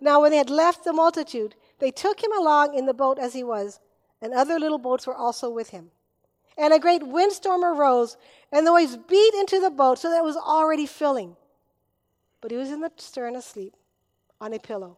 Now, 0.00 0.22
when 0.22 0.32
they 0.32 0.38
had 0.38 0.50
left 0.50 0.82
the 0.82 0.92
multitude, 0.92 1.54
they 1.78 1.90
took 1.90 2.22
him 2.22 2.32
along 2.32 2.74
in 2.74 2.86
the 2.86 2.94
boat 2.94 3.18
as 3.18 3.34
he 3.34 3.44
was, 3.44 3.80
and 4.20 4.32
other 4.32 4.58
little 4.58 4.78
boats 4.78 5.06
were 5.06 5.14
also 5.14 5.50
with 5.50 5.70
him. 5.70 5.90
And 6.56 6.74
a 6.74 6.78
great 6.78 7.06
windstorm 7.06 7.64
arose, 7.64 8.16
and 8.50 8.66
the 8.66 8.72
waves 8.72 8.96
beat 8.96 9.34
into 9.34 9.60
the 9.60 9.70
boat 9.70 9.98
so 9.98 10.10
that 10.10 10.18
it 10.18 10.24
was 10.24 10.36
already 10.36 10.86
filling. 10.86 11.36
But 12.40 12.50
he 12.50 12.56
was 12.56 12.70
in 12.70 12.80
the 12.80 12.90
stern 12.96 13.36
asleep 13.36 13.74
on 14.40 14.52
a 14.52 14.58
pillow. 14.58 14.96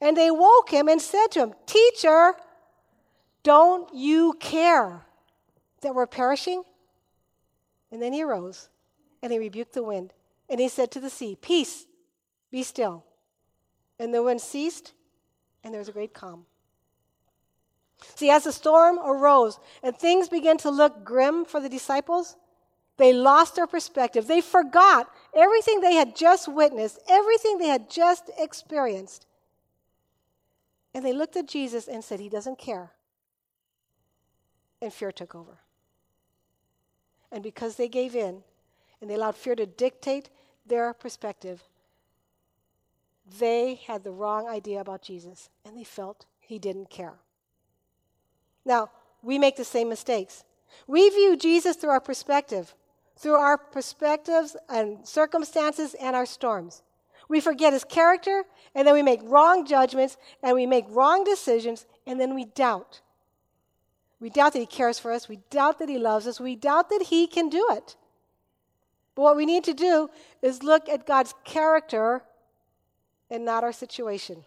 And 0.00 0.16
they 0.16 0.30
woke 0.30 0.70
him 0.70 0.88
and 0.88 1.00
said 1.00 1.28
to 1.32 1.40
him, 1.40 1.54
Teacher, 1.66 2.34
don't 3.42 3.92
you 3.94 4.34
care 4.40 5.02
that 5.82 5.94
we're 5.94 6.06
perishing? 6.06 6.62
And 7.92 8.00
then 8.00 8.12
he 8.12 8.22
arose 8.22 8.68
and 9.22 9.32
he 9.32 9.38
rebuked 9.38 9.74
the 9.74 9.82
wind. 9.82 10.12
And 10.48 10.60
he 10.60 10.68
said 10.68 10.90
to 10.92 11.00
the 11.00 11.10
sea, 11.10 11.36
Peace, 11.40 11.86
be 12.50 12.62
still. 12.62 13.04
And 13.98 14.14
the 14.14 14.22
wind 14.22 14.40
ceased, 14.40 14.94
and 15.62 15.72
there 15.72 15.80
was 15.80 15.88
a 15.88 15.92
great 15.92 16.14
calm. 16.14 16.46
See, 18.14 18.30
as 18.30 18.44
the 18.44 18.52
storm 18.52 18.98
arose 18.98 19.58
and 19.82 19.96
things 19.96 20.28
began 20.28 20.56
to 20.58 20.70
look 20.70 21.04
grim 21.04 21.44
for 21.44 21.60
the 21.60 21.68
disciples, 21.68 22.36
they 22.96 23.12
lost 23.12 23.56
their 23.56 23.66
perspective. 23.66 24.26
They 24.26 24.40
forgot 24.40 25.10
everything 25.34 25.80
they 25.80 25.94
had 25.94 26.16
just 26.16 26.52
witnessed, 26.52 26.98
everything 27.08 27.58
they 27.58 27.68
had 27.68 27.90
just 27.90 28.30
experienced. 28.38 29.26
And 30.92 31.04
they 31.04 31.12
looked 31.12 31.36
at 31.36 31.48
Jesus 31.48 31.88
and 31.88 32.02
said, 32.02 32.20
He 32.20 32.28
doesn't 32.28 32.58
care. 32.58 32.90
And 34.82 34.92
fear 34.92 35.12
took 35.12 35.34
over. 35.34 35.58
And 37.30 37.42
because 37.42 37.76
they 37.76 37.88
gave 37.88 38.16
in 38.16 38.42
and 39.00 39.08
they 39.08 39.14
allowed 39.14 39.36
fear 39.36 39.54
to 39.54 39.66
dictate 39.66 40.30
their 40.66 40.92
perspective, 40.92 41.62
they 43.38 43.80
had 43.86 44.04
the 44.04 44.10
wrong 44.10 44.48
idea 44.48 44.80
about 44.80 45.02
Jesus 45.02 45.50
and 45.64 45.76
they 45.76 45.84
felt 45.84 46.26
he 46.40 46.58
didn't 46.58 46.90
care. 46.90 47.14
Now, 48.64 48.90
we 49.22 49.38
make 49.38 49.56
the 49.56 49.64
same 49.64 49.88
mistakes. 49.88 50.44
We 50.86 51.08
view 51.10 51.36
Jesus 51.36 51.76
through 51.76 51.90
our 51.90 52.00
perspective, 52.00 52.74
through 53.16 53.34
our 53.34 53.58
perspectives 53.58 54.56
and 54.68 55.06
circumstances 55.06 55.94
and 55.94 56.16
our 56.16 56.26
storms. 56.26 56.82
We 57.28 57.40
forget 57.40 57.72
his 57.72 57.84
character, 57.84 58.44
and 58.74 58.86
then 58.86 58.94
we 58.94 59.02
make 59.02 59.20
wrong 59.22 59.64
judgments, 59.64 60.16
and 60.42 60.54
we 60.54 60.66
make 60.66 60.86
wrong 60.88 61.22
decisions, 61.22 61.86
and 62.06 62.20
then 62.20 62.34
we 62.34 62.44
doubt. 62.44 63.02
We 64.18 64.30
doubt 64.30 64.52
that 64.54 64.58
he 64.58 64.66
cares 64.66 64.98
for 64.98 65.12
us. 65.12 65.28
We 65.28 65.38
doubt 65.48 65.78
that 65.78 65.88
he 65.88 65.98
loves 65.98 66.26
us. 66.26 66.40
We 66.40 66.56
doubt 66.56 66.90
that 66.90 67.06
he 67.08 67.26
can 67.26 67.48
do 67.48 67.66
it. 67.70 67.96
But 69.14 69.22
what 69.22 69.36
we 69.36 69.46
need 69.46 69.64
to 69.64 69.74
do 69.74 70.10
is 70.42 70.62
look 70.62 70.88
at 70.88 71.06
God's 71.06 71.34
character 71.44 72.22
and 73.30 73.44
not 73.44 73.64
our 73.64 73.72
situation. 73.72 74.44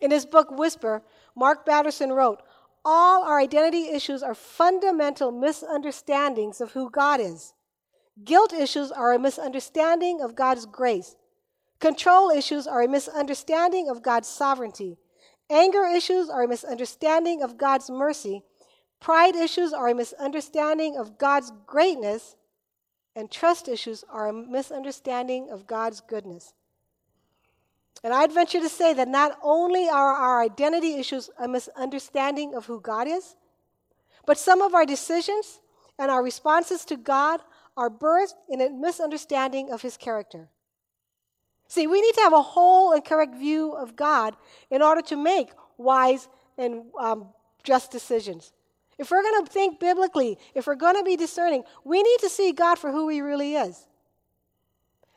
In 0.00 0.10
his 0.10 0.24
book, 0.24 0.50
Whisper, 0.50 1.02
Mark 1.36 1.66
Batterson 1.66 2.12
wrote, 2.12 2.42
All 2.84 3.24
our 3.24 3.38
identity 3.38 3.88
issues 3.88 4.22
are 4.22 4.34
fundamental 4.34 5.30
misunderstandings 5.30 6.60
of 6.60 6.72
who 6.72 6.90
God 6.90 7.20
is. 7.20 7.52
Guilt 8.24 8.52
issues 8.52 8.90
are 8.90 9.12
a 9.12 9.18
misunderstanding 9.18 10.20
of 10.20 10.34
God's 10.34 10.66
grace. 10.66 11.16
Control 11.78 12.30
issues 12.30 12.66
are 12.66 12.82
a 12.82 12.88
misunderstanding 12.88 13.88
of 13.88 14.02
God's 14.02 14.28
sovereignty. 14.28 14.98
Anger 15.48 15.84
issues 15.84 16.28
are 16.28 16.42
a 16.42 16.48
misunderstanding 16.48 17.42
of 17.42 17.56
God's 17.56 17.90
mercy. 17.90 18.42
Pride 19.00 19.34
issues 19.34 19.72
are 19.72 19.88
a 19.88 19.94
misunderstanding 19.94 20.96
of 20.96 21.18
God's 21.18 21.52
greatness. 21.66 22.36
And 23.16 23.30
trust 23.30 23.68
issues 23.68 24.04
are 24.10 24.28
a 24.28 24.32
misunderstanding 24.32 25.50
of 25.50 25.66
God's 25.66 26.00
goodness. 26.00 26.52
And 28.02 28.14
I'd 28.14 28.32
venture 28.32 28.60
to 28.60 28.68
say 28.68 28.94
that 28.94 29.08
not 29.08 29.38
only 29.42 29.88
are 29.88 30.14
our 30.14 30.42
identity 30.42 30.94
issues 30.94 31.28
a 31.38 31.46
misunderstanding 31.46 32.54
of 32.54 32.66
who 32.66 32.80
God 32.80 33.06
is, 33.06 33.36
but 34.26 34.38
some 34.38 34.62
of 34.62 34.74
our 34.74 34.86
decisions 34.86 35.60
and 35.98 36.10
our 36.10 36.22
responses 36.22 36.84
to 36.86 36.96
God 36.96 37.40
are 37.76 37.90
birthed 37.90 38.34
in 38.48 38.60
a 38.60 38.70
misunderstanding 38.70 39.70
of 39.70 39.82
his 39.82 39.96
character. 39.96 40.48
See, 41.68 41.86
we 41.86 42.00
need 42.00 42.14
to 42.14 42.22
have 42.22 42.32
a 42.32 42.42
whole 42.42 42.92
and 42.92 43.04
correct 43.04 43.36
view 43.36 43.72
of 43.72 43.96
God 43.96 44.34
in 44.70 44.82
order 44.82 45.02
to 45.02 45.16
make 45.16 45.50
wise 45.78 46.28
and 46.58 46.84
um, 46.98 47.28
just 47.62 47.90
decisions. 47.90 48.52
If 48.98 49.10
we're 49.10 49.22
going 49.22 49.44
to 49.44 49.50
think 49.50 49.78
biblically, 49.78 50.38
if 50.54 50.66
we're 50.66 50.74
going 50.74 50.96
to 50.96 51.04
be 51.04 51.16
discerning, 51.16 51.62
we 51.84 52.02
need 52.02 52.18
to 52.20 52.28
see 52.28 52.52
God 52.52 52.78
for 52.78 52.90
who 52.90 53.08
he 53.08 53.20
really 53.20 53.54
is. 53.54 53.86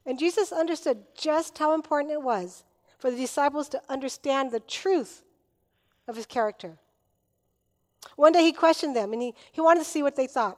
And 0.05 0.19
Jesus 0.19 0.51
understood 0.51 1.03
just 1.15 1.57
how 1.57 1.73
important 1.73 2.13
it 2.13 2.21
was 2.21 2.63
for 2.97 3.09
the 3.09 3.17
disciples 3.17 3.69
to 3.69 3.81
understand 3.89 4.51
the 4.51 4.59
truth 4.59 5.23
of 6.07 6.15
his 6.15 6.25
character. 6.25 6.77
One 8.15 8.33
day 8.33 8.43
he 8.43 8.51
questioned 8.51 8.95
them 8.95 9.13
and 9.13 9.21
he, 9.21 9.33
he 9.51 9.61
wanted 9.61 9.79
to 9.79 9.89
see 9.89 10.03
what 10.03 10.15
they 10.15 10.27
thought. 10.27 10.57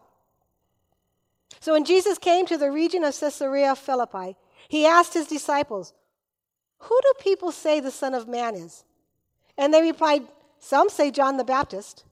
So 1.59 1.73
when 1.73 1.85
Jesus 1.85 2.17
came 2.17 2.45
to 2.47 2.57
the 2.57 2.71
region 2.71 3.03
of 3.03 3.17
Caesarea 3.19 3.75
Philippi, 3.75 4.35
he 4.67 4.85
asked 4.85 5.13
his 5.13 5.27
disciples, 5.27 5.93
Who 6.79 6.99
do 7.01 7.13
people 7.19 7.51
say 7.51 7.79
the 7.79 7.91
Son 7.91 8.13
of 8.13 8.27
Man 8.27 8.55
is? 8.55 8.83
And 9.57 9.73
they 9.73 9.81
replied, 9.81 10.23
Some 10.59 10.89
say 10.89 11.11
John 11.11 11.37
the 11.37 11.43
Baptist, 11.43 12.03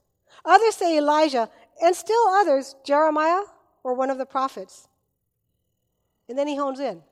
others 0.44 0.76
say 0.76 0.96
Elijah, 0.96 1.50
and 1.82 1.94
still 1.94 2.28
others, 2.28 2.76
Jeremiah 2.84 3.42
or 3.82 3.94
one 3.94 4.10
of 4.10 4.18
the 4.18 4.26
prophets. 4.26 4.88
And 6.28 6.38
then 6.38 6.48
he 6.48 6.56
hones 6.56 6.80
in. 6.80 7.02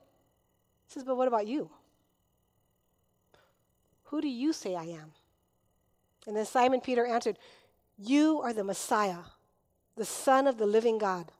Says, 0.93 1.03
But 1.03 1.17
what 1.17 1.27
about 1.27 1.47
you? 1.47 1.71
Who 4.05 4.21
do 4.21 4.27
you 4.27 4.53
say 4.53 4.75
I 4.75 4.83
am? 4.83 5.11
And 6.27 6.37
then 6.37 6.45
Simon 6.45 6.81
Peter 6.81 7.05
answered, 7.05 7.39
You 7.97 8.41
are 8.41 8.53
the 8.53 8.63
Messiah, 8.63 9.23
the 9.95 10.05
Son 10.05 10.45
of 10.45 10.59
the 10.59 10.67
living 10.67 10.99
God. 10.99 11.31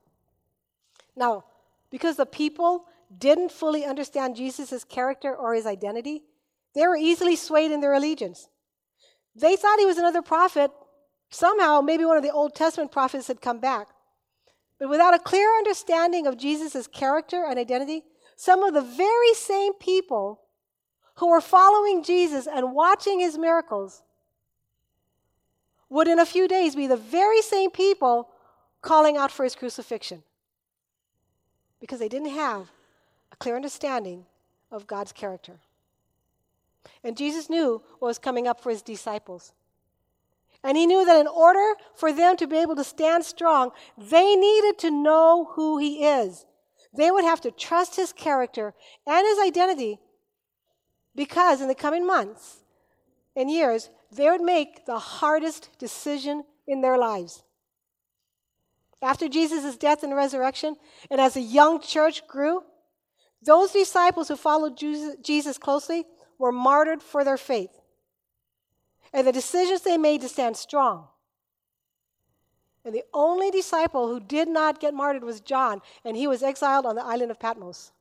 Now, 1.16 1.46
because 1.92 2.16
the 2.16 2.26
people 2.26 2.86
didn't 3.16 3.52
fully 3.52 3.86
understand 3.86 4.36
Jesus' 4.36 4.84
character 4.84 5.36
or 5.36 5.54
his 5.54 5.68
identity, 5.68 6.24
they 6.74 6.88
were 6.88 6.98
easily 6.98 7.36
swayed 7.36 7.72
in 7.72 7.80
their 7.80 7.94
allegiance. 7.94 8.50
They 9.36 9.56
thought 9.56 9.78
he 9.78 9.86
was 9.86 10.00
another 10.00 10.24
prophet. 10.24 10.72
Somehow, 11.30 11.82
maybe 11.82 12.06
one 12.06 12.18
of 12.18 12.24
the 12.24 12.32
Old 12.32 12.56
Testament 12.56 12.92
prophets 12.92 13.28
had 13.28 13.40
come 13.40 13.60
back. 13.60 13.90
But 14.80 14.90
without 14.90 15.14
a 15.14 15.20
clear 15.20 15.48
understanding 15.58 16.26
of 16.26 16.38
Jesus' 16.38 16.88
character 16.88 17.46
and 17.48 17.60
identity, 17.60 18.04
some 18.36 18.64
of 18.64 18.74
the 18.74 18.82
very 18.82 19.34
same 19.34 19.74
people 19.74 20.42
who 21.16 21.30
were 21.30 21.42
following 21.42 22.04
Jesus 22.04 22.48
and 22.48 22.74
watching 22.74 23.20
his 23.20 23.38
miracles 23.38 24.02
would 25.90 26.08
in 26.08 26.20
a 26.20 26.26
few 26.26 26.48
days 26.48 26.76
be 26.76 26.88
the 26.88 26.98
very 26.98 27.42
same 27.42 27.70
people 27.70 28.30
calling 28.82 29.16
out 29.16 29.32
for 29.32 29.44
his 29.44 29.56
crucifixion 29.56 30.24
because 31.80 32.00
they 32.00 32.10
didn't 32.10 32.32
have 32.32 32.72
a 33.32 33.36
clear 33.36 33.56
understanding 33.56 34.26
of 34.72 34.88
God's 34.88 35.12
character. 35.12 35.60
And 37.04 37.16
Jesus 37.16 37.50
knew 37.50 37.82
what 38.00 38.08
was 38.08 38.18
coming 38.18 38.48
up 38.48 38.62
for 38.62 38.70
his 38.70 38.82
disciples. 38.82 39.54
And 40.64 40.78
he 40.78 40.88
knew 40.88 41.06
that 41.06 41.20
in 41.20 41.28
order 41.28 41.76
for 41.94 42.14
them 42.14 42.38
to 42.38 42.48
be 42.48 42.58
able 42.58 42.76
to 42.76 42.84
stand 42.84 43.26
strong, 43.26 43.72
they 43.98 44.36
needed 44.36 44.80
to 44.80 44.92
know 44.92 45.52
who 45.52 45.78
he 45.78 46.06
is. 46.06 46.46
They 46.96 47.10
would 47.10 47.24
have 47.24 47.42
to 47.42 47.52
trust 47.52 47.96
his 47.96 48.14
character 48.14 48.74
and 49.08 49.28
his 49.28 49.40
identity 49.40 50.00
because 51.16 51.62
in 51.62 51.68
the 51.68 51.76
coming 51.76 52.06
months 52.06 52.58
and 53.36 53.50
years, 53.50 53.90
they 54.12 54.30
would 54.30 54.42
make 54.42 54.86
the 54.86 55.00
hardest 55.00 55.70
decision 55.80 56.44
in 56.68 56.82
their 56.82 56.98
lives. 56.98 57.44
After 59.02 59.28
Jesus' 59.28 59.76
death 59.76 60.04
and 60.04 60.16
resurrection, 60.16 60.76
and 61.10 61.20
as 61.20 61.34
the 61.34 61.42
young 61.42 61.82
church 61.82 62.26
grew, 62.28 62.64
those 63.42 63.72
disciples 63.72 64.30
who 64.30 64.36
followed 64.36 64.78
Jesus 65.22 65.58
closely 65.58 66.06
were 66.40 66.52
martyred 66.52 67.02
for 67.02 67.24
their 67.24 67.38
faith. 67.38 67.82
And 69.12 69.28
the 69.28 69.32
decisions 69.32 69.82
they 69.82 69.98
made 69.98 70.22
to 70.22 70.30
stand 70.30 70.56
strong 70.56 71.08
And 72.86 72.94
the 72.94 73.06
only 73.14 73.50
disciple 73.50 74.08
who 74.08 74.20
did 74.20 74.48
not 74.48 74.80
get 74.80 74.94
martyred 74.94 75.24
was 75.24 75.40
John, 75.40 75.82
and 76.04 76.18
he 76.18 76.28
was 76.28 76.44
exiled 76.44 76.86
on 76.86 76.96
the 76.96 77.04
island 77.04 77.32
of 77.32 77.40
Patmos. 77.40 77.92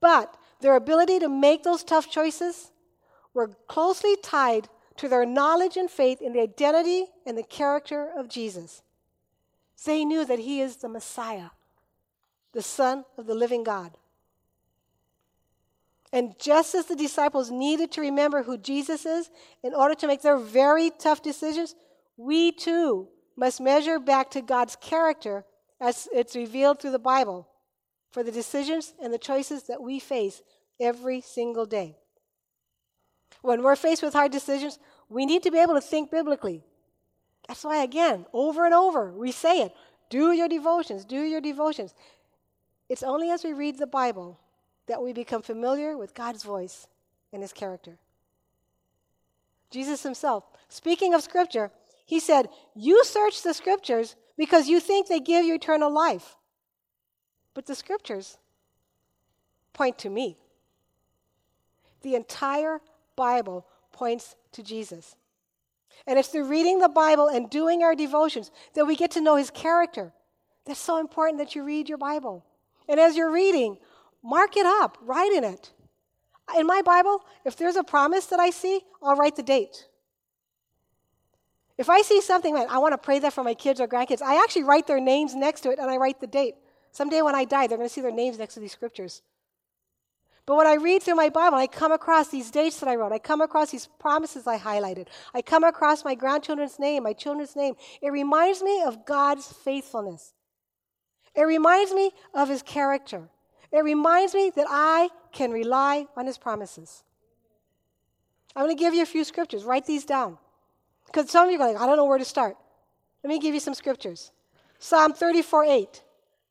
But 0.00 0.36
their 0.60 0.74
ability 0.74 1.20
to 1.20 1.28
make 1.28 1.62
those 1.62 1.84
tough 1.84 2.10
choices 2.10 2.72
were 3.34 3.48
closely 3.68 4.16
tied 4.22 4.68
to 4.96 5.08
their 5.08 5.24
knowledge 5.24 5.76
and 5.76 5.90
faith 5.90 6.20
in 6.20 6.32
the 6.32 6.40
identity 6.40 7.06
and 7.24 7.38
the 7.38 7.44
character 7.44 8.10
of 8.16 8.28
Jesus. 8.28 8.82
They 9.84 10.04
knew 10.04 10.24
that 10.24 10.40
he 10.40 10.60
is 10.60 10.76
the 10.76 10.88
Messiah, 10.88 11.50
the 12.52 12.62
Son 12.62 13.04
of 13.16 13.26
the 13.26 13.34
living 13.34 13.62
God. 13.62 13.96
And 16.12 16.36
just 16.38 16.74
as 16.74 16.86
the 16.86 16.96
disciples 16.96 17.50
needed 17.50 17.92
to 17.92 18.00
remember 18.00 18.42
who 18.42 18.58
Jesus 18.58 19.06
is 19.06 19.30
in 19.62 19.74
order 19.74 19.94
to 19.94 20.06
make 20.06 20.22
their 20.22 20.38
very 20.38 20.90
tough 20.90 21.22
decisions, 21.22 21.76
we 22.16 22.50
too 22.50 23.08
must 23.38 23.60
measure 23.60 24.00
back 24.00 24.30
to 24.32 24.42
God's 24.42 24.76
character 24.76 25.44
as 25.80 26.08
it's 26.12 26.34
revealed 26.34 26.80
through 26.80 26.90
the 26.90 26.98
Bible 26.98 27.48
for 28.10 28.24
the 28.24 28.32
decisions 28.32 28.94
and 29.00 29.14
the 29.14 29.18
choices 29.18 29.62
that 29.64 29.80
we 29.80 30.00
face 30.00 30.42
every 30.80 31.20
single 31.20 31.64
day. 31.64 31.96
When 33.42 33.62
we're 33.62 33.76
faced 33.76 34.02
with 34.02 34.12
hard 34.12 34.32
decisions, 34.32 34.80
we 35.08 35.24
need 35.24 35.44
to 35.44 35.52
be 35.52 35.58
able 35.58 35.74
to 35.74 35.80
think 35.80 36.10
biblically. 36.10 36.64
That's 37.46 37.62
why, 37.62 37.84
again, 37.84 38.26
over 38.32 38.64
and 38.64 38.74
over, 38.74 39.12
we 39.12 39.30
say 39.30 39.62
it 39.62 39.72
do 40.10 40.32
your 40.32 40.48
devotions, 40.48 41.04
do 41.04 41.22
your 41.22 41.40
devotions. 41.40 41.94
It's 42.88 43.04
only 43.04 43.30
as 43.30 43.44
we 43.44 43.52
read 43.52 43.78
the 43.78 43.86
Bible 43.86 44.40
that 44.88 45.00
we 45.00 45.12
become 45.12 45.42
familiar 45.42 45.96
with 45.96 46.14
God's 46.14 46.42
voice 46.42 46.88
and 47.32 47.42
his 47.42 47.52
character. 47.52 47.98
Jesus 49.70 50.02
himself, 50.02 50.44
speaking 50.68 51.14
of 51.14 51.22
Scripture, 51.22 51.70
he 52.08 52.20
said, 52.20 52.48
You 52.74 53.04
search 53.04 53.42
the 53.42 53.52
Scriptures 53.52 54.16
because 54.38 54.66
you 54.66 54.80
think 54.80 55.08
they 55.08 55.20
give 55.20 55.44
you 55.44 55.54
eternal 55.54 55.92
life. 55.92 56.36
But 57.52 57.66
the 57.66 57.74
Scriptures 57.74 58.38
point 59.74 59.98
to 59.98 60.08
me. 60.08 60.38
The 62.00 62.14
entire 62.14 62.80
Bible 63.14 63.66
points 63.92 64.36
to 64.52 64.62
Jesus. 64.62 65.16
And 66.06 66.18
it's 66.18 66.28
through 66.28 66.48
reading 66.48 66.78
the 66.78 66.88
Bible 66.88 67.28
and 67.28 67.50
doing 67.50 67.82
our 67.82 67.94
devotions 67.94 68.50
that 68.72 68.86
we 68.86 68.96
get 68.96 69.10
to 69.10 69.20
know 69.20 69.36
his 69.36 69.50
character. 69.50 70.14
That's 70.64 70.80
so 70.80 70.96
important 70.96 71.38
that 71.40 71.54
you 71.54 71.62
read 71.62 71.90
your 71.90 71.98
Bible. 71.98 72.42
And 72.88 72.98
as 72.98 73.18
you're 73.18 73.30
reading, 73.30 73.76
mark 74.22 74.56
it 74.56 74.64
up, 74.64 74.96
write 75.02 75.32
in 75.32 75.44
it. 75.44 75.72
In 76.56 76.66
my 76.66 76.80
Bible, 76.80 77.22
if 77.44 77.54
there's 77.54 77.76
a 77.76 77.84
promise 77.84 78.24
that 78.26 78.40
I 78.40 78.48
see, 78.48 78.80
I'll 79.02 79.16
write 79.16 79.36
the 79.36 79.42
date. 79.42 79.87
If 81.78 81.88
I 81.88 82.02
see 82.02 82.20
something, 82.20 82.54
man, 82.54 82.66
I 82.68 82.78
want 82.78 82.92
to 82.92 82.98
pray 82.98 83.20
that 83.20 83.32
for 83.32 83.44
my 83.44 83.54
kids 83.54 83.80
or 83.80 83.86
grandkids, 83.86 84.20
I 84.20 84.42
actually 84.42 84.64
write 84.64 84.88
their 84.88 85.00
names 85.00 85.34
next 85.34 85.60
to 85.60 85.70
it 85.70 85.78
and 85.78 85.88
I 85.88 85.96
write 85.96 86.20
the 86.20 86.26
date. 86.26 86.56
Someday 86.90 87.22
when 87.22 87.36
I 87.36 87.44
die, 87.44 87.68
they're 87.68 87.78
going 87.78 87.88
to 87.88 87.94
see 87.94 88.00
their 88.00 88.10
names 88.10 88.38
next 88.38 88.54
to 88.54 88.60
these 88.60 88.72
scriptures. 88.72 89.22
But 90.44 90.56
when 90.56 90.66
I 90.66 90.74
read 90.74 91.02
through 91.02 91.14
my 91.14 91.28
Bible, 91.28 91.58
I 91.58 91.66
come 91.66 91.92
across 91.92 92.28
these 92.28 92.50
dates 92.50 92.80
that 92.80 92.88
I 92.88 92.96
wrote. 92.96 93.12
I 93.12 93.18
come 93.18 93.42
across 93.42 93.70
these 93.70 93.86
promises 94.00 94.46
I 94.46 94.58
highlighted. 94.58 95.06
I 95.34 95.42
come 95.42 95.62
across 95.62 96.04
my 96.04 96.14
grandchildren's 96.14 96.78
name, 96.78 97.02
my 97.04 97.12
children's 97.12 97.54
name. 97.54 97.74
It 98.02 98.10
reminds 98.10 98.62
me 98.62 98.82
of 98.82 99.04
God's 99.04 99.46
faithfulness. 99.46 100.32
It 101.34 101.42
reminds 101.42 101.92
me 101.92 102.10
of 102.34 102.48
his 102.48 102.62
character. 102.62 103.28
It 103.70 103.84
reminds 103.84 104.34
me 104.34 104.50
that 104.56 104.66
I 104.68 105.10
can 105.32 105.52
rely 105.52 106.06
on 106.16 106.26
his 106.26 106.38
promises. 106.38 107.04
I'm 108.56 108.64
going 108.64 108.76
to 108.76 108.80
give 108.80 108.94
you 108.94 109.02
a 109.02 109.06
few 109.06 109.24
scriptures. 109.24 109.64
Write 109.64 109.84
these 109.86 110.06
down. 110.06 110.38
Because 111.08 111.30
some 111.30 111.46
of 111.46 111.52
you 111.52 111.60
are 111.60 111.72
like, 111.72 111.80
I 111.80 111.86
don't 111.86 111.96
know 111.96 112.04
where 112.04 112.18
to 112.18 112.24
start. 112.24 112.56
Let 113.24 113.28
me 113.28 113.40
give 113.40 113.54
you 113.54 113.60
some 113.60 113.74
scriptures. 113.74 114.30
Psalm 114.78 115.12
34 115.12 115.64
8. 115.64 116.02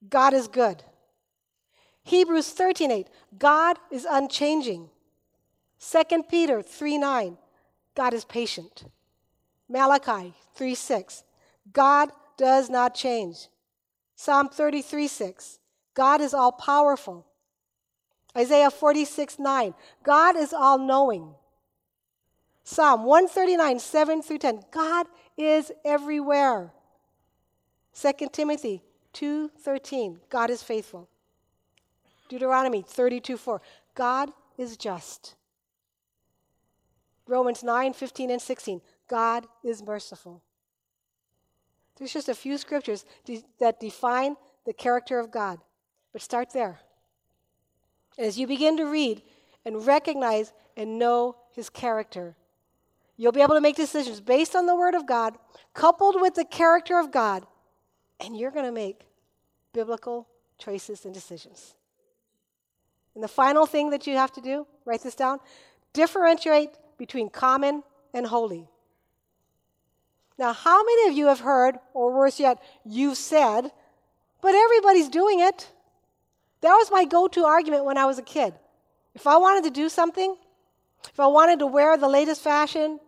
God 0.09 0.33
is 0.33 0.47
good. 0.47 0.83
Hebrews 2.07 2.53
13:8, 2.53 3.07
God 3.37 3.77
is 3.91 4.07
unchanging. 4.09 4.89
2 5.79 6.23
Peter 6.23 6.61
3 6.61 6.97
9, 6.97 7.37
God 7.95 8.13
is 8.13 8.23
patient. 8.23 8.85
Malachi 9.67 10.33
3 10.55 10.73
6, 10.73 11.23
God 11.73 12.09
does 12.37 12.69
not 12.69 12.95
change. 12.95 13.49
Psalm 14.15 14.47
33 14.47 15.07
6, 15.07 15.59
God 15.93 16.21
is 16.21 16.33
all 16.33 16.53
powerful. 16.53 17.25
Isaiah 18.37 18.71
46 18.71 19.37
9, 19.37 19.73
God 20.03 20.37
is 20.37 20.53
all 20.53 20.77
knowing. 20.77 21.35
Psalm 22.69 23.05
139, 23.05 23.79
7 23.79 24.21
through 24.21 24.39
10, 24.39 24.65
God 24.71 25.07
is 25.37 25.71
everywhere. 25.85 26.73
2 27.93 28.11
Timothy 28.33 28.83
2:13, 29.13 30.19
God 30.27 30.49
is 30.49 30.61
faithful. 30.61 31.07
Deuteronomy 32.27 32.81
32 32.81 33.37
4. 33.37 33.61
God 33.95 34.33
is 34.57 34.75
just. 34.75 35.35
Romans 37.25 37.63
9 37.63 37.93
15 37.93 38.31
and 38.31 38.41
16. 38.41 38.81
God 39.07 39.47
is 39.63 39.81
merciful. 39.81 40.41
There's 41.95 42.11
just 42.11 42.27
a 42.27 42.35
few 42.35 42.57
scriptures 42.57 43.05
de- 43.23 43.45
that 43.59 43.79
define 43.79 44.35
the 44.65 44.73
character 44.73 45.19
of 45.19 45.31
God. 45.31 45.61
But 46.11 46.21
start 46.21 46.51
there. 46.51 46.81
As 48.17 48.37
you 48.37 48.45
begin 48.45 48.75
to 48.75 48.83
read 48.83 49.21
and 49.63 49.87
recognize 49.87 50.51
and 50.75 50.99
know 50.99 51.37
his 51.53 51.69
character, 51.69 52.35
you'll 53.17 53.31
be 53.31 53.41
able 53.41 53.55
to 53.55 53.61
make 53.61 53.75
decisions 53.75 54.21
based 54.21 54.55
on 54.55 54.65
the 54.65 54.75
word 54.75 54.95
of 54.95 55.05
God, 55.05 55.37
coupled 55.73 56.21
with 56.21 56.35
the 56.35 56.45
character 56.45 56.99
of 56.99 57.11
God, 57.11 57.45
and 58.19 58.37
you're 58.37 58.51
going 58.51 58.65
to 58.65 58.71
make 58.71 59.01
biblical 59.73 60.27
choices 60.57 61.05
and 61.05 61.13
decisions. 61.13 61.75
And 63.15 63.23
the 63.23 63.27
final 63.27 63.65
thing 63.65 63.89
that 63.89 64.05
you 64.05 64.15
have 64.15 64.31
to 64.33 64.41
do, 64.41 64.67
write 64.85 65.03
this 65.03 65.15
down 65.15 65.39
differentiate 65.93 66.69
between 66.99 67.29
common 67.29 67.81
and 68.13 68.27
holy. 68.27 68.67
Now, 70.37 70.53
how 70.53 70.83
many 70.83 71.09
of 71.09 71.17
you 71.17 71.27
have 71.27 71.39
heard, 71.39 71.79
or 71.95 72.13
worse 72.13 72.39
yet, 72.39 72.61
you've 72.85 73.17
said, 73.17 73.71
but 74.41 74.53
everybody's 74.53 75.09
doing 75.09 75.39
it? 75.39 75.71
That 76.61 76.73
was 76.73 76.91
my 76.91 77.05
go 77.05 77.27
to 77.29 77.45
argument 77.45 77.85
when 77.85 77.97
I 77.97 78.05
was 78.05 78.19
a 78.19 78.23
kid. 78.23 78.53
If 79.15 79.25
I 79.25 79.37
wanted 79.37 79.63
to 79.63 79.71
do 79.71 79.89
something, 79.89 80.35
if 81.09 81.19
I 81.19 81.25
wanted 81.25 81.59
to 81.59 81.65
wear 81.65 81.97
the 81.97 82.07
latest 82.07 82.41
fashion, 82.43 82.99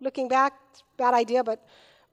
looking 0.00 0.28
back, 0.28 0.54
bad 0.96 1.14
idea, 1.14 1.42
but 1.44 1.64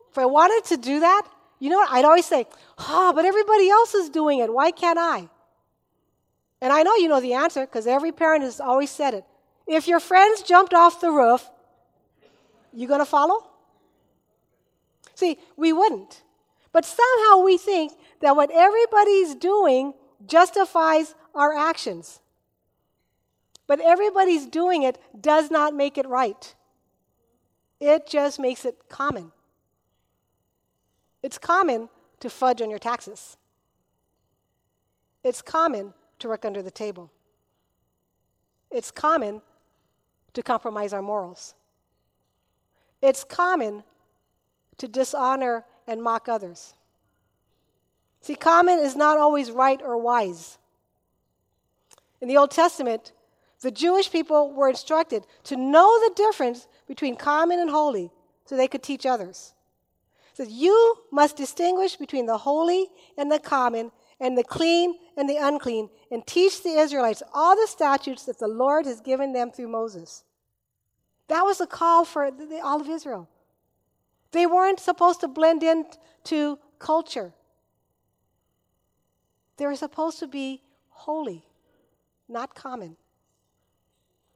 if 0.09 0.17
I 0.17 0.25
wanted 0.25 0.63
to 0.69 0.77
do 0.77 0.99
that, 0.99 1.27
you 1.59 1.69
know 1.69 1.77
what? 1.77 1.91
I'd 1.91 2.05
always 2.05 2.25
say, 2.25 2.45
oh, 2.77 3.13
but 3.15 3.25
everybody 3.25 3.69
else 3.69 3.93
is 3.93 4.09
doing 4.09 4.39
it. 4.39 4.53
Why 4.53 4.71
can't 4.71 4.99
I? 4.99 5.29
And 6.61 6.71
I 6.71 6.84
know 6.84 6.95
you 6.95 7.07
know 7.07 7.19
the 7.19 7.34
answer 7.34 7.65
because 7.65 7.88
every 7.88 8.11
parent 8.11 8.43
has 8.43 8.59
always 8.59 8.89
said 8.89 9.13
it. 9.13 9.25
If 9.67 9.88
your 9.88 9.99
friends 9.99 10.41
jumped 10.41 10.73
off 10.73 11.01
the 11.01 11.11
roof, 11.11 11.49
you 12.73 12.88
going 12.88 12.99
to 12.99 13.05
follow? 13.05 13.49
See, 15.15 15.38
we 15.55 15.73
wouldn't. 15.73 16.23
But 16.71 16.86
somehow 16.86 17.43
we 17.43 17.57
think 17.57 17.93
that 18.21 18.36
what 18.36 18.49
everybody's 18.51 19.36
doing 19.36 19.93
justifies 20.25 21.15
our 21.36 21.53
actions. 21.53 22.19
But 23.67 23.79
everybody's 23.79 24.45
doing 24.45 24.84
it 24.84 24.99
does 25.19 25.51
not 25.51 25.75
make 25.75 25.97
it 25.97 26.07
right. 26.07 26.55
It 27.86 28.07
just 28.07 28.39
makes 28.39 28.63
it 28.63 28.88
common. 28.88 29.34
It's 31.21 31.38
common 31.38 31.89
to 32.21 32.29
fudge 32.29 32.61
on 32.61 32.69
your 32.69 32.79
taxes. 32.79 33.36
It's 35.21 35.41
common 35.41 35.93
to 36.19 36.29
work 36.29 36.45
under 36.45 36.61
the 36.61 36.71
table. 36.71 37.11
It's 38.71 38.89
common 38.89 39.41
to 40.31 40.41
compromise 40.41 40.93
our 40.93 41.01
morals. 41.01 41.55
It's 43.01 43.25
common 43.25 43.84
to 44.77 44.88
dishonor 44.88 45.65
and 45.86 46.01
mock 46.01 46.29
others. 46.29 46.75
See, 48.21 48.36
common 48.36 48.79
is 48.79 48.95
not 48.95 49.17
always 49.17 49.51
right 49.51 49.81
or 49.84 49.97
wise. 49.97 50.57
In 52.21 52.29
the 52.29 52.38
Old 52.38 52.51
Testament, 52.51 53.11
the 53.59 53.71
Jewish 53.71 54.09
people 54.09 54.53
were 54.53 54.69
instructed 54.69 55.27
to 55.43 55.57
know 55.57 55.99
the 55.99 56.13
difference 56.15 56.65
between 56.93 57.15
common 57.15 57.59
and 57.59 57.71
holy 57.71 58.11
so 58.45 58.55
they 58.55 58.67
could 58.67 58.83
teach 58.83 59.03
others. 59.03 59.55
So 60.33 60.43
you 60.43 60.77
must 61.11 61.35
distinguish 61.35 61.95
between 61.95 62.27
the 62.27 62.37
holy 62.37 62.87
and 63.17 63.31
the 63.31 63.39
common 63.39 63.91
and 64.19 64.37
the 64.37 64.43
clean 64.43 64.93
and 65.17 65.27
the 65.27 65.37
unclean, 65.37 65.89
and 66.11 66.25
teach 66.25 66.61
the 66.61 66.77
Israelites 66.83 67.23
all 67.33 67.55
the 67.55 67.67
statutes 67.67 68.25
that 68.25 68.37
the 68.37 68.47
Lord 68.47 68.85
has 68.85 69.01
given 69.01 69.33
them 69.33 69.51
through 69.51 69.69
Moses. 69.69 70.23
That 71.29 71.41
was 71.41 71.59
a 71.59 71.67
call 71.67 72.05
for 72.05 72.29
all 72.63 72.79
of 72.79 72.87
Israel. 72.87 73.27
They 74.31 74.45
weren't 74.45 74.79
supposed 74.79 75.21
to 75.21 75.27
blend 75.27 75.63
into 75.63 76.59
culture. 76.77 77.33
They 79.57 79.65
were 79.65 79.75
supposed 79.75 80.19
to 80.19 80.27
be 80.27 80.61
holy, 80.89 81.43
not 82.29 82.53
common. 82.53 82.97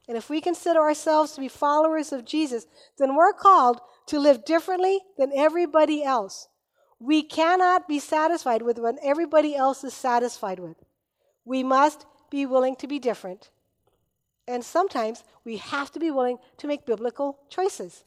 And 0.08 0.18
if 0.18 0.30
we 0.30 0.40
consider 0.40 0.80
ourselves 0.80 1.34
to 1.34 1.42
be 1.42 1.50
followers 1.50 2.14
of 2.14 2.26
Jesus, 2.26 2.66
then 2.98 3.16
we're 3.16 3.34
called 3.34 3.82
to 4.08 4.20
live 4.20 4.46
differently 4.46 5.00
than 5.18 5.32
everybody 5.36 6.04
else. 6.04 6.48
We 7.00 7.22
cannot 7.22 7.88
be 7.88 8.00
satisfied 8.00 8.62
with 8.62 8.80
what 8.80 8.96
everybody 9.04 9.56
else 9.56 9.84
is 9.84 9.94
satisfied 9.94 10.60
with. 10.60 10.78
We 11.46 11.62
must 11.62 12.06
be 12.30 12.46
willing 12.46 12.76
to 12.78 12.88
be 12.88 13.00
different. 13.00 13.52
And 14.48 14.64
sometimes 14.64 15.24
we 15.44 15.58
have 15.58 15.92
to 15.92 16.00
be 16.00 16.10
willing 16.10 16.38
to 16.58 16.68
make 16.68 16.86
biblical 16.86 17.40
choices. 17.50 18.06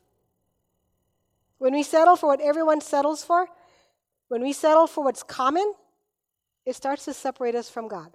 When 1.59 1.75
we 1.75 1.83
settle 1.83 2.17
for 2.17 2.29
what 2.29 2.41
everyone 2.41 2.81
settles 2.81 3.23
for, 3.23 3.47
when 4.29 4.43
we 4.43 4.55
settle 4.55 4.87
for 4.87 5.05
what's 5.05 5.23
common, 5.23 5.75
it 6.65 6.75
starts 6.75 7.05
to 7.05 7.13
separate 7.13 7.55
us 7.55 7.69
from 7.69 7.89
God. 7.89 8.13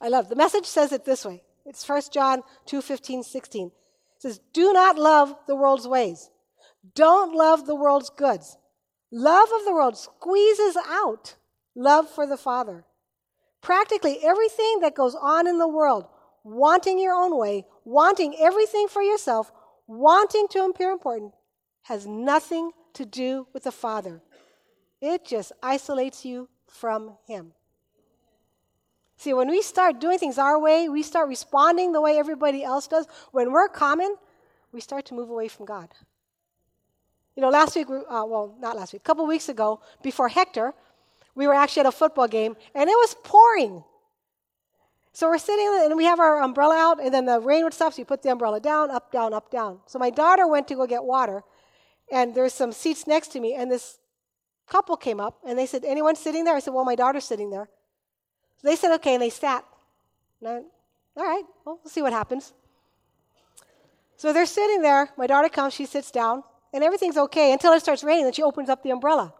I 0.00 0.08
love 0.08 0.28
the 0.28 0.36
message 0.36 0.66
says 0.66 0.92
it 0.92 1.04
this 1.04 1.24
way. 1.24 1.42
It's 1.64 1.88
1 1.88 2.02
John 2.12 2.42
2 2.66 2.82
15, 2.82 3.22
16. 3.22 3.66
It 3.66 3.72
says, 4.18 4.40
Do 4.52 4.72
not 4.72 4.98
love 4.98 5.34
the 5.46 5.56
world's 5.56 5.86
ways. 5.86 6.30
Don't 6.94 7.34
love 7.34 7.66
the 7.66 7.76
world's 7.76 8.10
goods. 8.10 8.56
Love 9.10 9.48
of 9.54 9.64
the 9.64 9.72
world 9.72 9.96
squeezes 9.96 10.76
out 10.88 11.36
love 11.74 12.08
for 12.08 12.26
the 12.26 12.36
Father. 12.36 12.84
Practically 13.60 14.18
everything 14.22 14.80
that 14.80 14.94
goes 14.94 15.14
on 15.14 15.46
in 15.46 15.58
the 15.58 15.68
world, 15.68 16.06
wanting 16.44 16.98
your 16.98 17.14
own 17.14 17.36
way, 17.36 17.64
wanting 17.84 18.34
everything 18.38 18.88
for 18.88 19.02
yourself, 19.02 19.52
wanting 19.86 20.48
to 20.48 20.64
appear 20.64 20.90
important, 20.90 21.32
has 21.82 22.06
nothing 22.06 22.72
to 22.94 23.04
do 23.04 23.46
with 23.52 23.64
the 23.64 23.72
Father. 23.72 24.22
It 25.00 25.24
just 25.24 25.52
isolates 25.62 26.24
you 26.24 26.48
from 26.68 27.16
Him. 27.26 27.52
See, 29.22 29.32
when 29.32 29.48
we 29.48 29.62
start 29.62 30.00
doing 30.00 30.18
things 30.18 30.36
our 30.36 30.58
way, 30.58 30.88
we 30.88 31.04
start 31.04 31.28
responding 31.28 31.92
the 31.92 32.00
way 32.00 32.18
everybody 32.18 32.64
else 32.64 32.88
does, 32.88 33.06
when 33.30 33.52
we're 33.52 33.68
common, 33.68 34.16
we 34.72 34.80
start 34.80 35.06
to 35.06 35.14
move 35.14 35.30
away 35.30 35.46
from 35.46 35.64
God. 35.64 35.88
You 37.36 37.42
know, 37.42 37.48
last 37.48 37.76
week, 37.76 37.86
uh, 37.88 38.02
well, 38.26 38.56
not 38.58 38.74
last 38.74 38.92
week, 38.92 39.02
a 39.02 39.04
couple 39.04 39.24
weeks 39.28 39.48
ago, 39.48 39.80
before 40.02 40.28
Hector, 40.28 40.74
we 41.36 41.46
were 41.46 41.54
actually 41.54 41.82
at 41.82 41.86
a 41.86 41.92
football 41.92 42.26
game, 42.26 42.56
and 42.74 42.90
it 42.90 42.94
was 42.94 43.14
pouring. 43.22 43.84
So 45.12 45.28
we're 45.28 45.38
sitting 45.38 45.70
and 45.84 45.96
we 45.96 46.04
have 46.04 46.18
our 46.18 46.42
umbrella 46.42 46.76
out, 46.76 47.00
and 47.00 47.14
then 47.14 47.26
the 47.26 47.38
rain 47.38 47.62
would 47.62 47.74
stop, 47.74 47.92
so 47.92 48.00
you 48.00 48.04
put 48.04 48.22
the 48.22 48.32
umbrella 48.32 48.58
down, 48.58 48.90
up, 48.90 49.12
down, 49.12 49.32
up, 49.32 49.52
down. 49.52 49.78
So 49.86 50.00
my 50.00 50.10
daughter 50.10 50.48
went 50.48 50.66
to 50.66 50.74
go 50.74 50.84
get 50.84 51.04
water, 51.04 51.44
and 52.10 52.34
there's 52.34 52.54
some 52.54 52.72
seats 52.72 53.06
next 53.06 53.28
to 53.28 53.40
me, 53.40 53.54
and 53.54 53.70
this 53.70 53.98
couple 54.66 54.96
came 54.96 55.20
up, 55.20 55.38
and 55.46 55.56
they 55.56 55.66
said, 55.66 55.84
Anyone 55.84 56.16
sitting 56.16 56.42
there? 56.42 56.56
I 56.56 56.58
said, 56.58 56.74
Well, 56.74 56.84
my 56.84 56.96
daughter's 56.96 57.24
sitting 57.24 57.50
there. 57.50 57.68
So 58.62 58.68
they 58.68 58.76
said, 58.76 58.94
Okay, 58.96 59.14
and 59.14 59.22
they 59.22 59.30
sat. 59.30 59.64
And 60.40 60.48
I 60.48 60.52
All 61.20 61.26
right, 61.26 61.44
well, 61.64 61.80
we'll 61.82 61.90
see 61.90 62.02
what 62.02 62.12
happens. 62.12 62.52
So 64.16 64.32
they're 64.32 64.46
sitting 64.46 64.82
there. 64.82 65.10
My 65.18 65.26
daughter 65.26 65.48
comes, 65.48 65.74
she 65.74 65.84
sits 65.84 66.10
down, 66.10 66.44
and 66.72 66.84
everything's 66.84 67.16
okay 67.16 67.52
until 67.52 67.72
it 67.72 67.80
starts 67.80 68.04
raining, 68.04 68.26
and 68.26 68.34
she 68.34 68.42
opens 68.42 68.68
up 68.68 68.82
the 68.82 68.90
umbrella. 68.90 69.34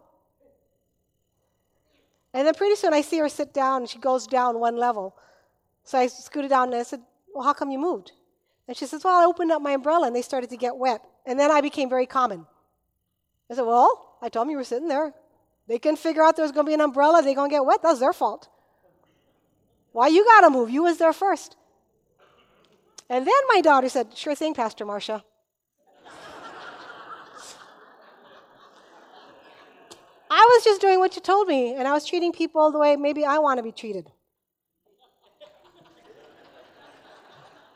And 2.33 2.47
then 2.47 2.53
pretty 2.55 2.75
soon 2.75 2.93
I 2.93 3.01
see 3.01 3.19
her 3.19 3.29
sit 3.29 3.53
down 3.53 3.81
and 3.81 3.89
she 3.89 3.99
goes 3.99 4.25
down 4.25 4.59
one 4.59 4.75
level. 4.75 5.15
So 5.83 5.99
I 5.99 6.07
scooted 6.07 6.49
down 6.49 6.69
and 6.69 6.75
I 6.75 6.83
said, 6.83 7.01
Well, 7.33 7.43
how 7.43 7.53
come 7.53 7.69
you 7.69 7.77
moved? 7.77 8.11
And 8.67 8.75
she 8.75 8.85
says, 8.85 9.03
Well, 9.03 9.15
I 9.15 9.25
opened 9.25 9.51
up 9.51 9.61
my 9.61 9.71
umbrella 9.71 10.07
and 10.07 10.15
they 10.15 10.21
started 10.21 10.49
to 10.49 10.57
get 10.57 10.75
wet. 10.75 11.01
And 11.25 11.39
then 11.39 11.51
I 11.51 11.61
became 11.61 11.89
very 11.89 12.07
common. 12.07 12.45
I 13.51 13.55
said, 13.55 13.65
Well, 13.65 14.17
I 14.21 14.29
told 14.29 14.47
them 14.47 14.51
you 14.51 14.57
were 14.57 14.63
sitting 14.63 14.87
there. 14.87 15.13
They 15.67 15.79
can 15.79 15.95
figure 15.95 16.23
out 16.23 16.35
there's 16.35 16.51
going 16.51 16.65
to 16.65 16.69
be 16.69 16.73
an 16.73 16.81
umbrella. 16.81 17.21
They're 17.21 17.35
going 17.35 17.49
to 17.49 17.53
get 17.53 17.65
wet. 17.65 17.81
That's 17.83 17.99
their 17.99 18.13
fault. 18.13 18.49
Why 19.93 20.07
you 20.07 20.25
got 20.25 20.41
to 20.41 20.49
move? 20.49 20.69
You 20.69 20.83
was 20.83 20.97
there 20.97 21.13
first. 21.13 21.55
And 23.09 23.25
then 23.25 23.33
my 23.47 23.61
daughter 23.61 23.87
said, 23.89 24.17
Sure 24.17 24.35
thing, 24.35 24.53
Pastor 24.53 24.85
Marcia. 24.85 25.23
I 30.31 30.49
was 30.55 30.63
just 30.63 30.81
doing 30.81 30.99
what 30.99 31.15
you 31.15 31.21
told 31.21 31.47
me, 31.47 31.75
and 31.75 31.87
I 31.87 31.93
was 31.93 32.05
treating 32.05 32.33
people 32.33 32.71
the 32.71 32.79
way 32.79 32.95
maybe 32.95 33.23
I 33.23 33.37
want 33.37 33.59
to 33.59 33.63
be 33.63 33.71
treated. 33.71 34.11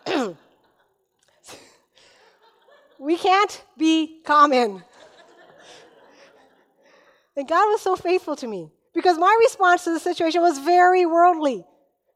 we 2.98 3.16
can't 3.18 3.64
be 3.78 4.22
common. 4.26 4.84
And 7.36 7.48
God 7.48 7.68
was 7.68 7.82
so 7.82 7.96
faithful 7.96 8.36
to 8.38 8.48
me 8.48 8.72
because 8.96 9.20
my 9.20 9.38
response 9.42 9.84
to 9.84 9.94
the 9.94 10.00
situation 10.00 10.42
was 10.42 10.58
very 10.58 11.06
worldly. 11.06 11.64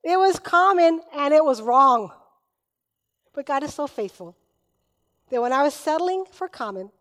It 0.04 0.18
was 0.18 0.40
common 0.40 1.02
and 1.16 1.34
it 1.34 1.44
was 1.44 1.62
wrong. 1.62 2.12
But 3.34 3.46
God 3.46 3.64
is 3.64 3.74
so 3.74 3.88
faithful 3.88 4.36
that 5.30 5.42
when 5.42 5.54
I 5.54 5.64
was 5.64 5.74
settling 5.74 6.26
for 6.32 6.48
common, 6.48 6.92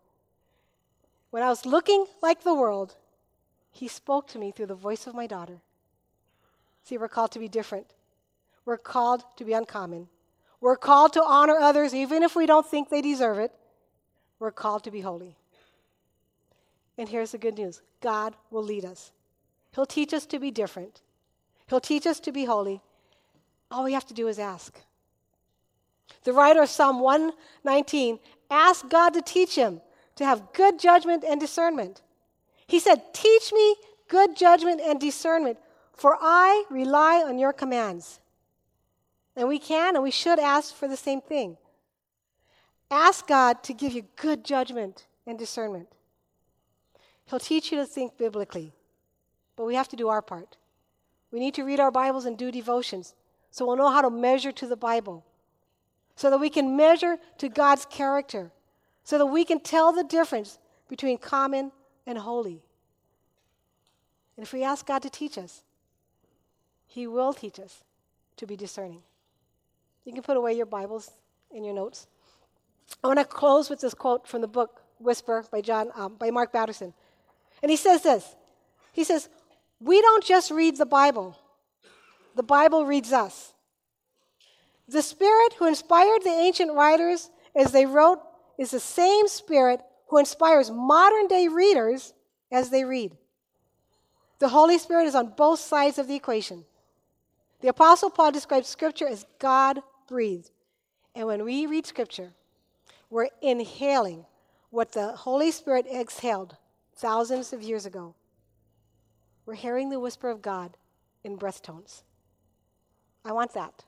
when 1.31 1.43
I 1.43 1.49
was 1.49 1.65
looking 1.65 2.05
like 2.21 2.43
the 2.43 2.53
world, 2.53 2.95
he 3.71 3.87
spoke 3.87 4.27
to 4.29 4.39
me 4.39 4.51
through 4.51 4.67
the 4.67 4.75
voice 4.75 5.07
of 5.07 5.15
my 5.15 5.27
daughter. 5.27 5.61
See, 6.83 6.97
we're 6.97 7.07
called 7.07 7.31
to 7.31 7.39
be 7.39 7.47
different. 7.47 7.87
We're 8.65 8.77
called 8.77 9.23
to 9.37 9.45
be 9.45 9.53
uncommon. 9.53 10.07
We're 10.59 10.77
called 10.77 11.13
to 11.13 11.23
honor 11.23 11.57
others 11.57 11.93
even 11.95 12.21
if 12.23 12.35
we 12.35 12.45
don't 12.45 12.65
think 12.65 12.89
they 12.89 13.01
deserve 13.01 13.39
it. 13.39 13.51
We're 14.39 14.51
called 14.51 14.83
to 14.83 14.91
be 14.91 15.01
holy. 15.01 15.35
And 16.97 17.09
here's 17.09 17.31
the 17.31 17.37
good 17.37 17.57
news 17.57 17.81
God 18.01 18.35
will 18.51 18.63
lead 18.63 18.85
us. 18.85 19.11
He'll 19.73 19.85
teach 19.85 20.13
us 20.13 20.25
to 20.27 20.39
be 20.39 20.51
different, 20.51 21.01
He'll 21.67 21.81
teach 21.81 22.05
us 22.05 22.19
to 22.21 22.31
be 22.31 22.45
holy. 22.45 22.81
All 23.71 23.83
we 23.85 23.93
have 23.93 24.05
to 24.07 24.13
do 24.13 24.27
is 24.27 24.37
ask. 24.37 24.77
The 26.23 26.33
writer 26.33 26.61
of 26.61 26.69
Psalm 26.69 26.99
119 26.99 28.19
asked 28.49 28.89
God 28.89 29.13
to 29.13 29.21
teach 29.21 29.55
him 29.55 29.81
to 30.17 30.25
have 30.25 30.53
good 30.53 30.77
judgment 30.77 31.23
and 31.23 31.39
discernment. 31.39 32.01
He 32.67 32.79
said, 32.79 33.13
Teach 33.13 33.53
me 33.53 33.75
good 34.09 34.35
judgment 34.35 34.81
and 34.81 34.99
discernment, 34.99 35.57
for 35.93 36.17
I 36.19 36.65
rely 36.69 37.23
on 37.25 37.39
your 37.39 37.53
commands. 37.53 38.19
And 39.35 39.47
we 39.47 39.57
can 39.57 39.95
and 39.95 40.03
we 40.03 40.11
should 40.11 40.39
ask 40.39 40.75
for 40.75 40.89
the 40.89 40.97
same 40.97 41.21
thing. 41.21 41.57
Ask 42.91 43.25
God 43.25 43.63
to 43.63 43.73
give 43.73 43.93
you 43.93 44.03
good 44.17 44.43
judgment 44.43 45.07
and 45.25 45.39
discernment. 45.39 45.87
He'll 47.25 47.39
teach 47.39 47.71
you 47.71 47.77
to 47.77 47.85
think 47.85 48.17
biblically, 48.17 48.73
but 49.55 49.65
we 49.65 49.75
have 49.75 49.87
to 49.87 49.95
do 49.95 50.09
our 50.09 50.21
part. 50.21 50.57
We 51.31 51.39
need 51.39 51.53
to 51.53 51.63
read 51.63 51.79
our 51.79 51.91
Bibles 51.91 52.25
and 52.25 52.37
do 52.37 52.51
devotions 52.51 53.15
so 53.51 53.65
we'll 53.65 53.75
know 53.75 53.91
how 53.91 54.01
to 54.01 54.09
measure 54.09 54.51
to 54.53 54.65
the 54.65 54.77
Bible, 54.77 55.23
so 56.15 56.29
that 56.29 56.39
we 56.39 56.49
can 56.49 56.75
measure 56.75 57.17
to 57.37 57.49
God's 57.49 57.85
character, 57.85 58.51
so 59.03 59.17
that 59.17 59.25
we 59.27 59.45
can 59.45 59.59
tell 59.59 59.91
the 59.91 60.03
difference 60.03 60.57
between 60.87 61.17
common 61.17 61.71
and 62.07 62.17
holy. 62.17 62.63
And 64.35 64.45
if 64.45 64.53
we 64.53 64.63
ask 64.63 64.85
God 64.85 65.01
to 65.03 65.09
teach 65.09 65.37
us, 65.37 65.63
He 66.87 67.05
will 67.05 67.33
teach 67.33 67.59
us 67.59 67.83
to 68.37 68.47
be 68.47 68.55
discerning. 68.55 69.03
You 70.05 70.13
can 70.13 70.23
put 70.23 70.37
away 70.37 70.53
your 70.53 70.65
Bibles 70.65 71.11
in 71.51 71.63
your 71.63 71.75
notes. 71.75 72.07
I 73.03 73.07
want 73.07 73.19
to 73.19 73.25
close 73.25 73.69
with 73.69 73.81
this 73.81 73.93
quote 73.93 74.27
from 74.27 74.41
the 74.41 74.47
book 74.47 74.81
Whisper 74.99 75.45
by 75.51 75.61
John 75.61 75.91
um, 75.95 76.15
by 76.15 76.29
Mark 76.31 76.51
Batterson, 76.51 76.93
and 77.61 77.69
he 77.71 77.77
says 77.77 78.03
this. 78.03 78.35
He 78.93 79.03
says, 79.03 79.29
"We 79.79 80.01
don't 80.01 80.23
just 80.23 80.51
read 80.51 80.77
the 80.77 80.85
Bible; 80.85 81.37
the 82.41 82.47
Bible 82.47 82.87
reads 82.87 83.13
us. 83.13 83.53
The 84.87 85.03
Spirit 85.03 85.53
who 85.59 85.67
inspired 85.67 86.23
the 86.23 86.31
ancient 86.31 86.73
writers 86.73 87.29
as 87.55 87.71
they 87.71 87.85
wrote 87.85 88.19
is 88.57 88.71
the 88.71 88.79
same 88.79 89.27
Spirit 89.27 89.79
who 90.07 90.17
inspires 90.17 90.71
modern 90.71 91.27
day 91.27 91.47
readers 91.49 92.15
as 92.51 92.71
they 92.71 92.83
read. 92.83 93.15
The 94.39 94.49
Holy 94.49 94.79
Spirit 94.79 95.05
is 95.05 95.13
on 95.13 95.35
both 95.37 95.59
sides 95.59 95.99
of 95.99 96.07
the 96.07 96.15
equation. 96.15 96.65
The 97.59 97.67
Apostle 97.67 98.09
Paul 98.09 98.31
describes 98.31 98.67
Scripture 98.67 99.07
as 99.07 99.27
God 99.37 99.83
breathed. 100.07 100.49
And 101.13 101.27
when 101.27 101.45
we 101.45 101.67
read 101.67 101.85
Scripture, 101.85 102.31
we're 103.11 103.29
inhaling 103.43 104.25
what 104.71 104.93
the 104.93 105.11
Holy 105.11 105.51
Spirit 105.51 105.85
exhaled 105.85 106.57
thousands 106.95 107.53
of 107.53 107.61
years 107.61 107.85
ago. 107.85 108.15
We're 109.45 109.53
hearing 109.53 109.91
the 109.91 109.99
whisper 109.99 110.31
of 110.31 110.41
God 110.41 110.75
in 111.23 111.35
breath 111.35 111.61
tones. 111.61 112.03
I 113.23 113.31
want 113.31 113.53
that. 113.53 113.85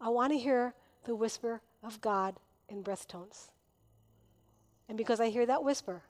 I 0.00 0.08
want 0.08 0.32
to 0.32 0.38
hear 0.38 0.74
the 1.04 1.14
whisper 1.14 1.60
of 1.82 2.00
God 2.00 2.36
in 2.68 2.82
breath 2.82 3.06
tones. 3.08 3.50
And 4.88 4.96
because 4.98 5.20
I 5.20 5.28
hear 5.28 5.46
that 5.46 5.64
whisper, 5.64 6.02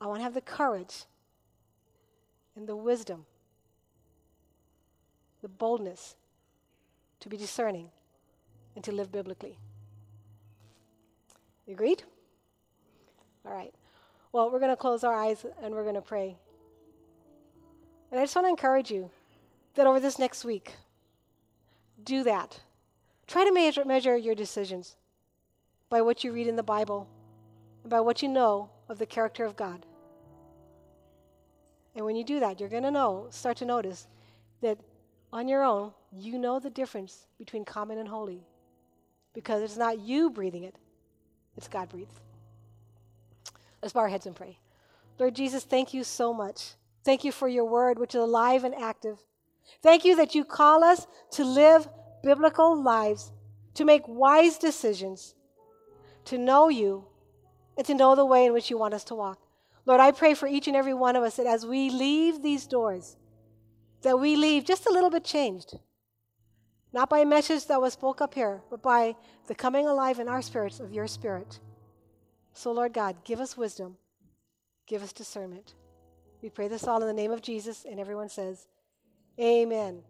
I 0.00 0.06
want 0.06 0.18
to 0.20 0.24
have 0.24 0.34
the 0.34 0.40
courage 0.40 1.04
and 2.54 2.66
the 2.66 2.76
wisdom, 2.76 3.26
the 5.42 5.48
boldness 5.48 6.16
to 7.20 7.28
be 7.28 7.36
discerning 7.36 7.90
and 8.74 8.84
to 8.84 8.92
live 8.92 9.10
biblically. 9.10 9.58
You 11.66 11.74
agreed? 11.74 12.02
All 13.44 13.52
right. 13.52 13.72
Well, 14.32 14.50
we're 14.50 14.58
going 14.58 14.70
to 14.70 14.76
close 14.76 15.02
our 15.04 15.14
eyes 15.14 15.44
and 15.62 15.74
we're 15.74 15.82
going 15.82 15.94
to 15.94 16.02
pray. 16.02 16.36
And 18.10 18.20
I 18.20 18.22
just 18.22 18.36
want 18.36 18.46
to 18.46 18.50
encourage 18.50 18.90
you 18.90 19.10
that 19.76 19.86
over 19.86 20.00
this 20.00 20.18
next 20.18 20.44
week, 20.44 20.74
do 22.02 22.22
that. 22.24 22.60
Try 23.26 23.44
to 23.44 23.52
measure, 23.52 23.84
measure 23.84 24.16
your 24.16 24.34
decisions 24.34 24.96
by 25.88 26.02
what 26.02 26.24
you 26.24 26.32
read 26.32 26.46
in 26.46 26.56
the 26.56 26.62
Bible 26.62 27.08
and 27.82 27.90
by 27.90 28.00
what 28.00 28.22
you 28.22 28.28
know 28.28 28.70
of 28.88 28.98
the 28.98 29.06
character 29.06 29.44
of 29.44 29.56
God. 29.56 29.86
And 31.94 32.04
when 32.04 32.16
you 32.16 32.24
do 32.24 32.40
that, 32.40 32.60
you're 32.60 32.68
going 32.68 32.82
to 32.82 32.90
know, 32.90 33.26
start 33.30 33.56
to 33.58 33.64
notice 33.64 34.06
that 34.60 34.78
on 35.32 35.48
your 35.48 35.62
own, 35.62 35.92
you 36.12 36.38
know 36.38 36.58
the 36.58 36.70
difference 36.70 37.26
between 37.38 37.64
common 37.64 37.98
and 37.98 38.08
holy. 38.08 38.46
Because 39.32 39.62
it's 39.62 39.76
not 39.76 39.98
you 39.98 40.30
breathing 40.30 40.64
it, 40.64 40.76
it's 41.56 41.68
God 41.68 41.88
breathed. 41.88 42.20
Let's 43.82 43.92
bow 43.92 44.00
our 44.00 44.08
heads 44.08 44.26
and 44.26 44.34
pray. 44.34 44.58
Lord 45.18 45.34
Jesus, 45.34 45.64
thank 45.64 45.94
you 45.94 46.04
so 46.04 46.32
much. 46.32 46.74
Thank 47.04 47.24
you 47.24 47.32
for 47.32 47.48
your 47.48 47.64
word, 47.64 47.98
which 47.98 48.14
is 48.14 48.20
alive 48.20 48.64
and 48.64 48.74
active. 48.74 49.18
Thank 49.82 50.04
you 50.04 50.16
that 50.16 50.34
you 50.34 50.44
call 50.44 50.84
us 50.84 51.06
to 51.32 51.44
live 51.44 51.88
biblical 52.22 52.82
lives, 52.82 53.32
to 53.74 53.84
make 53.84 54.02
wise 54.06 54.58
decisions, 54.58 55.34
to 56.24 56.38
know 56.38 56.68
you, 56.68 57.06
and 57.76 57.86
to 57.86 57.94
know 57.94 58.14
the 58.14 58.24
way 58.24 58.46
in 58.46 58.52
which 58.52 58.70
you 58.70 58.78
want 58.78 58.94
us 58.94 59.04
to 59.04 59.14
walk. 59.14 59.38
Lord, 59.84 60.00
I 60.00 60.10
pray 60.10 60.34
for 60.34 60.48
each 60.48 60.66
and 60.66 60.76
every 60.76 60.94
one 60.94 61.14
of 61.14 61.22
us 61.22 61.36
that 61.36 61.46
as 61.46 61.64
we 61.64 61.90
leave 61.90 62.42
these 62.42 62.66
doors, 62.66 63.16
that 64.02 64.18
we 64.18 64.34
leave 64.36 64.64
just 64.64 64.86
a 64.86 64.92
little 64.92 65.10
bit 65.10 65.24
changed. 65.24 65.78
Not 66.92 67.08
by 67.08 67.20
a 67.20 67.26
message 67.26 67.66
that 67.66 67.80
was 67.80 67.92
spoke 67.92 68.20
up 68.20 68.34
here, 68.34 68.62
but 68.70 68.82
by 68.82 69.14
the 69.46 69.54
coming 69.54 69.86
alive 69.86 70.18
in 70.18 70.28
our 70.28 70.42
spirits 70.42 70.80
of 70.80 70.92
your 70.92 71.06
spirit. 71.06 71.60
So, 72.54 72.72
Lord 72.72 72.92
God, 72.92 73.16
give 73.24 73.38
us 73.38 73.56
wisdom, 73.56 73.96
give 74.86 75.02
us 75.02 75.12
discernment. 75.12 75.74
We 76.42 76.48
pray 76.48 76.68
this 76.68 76.84
all 76.84 77.00
in 77.00 77.06
the 77.06 77.12
name 77.12 77.32
of 77.32 77.42
Jesus, 77.42 77.84
and 77.84 78.00
everyone 78.00 78.28
says, 78.28 78.66
Amen. 79.40 80.02